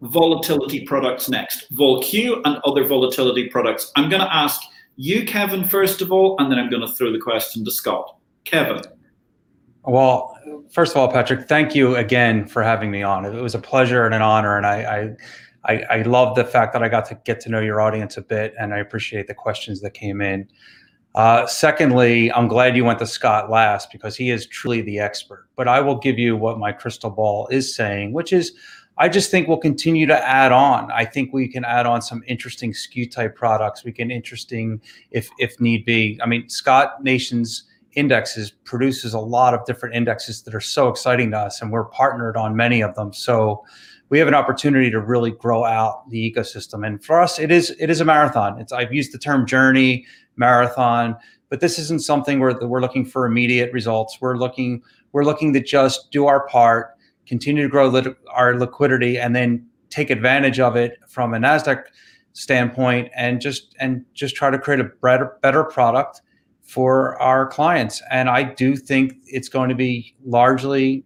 volatility 0.00 0.84
products 0.84 1.28
next? 1.28 1.72
VolQ 1.72 2.40
and 2.44 2.58
other 2.64 2.88
volatility 2.88 3.48
products. 3.48 3.92
I'm 3.94 4.08
going 4.08 4.22
to 4.22 4.34
ask 4.34 4.60
you, 4.96 5.24
Kevin, 5.24 5.62
first 5.62 6.02
of 6.02 6.10
all, 6.10 6.34
and 6.40 6.50
then 6.50 6.58
I'm 6.58 6.70
going 6.70 6.84
to 6.84 6.92
throw 6.92 7.12
the 7.12 7.20
question 7.20 7.64
to 7.64 7.70
Scott. 7.70 8.16
Kevin. 8.44 8.82
Well, 9.84 10.36
first 10.72 10.90
of 10.90 10.96
all, 10.96 11.06
Patrick, 11.06 11.46
thank 11.46 11.76
you 11.76 11.94
again 11.94 12.48
for 12.48 12.64
having 12.64 12.90
me 12.90 13.04
on. 13.04 13.24
It 13.24 13.40
was 13.40 13.54
a 13.54 13.60
pleasure 13.60 14.04
and 14.04 14.12
an 14.12 14.20
honor, 14.20 14.56
and 14.56 14.66
I, 14.66 15.16
I 15.66 15.84
I, 15.90 16.02
love 16.02 16.34
the 16.34 16.44
fact 16.44 16.72
that 16.72 16.82
I 16.82 16.88
got 16.88 17.04
to 17.06 17.20
get 17.26 17.40
to 17.40 17.50
know 17.50 17.60
your 17.60 17.80
audience 17.80 18.16
a 18.16 18.22
bit, 18.22 18.54
and 18.58 18.72
I 18.72 18.78
appreciate 18.78 19.26
the 19.26 19.34
questions 19.34 19.82
that 19.82 19.92
came 19.92 20.22
in. 20.22 20.48
Uh, 21.14 21.46
secondly, 21.46 22.30
I'm 22.32 22.48
glad 22.48 22.76
you 22.76 22.84
went 22.84 22.98
to 23.00 23.06
Scott 23.06 23.50
last 23.50 23.90
because 23.90 24.16
he 24.16 24.30
is 24.30 24.46
truly 24.46 24.82
the 24.82 25.00
expert. 25.00 25.48
But 25.56 25.66
I 25.66 25.80
will 25.80 25.96
give 25.96 26.18
you 26.18 26.36
what 26.36 26.58
my 26.58 26.70
crystal 26.70 27.10
ball 27.10 27.48
is 27.48 27.74
saying, 27.74 28.12
which 28.12 28.32
is 28.32 28.52
I 29.00 29.08
just 29.08 29.30
think 29.30 29.46
we'll 29.46 29.58
continue 29.58 30.06
to 30.06 30.28
add 30.28 30.50
on. 30.50 30.90
I 30.90 31.04
think 31.04 31.32
we 31.32 31.46
can 31.46 31.64
add 31.64 31.86
on 31.86 32.02
some 32.02 32.22
interesting 32.26 32.74
skew 32.74 33.08
type 33.08 33.36
products. 33.36 33.84
We 33.84 33.92
can 33.92 34.10
interesting 34.10 34.80
if 35.10 35.30
if 35.38 35.60
need 35.60 35.84
be. 35.84 36.18
I 36.22 36.26
mean, 36.26 36.48
Scott 36.48 37.02
Nations 37.02 37.64
indexes 37.94 38.50
produces 38.50 39.14
a 39.14 39.18
lot 39.18 39.54
of 39.54 39.64
different 39.64 39.94
indexes 39.94 40.42
that 40.42 40.54
are 40.54 40.60
so 40.60 40.88
exciting 40.88 41.30
to 41.30 41.38
us, 41.38 41.62
and 41.62 41.70
we're 41.70 41.84
partnered 41.86 42.36
on 42.36 42.56
many 42.56 42.82
of 42.82 42.94
them. 42.96 43.12
So 43.12 43.64
we 44.10 44.18
have 44.18 44.28
an 44.28 44.34
opportunity 44.34 44.90
to 44.90 45.00
really 45.00 45.30
grow 45.32 45.64
out 45.64 46.08
the 46.08 46.32
ecosystem. 46.32 46.86
And 46.86 47.04
for 47.04 47.20
us, 47.20 47.38
it 47.38 47.50
is 47.50 47.70
it 47.78 47.90
is 47.90 48.00
a 48.00 48.04
marathon. 48.04 48.60
It's 48.60 48.72
I've 48.72 48.92
used 48.92 49.12
the 49.12 49.18
term 49.18 49.46
journey, 49.46 50.06
marathon, 50.36 51.16
but 51.48 51.60
this 51.60 51.78
isn't 51.78 52.02
something 52.02 52.40
where 52.40 52.56
we're 52.60 52.80
looking 52.80 53.04
for 53.04 53.26
immediate 53.26 53.72
results. 53.72 54.18
We're 54.20 54.36
looking 54.36 54.82
we're 55.12 55.24
looking 55.24 55.52
to 55.54 55.62
just 55.62 56.10
do 56.10 56.26
our 56.26 56.46
part, 56.48 56.94
continue 57.26 57.62
to 57.62 57.68
grow 57.68 57.88
lit- 57.88 58.16
our 58.32 58.58
liquidity, 58.58 59.18
and 59.18 59.34
then 59.34 59.66
take 59.90 60.10
advantage 60.10 60.60
of 60.60 60.76
it 60.76 60.98
from 61.08 61.34
a 61.34 61.38
Nasdaq 61.38 61.84
standpoint, 62.32 63.10
and 63.14 63.40
just 63.40 63.74
and 63.80 64.04
just 64.14 64.34
try 64.34 64.50
to 64.50 64.58
create 64.58 64.80
a 64.80 64.90
better 65.02 65.38
better 65.42 65.64
product 65.64 66.22
for 66.62 67.20
our 67.20 67.46
clients. 67.46 68.02
And 68.10 68.28
I 68.28 68.42
do 68.42 68.76
think 68.76 69.14
it's 69.24 69.48
going 69.48 69.70
to 69.70 69.74
be 69.74 70.14
largely, 70.24 71.02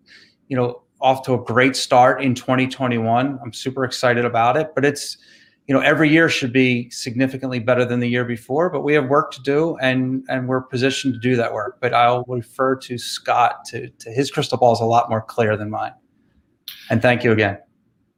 you 0.48 0.56
know, 0.56 0.81
off 1.02 1.22
to 1.24 1.34
a 1.34 1.38
great 1.38 1.76
start 1.76 2.22
in 2.22 2.34
2021. 2.34 3.38
I'm 3.42 3.52
super 3.52 3.84
excited 3.84 4.24
about 4.24 4.56
it, 4.56 4.70
but 4.74 4.84
it's 4.84 5.18
you 5.66 5.74
know 5.74 5.80
every 5.80 6.08
year 6.08 6.28
should 6.28 6.52
be 6.52 6.88
significantly 6.90 7.58
better 7.58 7.84
than 7.84 8.00
the 8.00 8.08
year 8.08 8.24
before, 8.24 8.70
but 8.70 8.80
we 8.80 8.94
have 8.94 9.08
work 9.08 9.32
to 9.32 9.42
do 9.42 9.76
and 9.78 10.24
and 10.28 10.48
we're 10.48 10.62
positioned 10.62 11.14
to 11.14 11.20
do 11.20 11.36
that 11.36 11.52
work. 11.52 11.78
But 11.80 11.92
I'll 11.92 12.24
refer 12.26 12.76
to 12.76 12.98
Scott 12.98 13.64
to 13.66 13.88
to 13.88 14.10
his 14.10 14.30
crystal 14.30 14.58
ball 14.58 14.72
is 14.72 14.80
a 14.80 14.84
lot 14.84 15.10
more 15.10 15.22
clear 15.22 15.56
than 15.56 15.70
mine. 15.70 15.92
And 16.90 17.02
thank 17.02 17.24
you 17.24 17.32
again. 17.32 17.58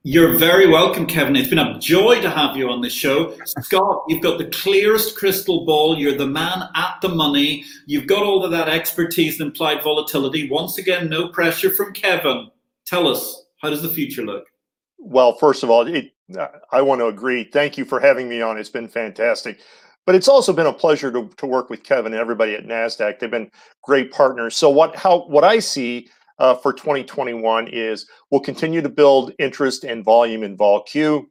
You're 0.06 0.36
very 0.36 0.68
welcome, 0.68 1.06
Kevin. 1.06 1.34
It's 1.34 1.48
been 1.48 1.58
a 1.58 1.78
joy 1.78 2.20
to 2.20 2.28
have 2.28 2.58
you 2.58 2.68
on 2.68 2.82
the 2.82 2.90
show. 2.90 3.34
Scott, 3.46 4.04
you've 4.06 4.22
got 4.22 4.36
the 4.36 4.50
clearest 4.50 5.16
crystal 5.16 5.64
ball. 5.64 5.98
You're 5.98 6.18
the 6.18 6.26
man 6.26 6.68
at 6.74 6.98
the 7.00 7.08
money. 7.08 7.64
You've 7.86 8.06
got 8.06 8.22
all 8.22 8.44
of 8.44 8.50
that 8.50 8.68
expertise 8.68 9.40
implied 9.40 9.82
volatility. 9.82 10.50
Once 10.50 10.76
again, 10.76 11.08
no 11.08 11.28
pressure 11.28 11.70
from 11.70 11.94
Kevin. 11.94 12.50
Tell 12.86 13.08
us, 13.08 13.46
how 13.60 13.70
does 13.70 13.82
the 13.82 13.88
future 13.88 14.22
look? 14.22 14.46
Well, 14.98 15.36
first 15.36 15.62
of 15.62 15.70
all, 15.70 15.86
it, 15.86 16.12
I 16.70 16.82
want 16.82 17.00
to 17.00 17.06
agree. 17.06 17.44
Thank 17.44 17.78
you 17.78 17.84
for 17.84 18.00
having 18.00 18.28
me 18.28 18.40
on. 18.40 18.58
It's 18.58 18.68
been 18.68 18.88
fantastic. 18.88 19.60
But 20.06 20.14
it's 20.14 20.28
also 20.28 20.52
been 20.52 20.66
a 20.66 20.72
pleasure 20.72 21.10
to, 21.12 21.30
to 21.38 21.46
work 21.46 21.70
with 21.70 21.82
Kevin 21.82 22.12
and 22.12 22.20
everybody 22.20 22.54
at 22.54 22.66
Nasdaq. 22.66 23.18
They've 23.18 23.30
been 23.30 23.50
great 23.82 24.12
partners. 24.12 24.54
So 24.54 24.68
what 24.68 24.94
how 24.94 25.26
what 25.28 25.44
I 25.44 25.58
see 25.58 26.08
uh, 26.38 26.54
for 26.54 26.72
2021 26.72 27.68
is 27.68 28.06
we'll 28.30 28.40
continue 28.40 28.82
to 28.82 28.88
build 28.88 29.32
interest 29.38 29.84
and 29.84 30.04
volume 30.04 30.42
in 30.42 30.56
VolQ. 30.56 31.24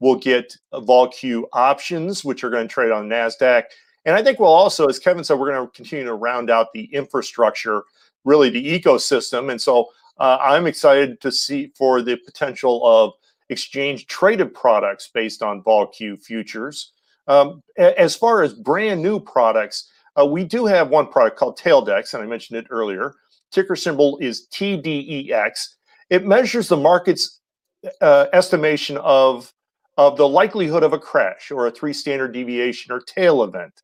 We'll 0.00 0.16
get 0.16 0.56
VolQ 0.72 1.44
options, 1.52 2.24
which 2.24 2.44
are 2.44 2.50
going 2.50 2.66
to 2.66 2.72
trade 2.72 2.92
on 2.92 3.08
Nasdaq. 3.08 3.64
And 4.06 4.14
I 4.14 4.22
think 4.22 4.38
we'll 4.38 4.48
also, 4.48 4.86
as 4.86 4.98
Kevin 4.98 5.24
said, 5.24 5.38
we're 5.38 5.52
going 5.52 5.66
to 5.66 5.72
continue 5.72 6.04
to 6.04 6.14
round 6.14 6.50
out 6.50 6.72
the 6.72 6.84
infrastructure, 6.92 7.82
really 8.24 8.50
the 8.50 8.80
ecosystem. 8.80 9.50
And 9.50 9.60
so 9.60 9.88
uh, 10.18 10.38
I'm 10.40 10.66
excited 10.66 11.20
to 11.20 11.32
see 11.32 11.72
for 11.76 12.02
the 12.02 12.16
potential 12.16 12.86
of 12.86 13.12
exchange 13.48 14.06
traded 14.06 14.54
products 14.54 15.10
based 15.12 15.42
on 15.42 15.62
VolQ 15.62 16.22
futures. 16.22 16.92
Um, 17.26 17.62
as 17.76 18.14
far 18.14 18.42
as 18.42 18.54
brand 18.54 19.02
new 19.02 19.18
products, 19.18 19.90
uh, 20.18 20.26
we 20.26 20.44
do 20.44 20.66
have 20.66 20.90
one 20.90 21.08
product 21.08 21.38
called 21.38 21.58
Taildex, 21.58 22.14
and 22.14 22.22
I 22.22 22.26
mentioned 22.26 22.58
it 22.58 22.66
earlier. 22.70 23.14
Ticker 23.50 23.76
symbol 23.76 24.18
is 24.18 24.46
TDEX. 24.52 25.68
It 26.10 26.26
measures 26.26 26.68
the 26.68 26.76
market's 26.76 27.40
uh, 28.00 28.26
estimation 28.32 28.96
of 28.98 29.52
of 29.96 30.16
the 30.16 30.28
likelihood 30.28 30.82
of 30.82 30.92
a 30.92 30.98
crash 30.98 31.52
or 31.52 31.68
a 31.68 31.70
three 31.70 31.92
standard 31.92 32.32
deviation 32.32 32.92
or 32.92 33.00
tail 33.00 33.44
event, 33.44 33.82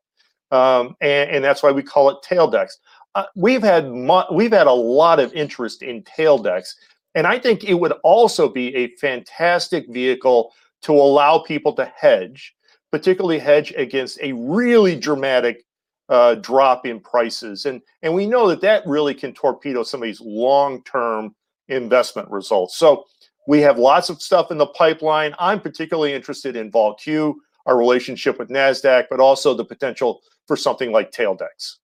um, 0.51 0.97
and, 1.01 1.31
and 1.31 1.45
that's 1.45 1.63
why 1.63 1.71
we 1.71 1.83
call 1.83 2.11
it 2.11 2.17
Taildex 2.25 2.73
uh, 3.15 3.25
we've 3.35 3.63
had 3.63 3.91
we've 4.33 4.53
had 4.53 4.67
a 4.67 4.73
lot 4.73 5.19
of 5.19 5.33
interest 5.33 5.83
in 5.83 6.03
Taildex, 6.03 6.75
and 7.15 7.27
I 7.27 7.39
think 7.39 7.65
it 7.65 7.75
would 7.75 7.93
also 8.05 8.49
be 8.49 8.75
a 8.77 8.95
fantastic 8.97 9.89
vehicle 9.89 10.53
to 10.83 10.93
allow 10.93 11.39
people 11.39 11.73
to 11.75 11.85
hedge, 11.85 12.55
particularly 12.93 13.39
hedge 13.39 13.73
against 13.77 14.19
a 14.23 14.33
really 14.33 14.97
dramatic 14.97 15.65
uh, 16.09 16.37
drop 16.37 16.87
in 16.87 17.01
prices, 17.01 17.67
and 17.67 17.83
and 18.03 18.15
we 18.15 18.27
know 18.27 18.49
that 18.49 18.61
that 18.61 18.87
really 18.87 19.15
can 19.15 19.33
torpedo 19.33 19.83
some 19.83 20.03
of 20.03 20.07
these 20.07 20.21
long 20.21 20.83
term 20.85 21.35
investment 21.69 22.31
results. 22.31 22.77
So 22.77 23.07
we 23.49 23.61
have 23.61 23.79
lots 23.79 24.11
of 24.11 24.23
stuff 24.23 24.51
in 24.51 24.59
the 24.59 24.67
pipeline. 24.67 25.35
I'm 25.39 25.61
particularly 25.61 26.13
interested 26.13 26.57
in 26.57 26.71
VolQ, 26.71 27.35
our 27.67 27.77
relationship 27.77 28.39
with 28.39 28.49
Nasdaq, 28.49 29.07
but 29.11 29.19
also 29.19 29.55
the 29.55 29.65
potential 29.65 30.21
for 30.47 30.57
something 30.57 30.93
like 30.93 31.11
Taildex. 31.11 31.80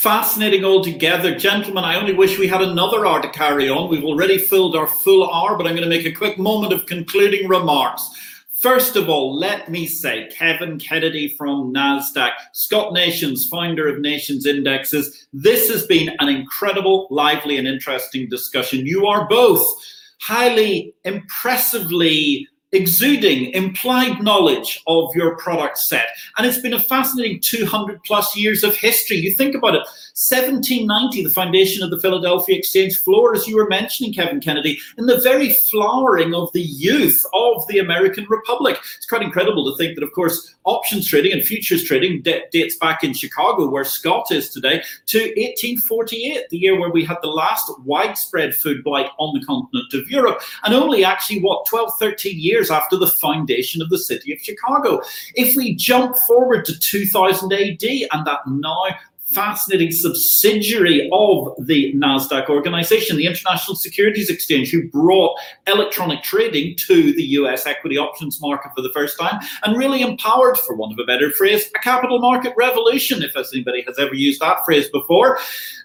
Fascinating 0.00 0.64
altogether. 0.64 1.34
Gentlemen, 1.34 1.84
I 1.84 1.96
only 1.96 2.14
wish 2.14 2.38
we 2.38 2.48
had 2.48 2.62
another 2.62 3.04
hour 3.04 3.20
to 3.20 3.28
carry 3.28 3.68
on. 3.68 3.90
We've 3.90 4.02
already 4.02 4.38
filled 4.38 4.74
our 4.74 4.86
full 4.86 5.30
hour, 5.30 5.58
but 5.58 5.66
I'm 5.66 5.76
going 5.76 5.86
to 5.86 5.94
make 5.94 6.06
a 6.06 6.10
quick 6.10 6.38
moment 6.38 6.72
of 6.72 6.86
concluding 6.86 7.46
remarks. 7.48 8.08
First 8.62 8.96
of 8.96 9.10
all, 9.10 9.38
let 9.38 9.70
me 9.70 9.84
say, 9.84 10.30
Kevin 10.34 10.78
Kennedy 10.78 11.36
from 11.36 11.74
NASDAQ, 11.74 12.30
Scott 12.54 12.94
Nations, 12.94 13.46
founder 13.48 13.88
of 13.88 14.00
Nations 14.00 14.46
Indexes, 14.46 15.26
this 15.34 15.70
has 15.70 15.86
been 15.86 16.16
an 16.18 16.30
incredible, 16.30 17.06
lively, 17.10 17.58
and 17.58 17.68
interesting 17.68 18.26
discussion. 18.30 18.86
You 18.86 19.06
are 19.06 19.28
both 19.28 19.66
highly 20.22 20.94
impressively 21.04 22.48
exuding 22.72 23.50
implied 23.52 24.22
knowledge 24.22 24.80
of 24.86 25.14
your 25.14 25.36
product 25.36 25.78
set. 25.78 26.06
And 26.36 26.46
it's 26.46 26.60
been 26.60 26.74
a 26.74 26.80
fascinating 26.80 27.40
200 27.40 28.02
plus 28.04 28.36
years 28.36 28.62
of 28.62 28.76
history. 28.76 29.16
You 29.16 29.32
think 29.32 29.54
about 29.54 29.74
it 29.74 29.86
1790, 30.28 31.22
the 31.22 31.30
foundation 31.30 31.82
of 31.82 31.90
the 31.90 31.98
Philadelphia 31.98 32.58
Exchange 32.58 32.98
floor, 32.98 33.34
as 33.34 33.48
you 33.48 33.56
were 33.56 33.68
mentioning, 33.68 34.12
Kevin 34.12 34.38
Kennedy, 34.38 34.78
in 34.98 35.06
the 35.06 35.18
very 35.20 35.54
flowering 35.70 36.34
of 36.34 36.52
the 36.52 36.60
youth 36.60 37.24
of 37.32 37.66
the 37.68 37.78
American 37.78 38.26
Republic. 38.28 38.78
It's 38.96 39.06
quite 39.06 39.22
incredible 39.22 39.70
to 39.70 39.76
think 39.78 39.94
that, 39.94 40.04
of 40.04 40.12
course, 40.12 40.54
options 40.64 41.08
trading 41.08 41.32
and 41.32 41.42
futures 41.42 41.84
trading 41.84 42.22
dates 42.22 42.76
back 42.76 43.02
in 43.02 43.14
Chicago, 43.14 43.70
where 43.70 43.84
Scott 43.84 44.30
is 44.30 44.50
today, 44.50 44.82
to 45.06 45.20
1848, 45.20 46.50
the 46.50 46.58
year 46.58 46.78
where 46.78 46.90
we 46.90 47.02
had 47.02 47.16
the 47.22 47.28
last 47.28 47.72
widespread 47.84 48.54
food 48.54 48.84
blight 48.84 49.08
on 49.18 49.38
the 49.38 49.44
continent 49.46 49.94
of 49.94 50.10
Europe. 50.10 50.42
And 50.64 50.74
only 50.74 51.02
actually, 51.02 51.40
what, 51.40 51.64
12, 51.66 51.92
13 51.98 52.38
years 52.38 52.59
years 52.60 52.70
after 52.70 52.96
the 52.96 53.06
foundation 53.06 53.80
of 53.80 53.88
the 53.88 53.98
city 53.98 54.32
of 54.32 54.40
Chicago. 54.40 55.00
If 55.34 55.56
we 55.56 55.74
jump 55.74 56.16
forward 56.16 56.64
to 56.66 56.78
2000 56.78 57.52
AD 57.52 57.82
and 57.82 58.26
that 58.26 58.40
now 58.46 58.84
fascinating 59.32 59.92
subsidiary 59.92 61.08
of 61.12 61.54
the 61.66 61.92
NASDAQ 61.94 62.48
organization, 62.48 63.16
the 63.16 63.26
International 63.26 63.76
Securities 63.76 64.28
Exchange, 64.28 64.70
who 64.70 64.88
brought 64.88 65.38
electronic 65.66 66.22
trading 66.22 66.76
to 66.76 67.12
the 67.12 67.22
US 67.22 67.66
equity 67.66 67.96
options 67.96 68.40
market 68.40 68.72
for 68.74 68.82
the 68.82 68.90
first 68.92 69.18
time 69.18 69.40
and 69.62 69.76
really 69.76 70.02
empowered, 70.02 70.58
for 70.58 70.74
want 70.74 70.92
of 70.92 70.98
a 70.98 71.06
better 71.06 71.30
phrase, 71.30 71.70
a 71.76 71.78
capital 71.78 72.18
market 72.18 72.54
revolution, 72.56 73.22
if 73.22 73.36
anybody 73.36 73.82
has 73.86 73.98
ever 73.98 74.14
used 74.14 74.40
that 74.40 74.64
phrase 74.64 74.88
before. 74.90 75.38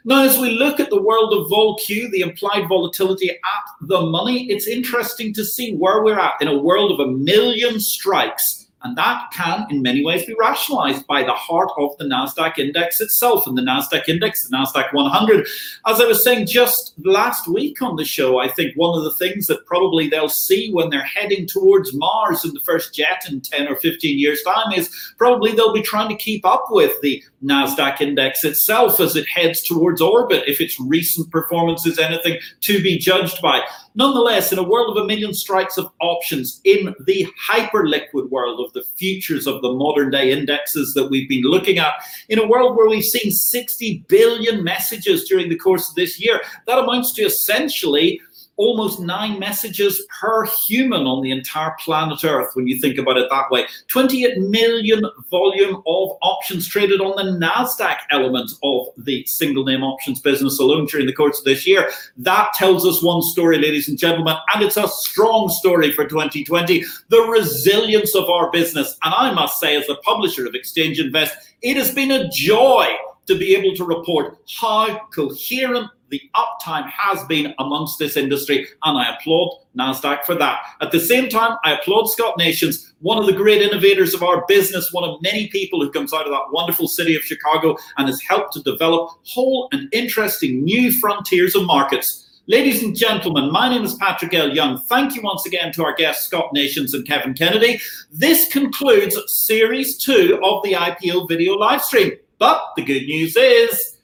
Now, 0.04 0.24
as 0.24 0.38
we 0.38 0.52
look 0.52 0.80
at 0.80 0.90
the 0.90 1.02
world 1.02 1.34
of 1.34 1.48
VolQ, 1.48 2.12
the 2.12 2.22
implied 2.22 2.68
volatility 2.68 3.30
at 3.30 3.38
the 3.82 4.02
money, 4.02 4.50
it's 4.50 4.68
interesting 4.68 5.34
to 5.34 5.46
see 5.46 5.76
where 5.76 6.04
we're 6.04 6.20
at 6.20 6.34
in 6.42 6.48
a 6.48 6.58
world 6.58 6.92
of 6.92 7.00
a 7.00 7.12
million 7.12 7.80
strikes 7.80 8.65
and 8.86 8.96
that 8.98 9.32
can, 9.32 9.66
in 9.72 9.82
many 9.82 10.06
ways, 10.06 10.26
be 10.26 10.36
rationalized 10.40 11.08
by 11.08 11.24
the 11.24 11.34
heart 11.34 11.72
of 11.76 11.98
the 11.98 12.06
NASDAQ 12.06 12.60
index 12.60 13.02
itself. 13.02 13.48
And 13.48 13.58
the 13.58 13.64
NASDAQ 13.64 14.08
index, 14.08 14.48
the 14.48 14.56
NASDAQ 14.56 14.94
100, 14.94 15.48
as 15.88 16.00
I 16.00 16.06
was 16.06 16.24
saying 16.24 16.46
just 16.46 16.94
last 17.04 17.48
week 17.48 17.82
on 17.82 17.96
the 17.96 18.06
show, 18.06 18.38
I 18.38 18.48
think 18.48 18.76
one 18.76 18.96
of 18.96 19.04
the 19.04 19.14
things 19.14 19.48
that 19.48 19.66
probably 19.66 20.08
they'll 20.08 20.30
see 20.30 20.72
when 20.72 20.92
they're 20.92 21.02
heading 21.02 21.48
towards 21.48 21.96
Mars 21.96 22.46
in 22.46 22.54
the 22.54 22.60
first 22.60 22.94
jet 22.94 23.24
in 23.28 23.42
10 23.42 23.68
or 23.68 23.76
15 23.78 24.20
years' 24.20 24.44
time 24.44 24.72
is 24.72 25.14
probably 25.18 25.54
they'll 25.54 25.74
be 25.74 25.82
trying 25.82 26.10
to 26.10 26.24
keep 26.24 26.46
up 26.46 26.66
with 26.70 26.94
the 27.02 27.24
NASDAQ 27.44 28.02
index 28.02 28.44
itself 28.44 29.00
as 29.00 29.16
it 29.16 29.28
heads 29.28 29.64
towards 29.64 30.00
orbit, 30.00 30.44
if 30.46 30.62
its 30.62 30.80
recent 30.80 31.32
performance 31.32 31.88
is 31.88 31.98
anything 31.98 32.38
to 32.62 32.84
be 32.84 33.00
judged 33.00 33.42
by. 33.42 33.64
Nonetheless, 33.98 34.52
in 34.52 34.60
a 34.60 34.64
world 34.64 34.96
of 34.96 35.02
a 35.02 35.08
million 35.08 35.34
strikes 35.34 35.78
of 35.78 35.90
options, 36.02 36.60
in 36.66 36.94
the 37.06 37.28
hyper 37.40 37.88
liquid 37.88 38.30
world 38.30 38.60
of 38.60 38.74
the 38.74 38.84
futures 38.96 39.48
of 39.48 39.62
the 39.62 39.72
modern 39.72 40.12
day 40.12 40.32
indexes 40.32 40.94
that 40.94 41.10
we've 41.10 41.30
been 41.30 41.44
looking 41.44 41.78
at, 41.78 41.94
in 42.28 42.40
a 42.40 42.48
world 42.48 42.76
where 42.76 42.90
we've 42.90 43.06
seen 43.06 43.32
60 43.32 44.04
billion 44.10 44.64
messages 44.64 45.30
during 45.30 45.48
the 45.48 45.58
course 45.58 45.90
of 45.90 45.96
this 45.96 46.20
year, 46.20 46.42
that 46.68 46.78
amounts 46.78 47.14
to 47.14 47.24
essentially 47.24 48.20
almost 48.58 49.00
nine 49.00 49.40
messages 49.40 50.06
per 50.20 50.46
human 50.46 51.06
on 51.06 51.22
the 51.22 51.32
entire 51.32 51.76
planet 51.80 52.24
Earth, 52.24 52.52
when 52.56 52.68
you 52.68 52.80
think 52.80 52.98
about 52.98 53.18
it 53.18 53.28
that 53.30 53.50
way. 53.52 53.66
28 53.88 54.38
million 54.38 55.04
volume 55.30 55.76
of 55.86 56.18
options 56.22 56.68
traded 56.68 57.02
on 57.02 57.16
the 57.16 57.46
NASDAQ 57.46 57.98
element 58.12 58.52
of 58.64 58.88
the 58.98 59.26
single 59.26 59.64
name 59.64 59.84
options 59.84 60.22
business 60.22 60.60
alone 60.60 60.86
during 60.86 61.06
the 61.06 61.14
course 61.14 61.40
of 61.40 61.46
this 61.46 61.68
year. 61.68 61.92
That 62.18 62.54
tells 62.54 62.86
us 62.86 63.04
one 63.04 63.22
story, 63.22 63.58
ladies 63.58 63.90
and 63.90 63.98
gentlemen, 63.98 64.36
and 64.54 64.64
it's 64.64 64.78
a 64.78 64.88
strong 64.88 65.50
story 65.50 65.92
for 65.92 66.06
2020 66.06 66.84
the 67.10 67.22
resilience 67.22 68.16
of 68.16 68.30
our 68.30 68.52
business. 68.52 68.98
And 69.04 69.14
I 69.14 69.32
must 69.32 69.60
say, 69.60 69.76
as 69.76 69.88
the 69.88 69.96
publisher 69.98 70.46
of 70.46 70.56
Exchange 70.56 71.00
Invest, 71.00 71.36
it 71.62 71.78
has 71.78 71.94
been 71.94 72.12
a 72.12 72.30
joy 72.30 72.88
to 73.28 73.38
be 73.38 73.56
able 73.56 73.76
to 73.76 73.86
report 73.86 74.38
how 74.60 75.08
coherent 75.14 75.90
the 76.10 76.22
uptime 76.36 76.88
has 76.90 77.24
been 77.26 77.54
amongst 77.60 77.98
this 78.00 78.16
industry, 78.16 78.68
and 78.84 78.98
I 78.98 79.16
applaud 79.16 79.66
NASDAQ 79.78 80.24
for 80.24 80.36
that. 80.36 80.60
At 80.82 80.92
the 80.92 81.00
same 81.00 81.30
time, 81.30 81.58
I 81.64 81.74
applaud 81.74 82.06
Scott 82.06 82.38
Nations, 82.38 82.94
one 83.02 83.18
of 83.18 83.26
the 83.26 83.34
great 83.34 83.62
innovators 83.62 84.14
of 84.14 84.24
our 84.24 84.46
business, 84.48 84.94
one 84.94 85.04
of 85.04 85.22
many 85.22 85.48
people 85.48 85.82
who 85.82 85.92
comes 85.92 86.14
out 86.14 86.26
of 86.26 86.32
that 86.32 86.52
wonderful 86.52 86.88
city 86.88 87.16
of 87.16 87.24
Chicago 87.24 87.76
and 87.98 88.08
has 88.08 88.22
helped 88.22 88.54
to 88.54 88.62
develop 88.62 89.12
whole 89.26 89.68
and 89.72 89.90
interesting 89.94 90.64
new 90.64 90.92
frontiers 90.92 91.56
of 91.56 91.66
markets. 91.66 92.22
Ladies 92.48 92.84
and 92.84 92.96
gentlemen, 92.96 93.52
my 93.52 93.68
name 93.68 93.84
is 93.84 93.96
Patrick 93.96 94.36
L. 94.36 94.54
Young. 94.54 94.80
Thank 94.82 95.16
you 95.16 95.24
once 95.24 95.48
again 95.48 95.74
to 95.74 95.84
our 95.84 95.96
guests, 95.96 96.28
Scott 96.28 96.54
Nations 96.54 96.94
and 96.94 97.06
Kevin 97.08 97.34
Kennedy. 97.34 97.82
This 98.12 98.48
concludes 98.48 99.18
series 99.26 99.98
two 99.98 100.40
of 100.44 100.62
the 100.62 100.74
IPO-VID 100.74 101.58
live 101.58 101.84
stream. 101.84 102.12
But 102.38 102.62
the 102.76 102.84
good 102.84 103.06
news 103.06 103.36
is, 103.36 103.98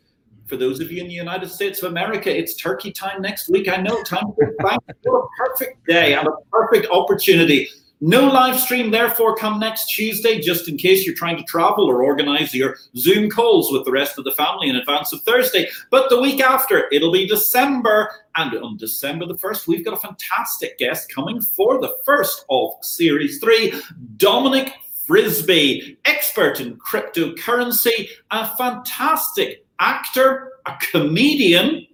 for 0.45 0.57
those 0.57 0.79
of 0.79 0.91
you 0.91 1.01
in 1.01 1.07
the 1.07 1.13
United 1.13 1.49
States 1.49 1.81
of 1.81 1.91
America, 1.91 2.35
it's 2.35 2.55
turkey 2.55 2.91
time 2.91 3.21
next 3.21 3.49
week. 3.49 3.69
I 3.69 3.77
know, 3.77 4.01
time 4.03 4.25
to 5.03 5.11
a 5.11 5.27
perfect 5.37 5.85
day 5.87 6.13
and 6.13 6.27
a 6.27 6.31
perfect 6.51 6.87
opportunity. 6.91 7.69
No 8.03 8.25
live 8.27 8.59
stream, 8.59 8.89
therefore, 8.89 9.35
come 9.35 9.59
next 9.59 9.91
Tuesday, 9.91 10.41
just 10.41 10.67
in 10.67 10.75
case 10.75 11.05
you're 11.05 11.13
trying 11.13 11.37
to 11.37 11.43
travel 11.43 11.85
or 11.85 12.03
organize 12.03 12.51
your 12.51 12.77
Zoom 12.97 13.29
calls 13.29 13.71
with 13.71 13.85
the 13.85 13.91
rest 13.91 14.17
of 14.17 14.23
the 14.23 14.31
family 14.31 14.69
in 14.69 14.75
advance 14.75 15.13
of 15.13 15.21
Thursday. 15.21 15.69
But 15.91 16.09
the 16.09 16.19
week 16.19 16.41
after, 16.41 16.87
it'll 16.91 17.11
be 17.11 17.27
December. 17.27 18.09
And 18.35 18.57
on 18.57 18.77
December 18.77 19.27
the 19.27 19.35
1st, 19.35 19.67
we've 19.67 19.85
got 19.85 19.93
a 19.93 19.97
fantastic 19.97 20.79
guest 20.79 21.13
coming 21.13 21.39
for 21.39 21.79
the 21.79 21.95
first 22.03 22.43
of 22.49 22.71
Series 22.81 23.39
3, 23.39 23.79
Dominic 24.17 24.73
Frisby, 25.11 25.97
expert 26.05 26.61
in 26.61 26.77
cryptocurrency, 26.77 28.07
a 28.31 28.55
fantastic 28.55 29.65
actor, 29.77 30.53
a 30.65 30.77
comedian, 30.89 31.85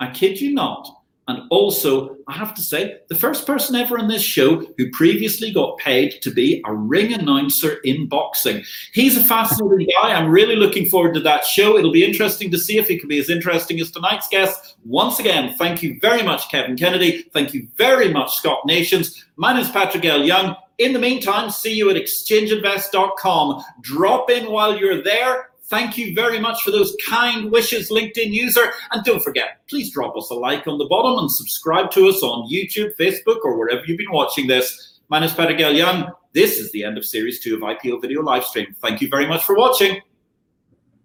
I 0.00 0.10
kid 0.10 0.40
you 0.40 0.52
not. 0.52 1.03
And 1.26 1.44
also, 1.50 2.16
I 2.28 2.34
have 2.34 2.54
to 2.54 2.60
say, 2.60 2.98
the 3.08 3.14
first 3.14 3.46
person 3.46 3.76
ever 3.76 3.98
on 3.98 4.08
this 4.08 4.22
show 4.22 4.62
who 4.76 4.90
previously 4.90 5.52
got 5.52 5.78
paid 5.78 6.20
to 6.20 6.30
be 6.30 6.62
a 6.66 6.74
ring 6.74 7.14
announcer 7.14 7.76
in 7.84 8.06
boxing. 8.08 8.62
He's 8.92 9.16
a 9.16 9.24
fascinating 9.24 9.88
guy. 10.02 10.12
I'm 10.12 10.30
really 10.30 10.56
looking 10.56 10.88
forward 10.90 11.14
to 11.14 11.20
that 11.20 11.46
show. 11.46 11.78
It'll 11.78 11.92
be 11.92 12.04
interesting 12.04 12.50
to 12.50 12.58
see 12.58 12.76
if 12.76 12.88
he 12.88 12.98
can 12.98 13.08
be 13.08 13.18
as 13.18 13.30
interesting 13.30 13.80
as 13.80 13.90
tonight's 13.90 14.28
guest. 14.28 14.76
Once 14.84 15.18
again, 15.18 15.54
thank 15.56 15.82
you 15.82 15.98
very 15.98 16.22
much, 16.22 16.50
Kevin 16.50 16.76
Kennedy. 16.76 17.22
Thank 17.32 17.54
you 17.54 17.68
very 17.74 18.12
much, 18.12 18.36
Scott 18.36 18.60
Nations. 18.66 19.24
My 19.36 19.54
name 19.54 19.62
is 19.62 19.70
Patrick 19.70 20.04
L. 20.04 20.22
Young. 20.22 20.56
In 20.76 20.92
the 20.92 20.98
meantime, 20.98 21.48
see 21.50 21.74
you 21.74 21.88
at 21.88 21.96
exchangeinvest.com. 21.96 23.64
Drop 23.80 24.30
in 24.30 24.50
while 24.50 24.76
you're 24.76 25.02
there 25.02 25.50
Thank 25.66 25.96
you 25.96 26.14
very 26.14 26.38
much 26.38 26.62
for 26.62 26.70
those 26.72 26.94
kind 27.06 27.50
wishes, 27.50 27.90
LinkedIn 27.90 28.30
user. 28.30 28.72
And 28.92 29.02
don't 29.02 29.22
forget, 29.22 29.66
please 29.66 29.90
drop 29.90 30.14
us 30.14 30.28
a 30.30 30.34
like 30.34 30.66
on 30.66 30.76
the 30.76 30.84
bottom 30.84 31.18
and 31.18 31.30
subscribe 31.30 31.90
to 31.92 32.06
us 32.06 32.22
on 32.22 32.50
YouTube, 32.50 32.94
Facebook, 32.96 33.38
or 33.44 33.58
wherever 33.58 33.82
you've 33.86 33.96
been 33.96 34.12
watching 34.12 34.46
this. 34.46 35.00
My 35.08 35.20
name 35.20 35.28
is 35.28 35.34
Patrick 35.34 35.58
Young. 35.58 36.12
This 36.34 36.58
is 36.58 36.70
the 36.72 36.84
end 36.84 36.98
of 36.98 37.04
Series 37.06 37.40
2 37.40 37.54
of 37.54 37.60
IPO-VID 37.62 38.10
Livestream. 38.18 38.76
Thank 38.76 39.00
you 39.00 39.08
very 39.08 39.26
much 39.26 39.42
for 39.44 39.56
watching. 39.56 40.02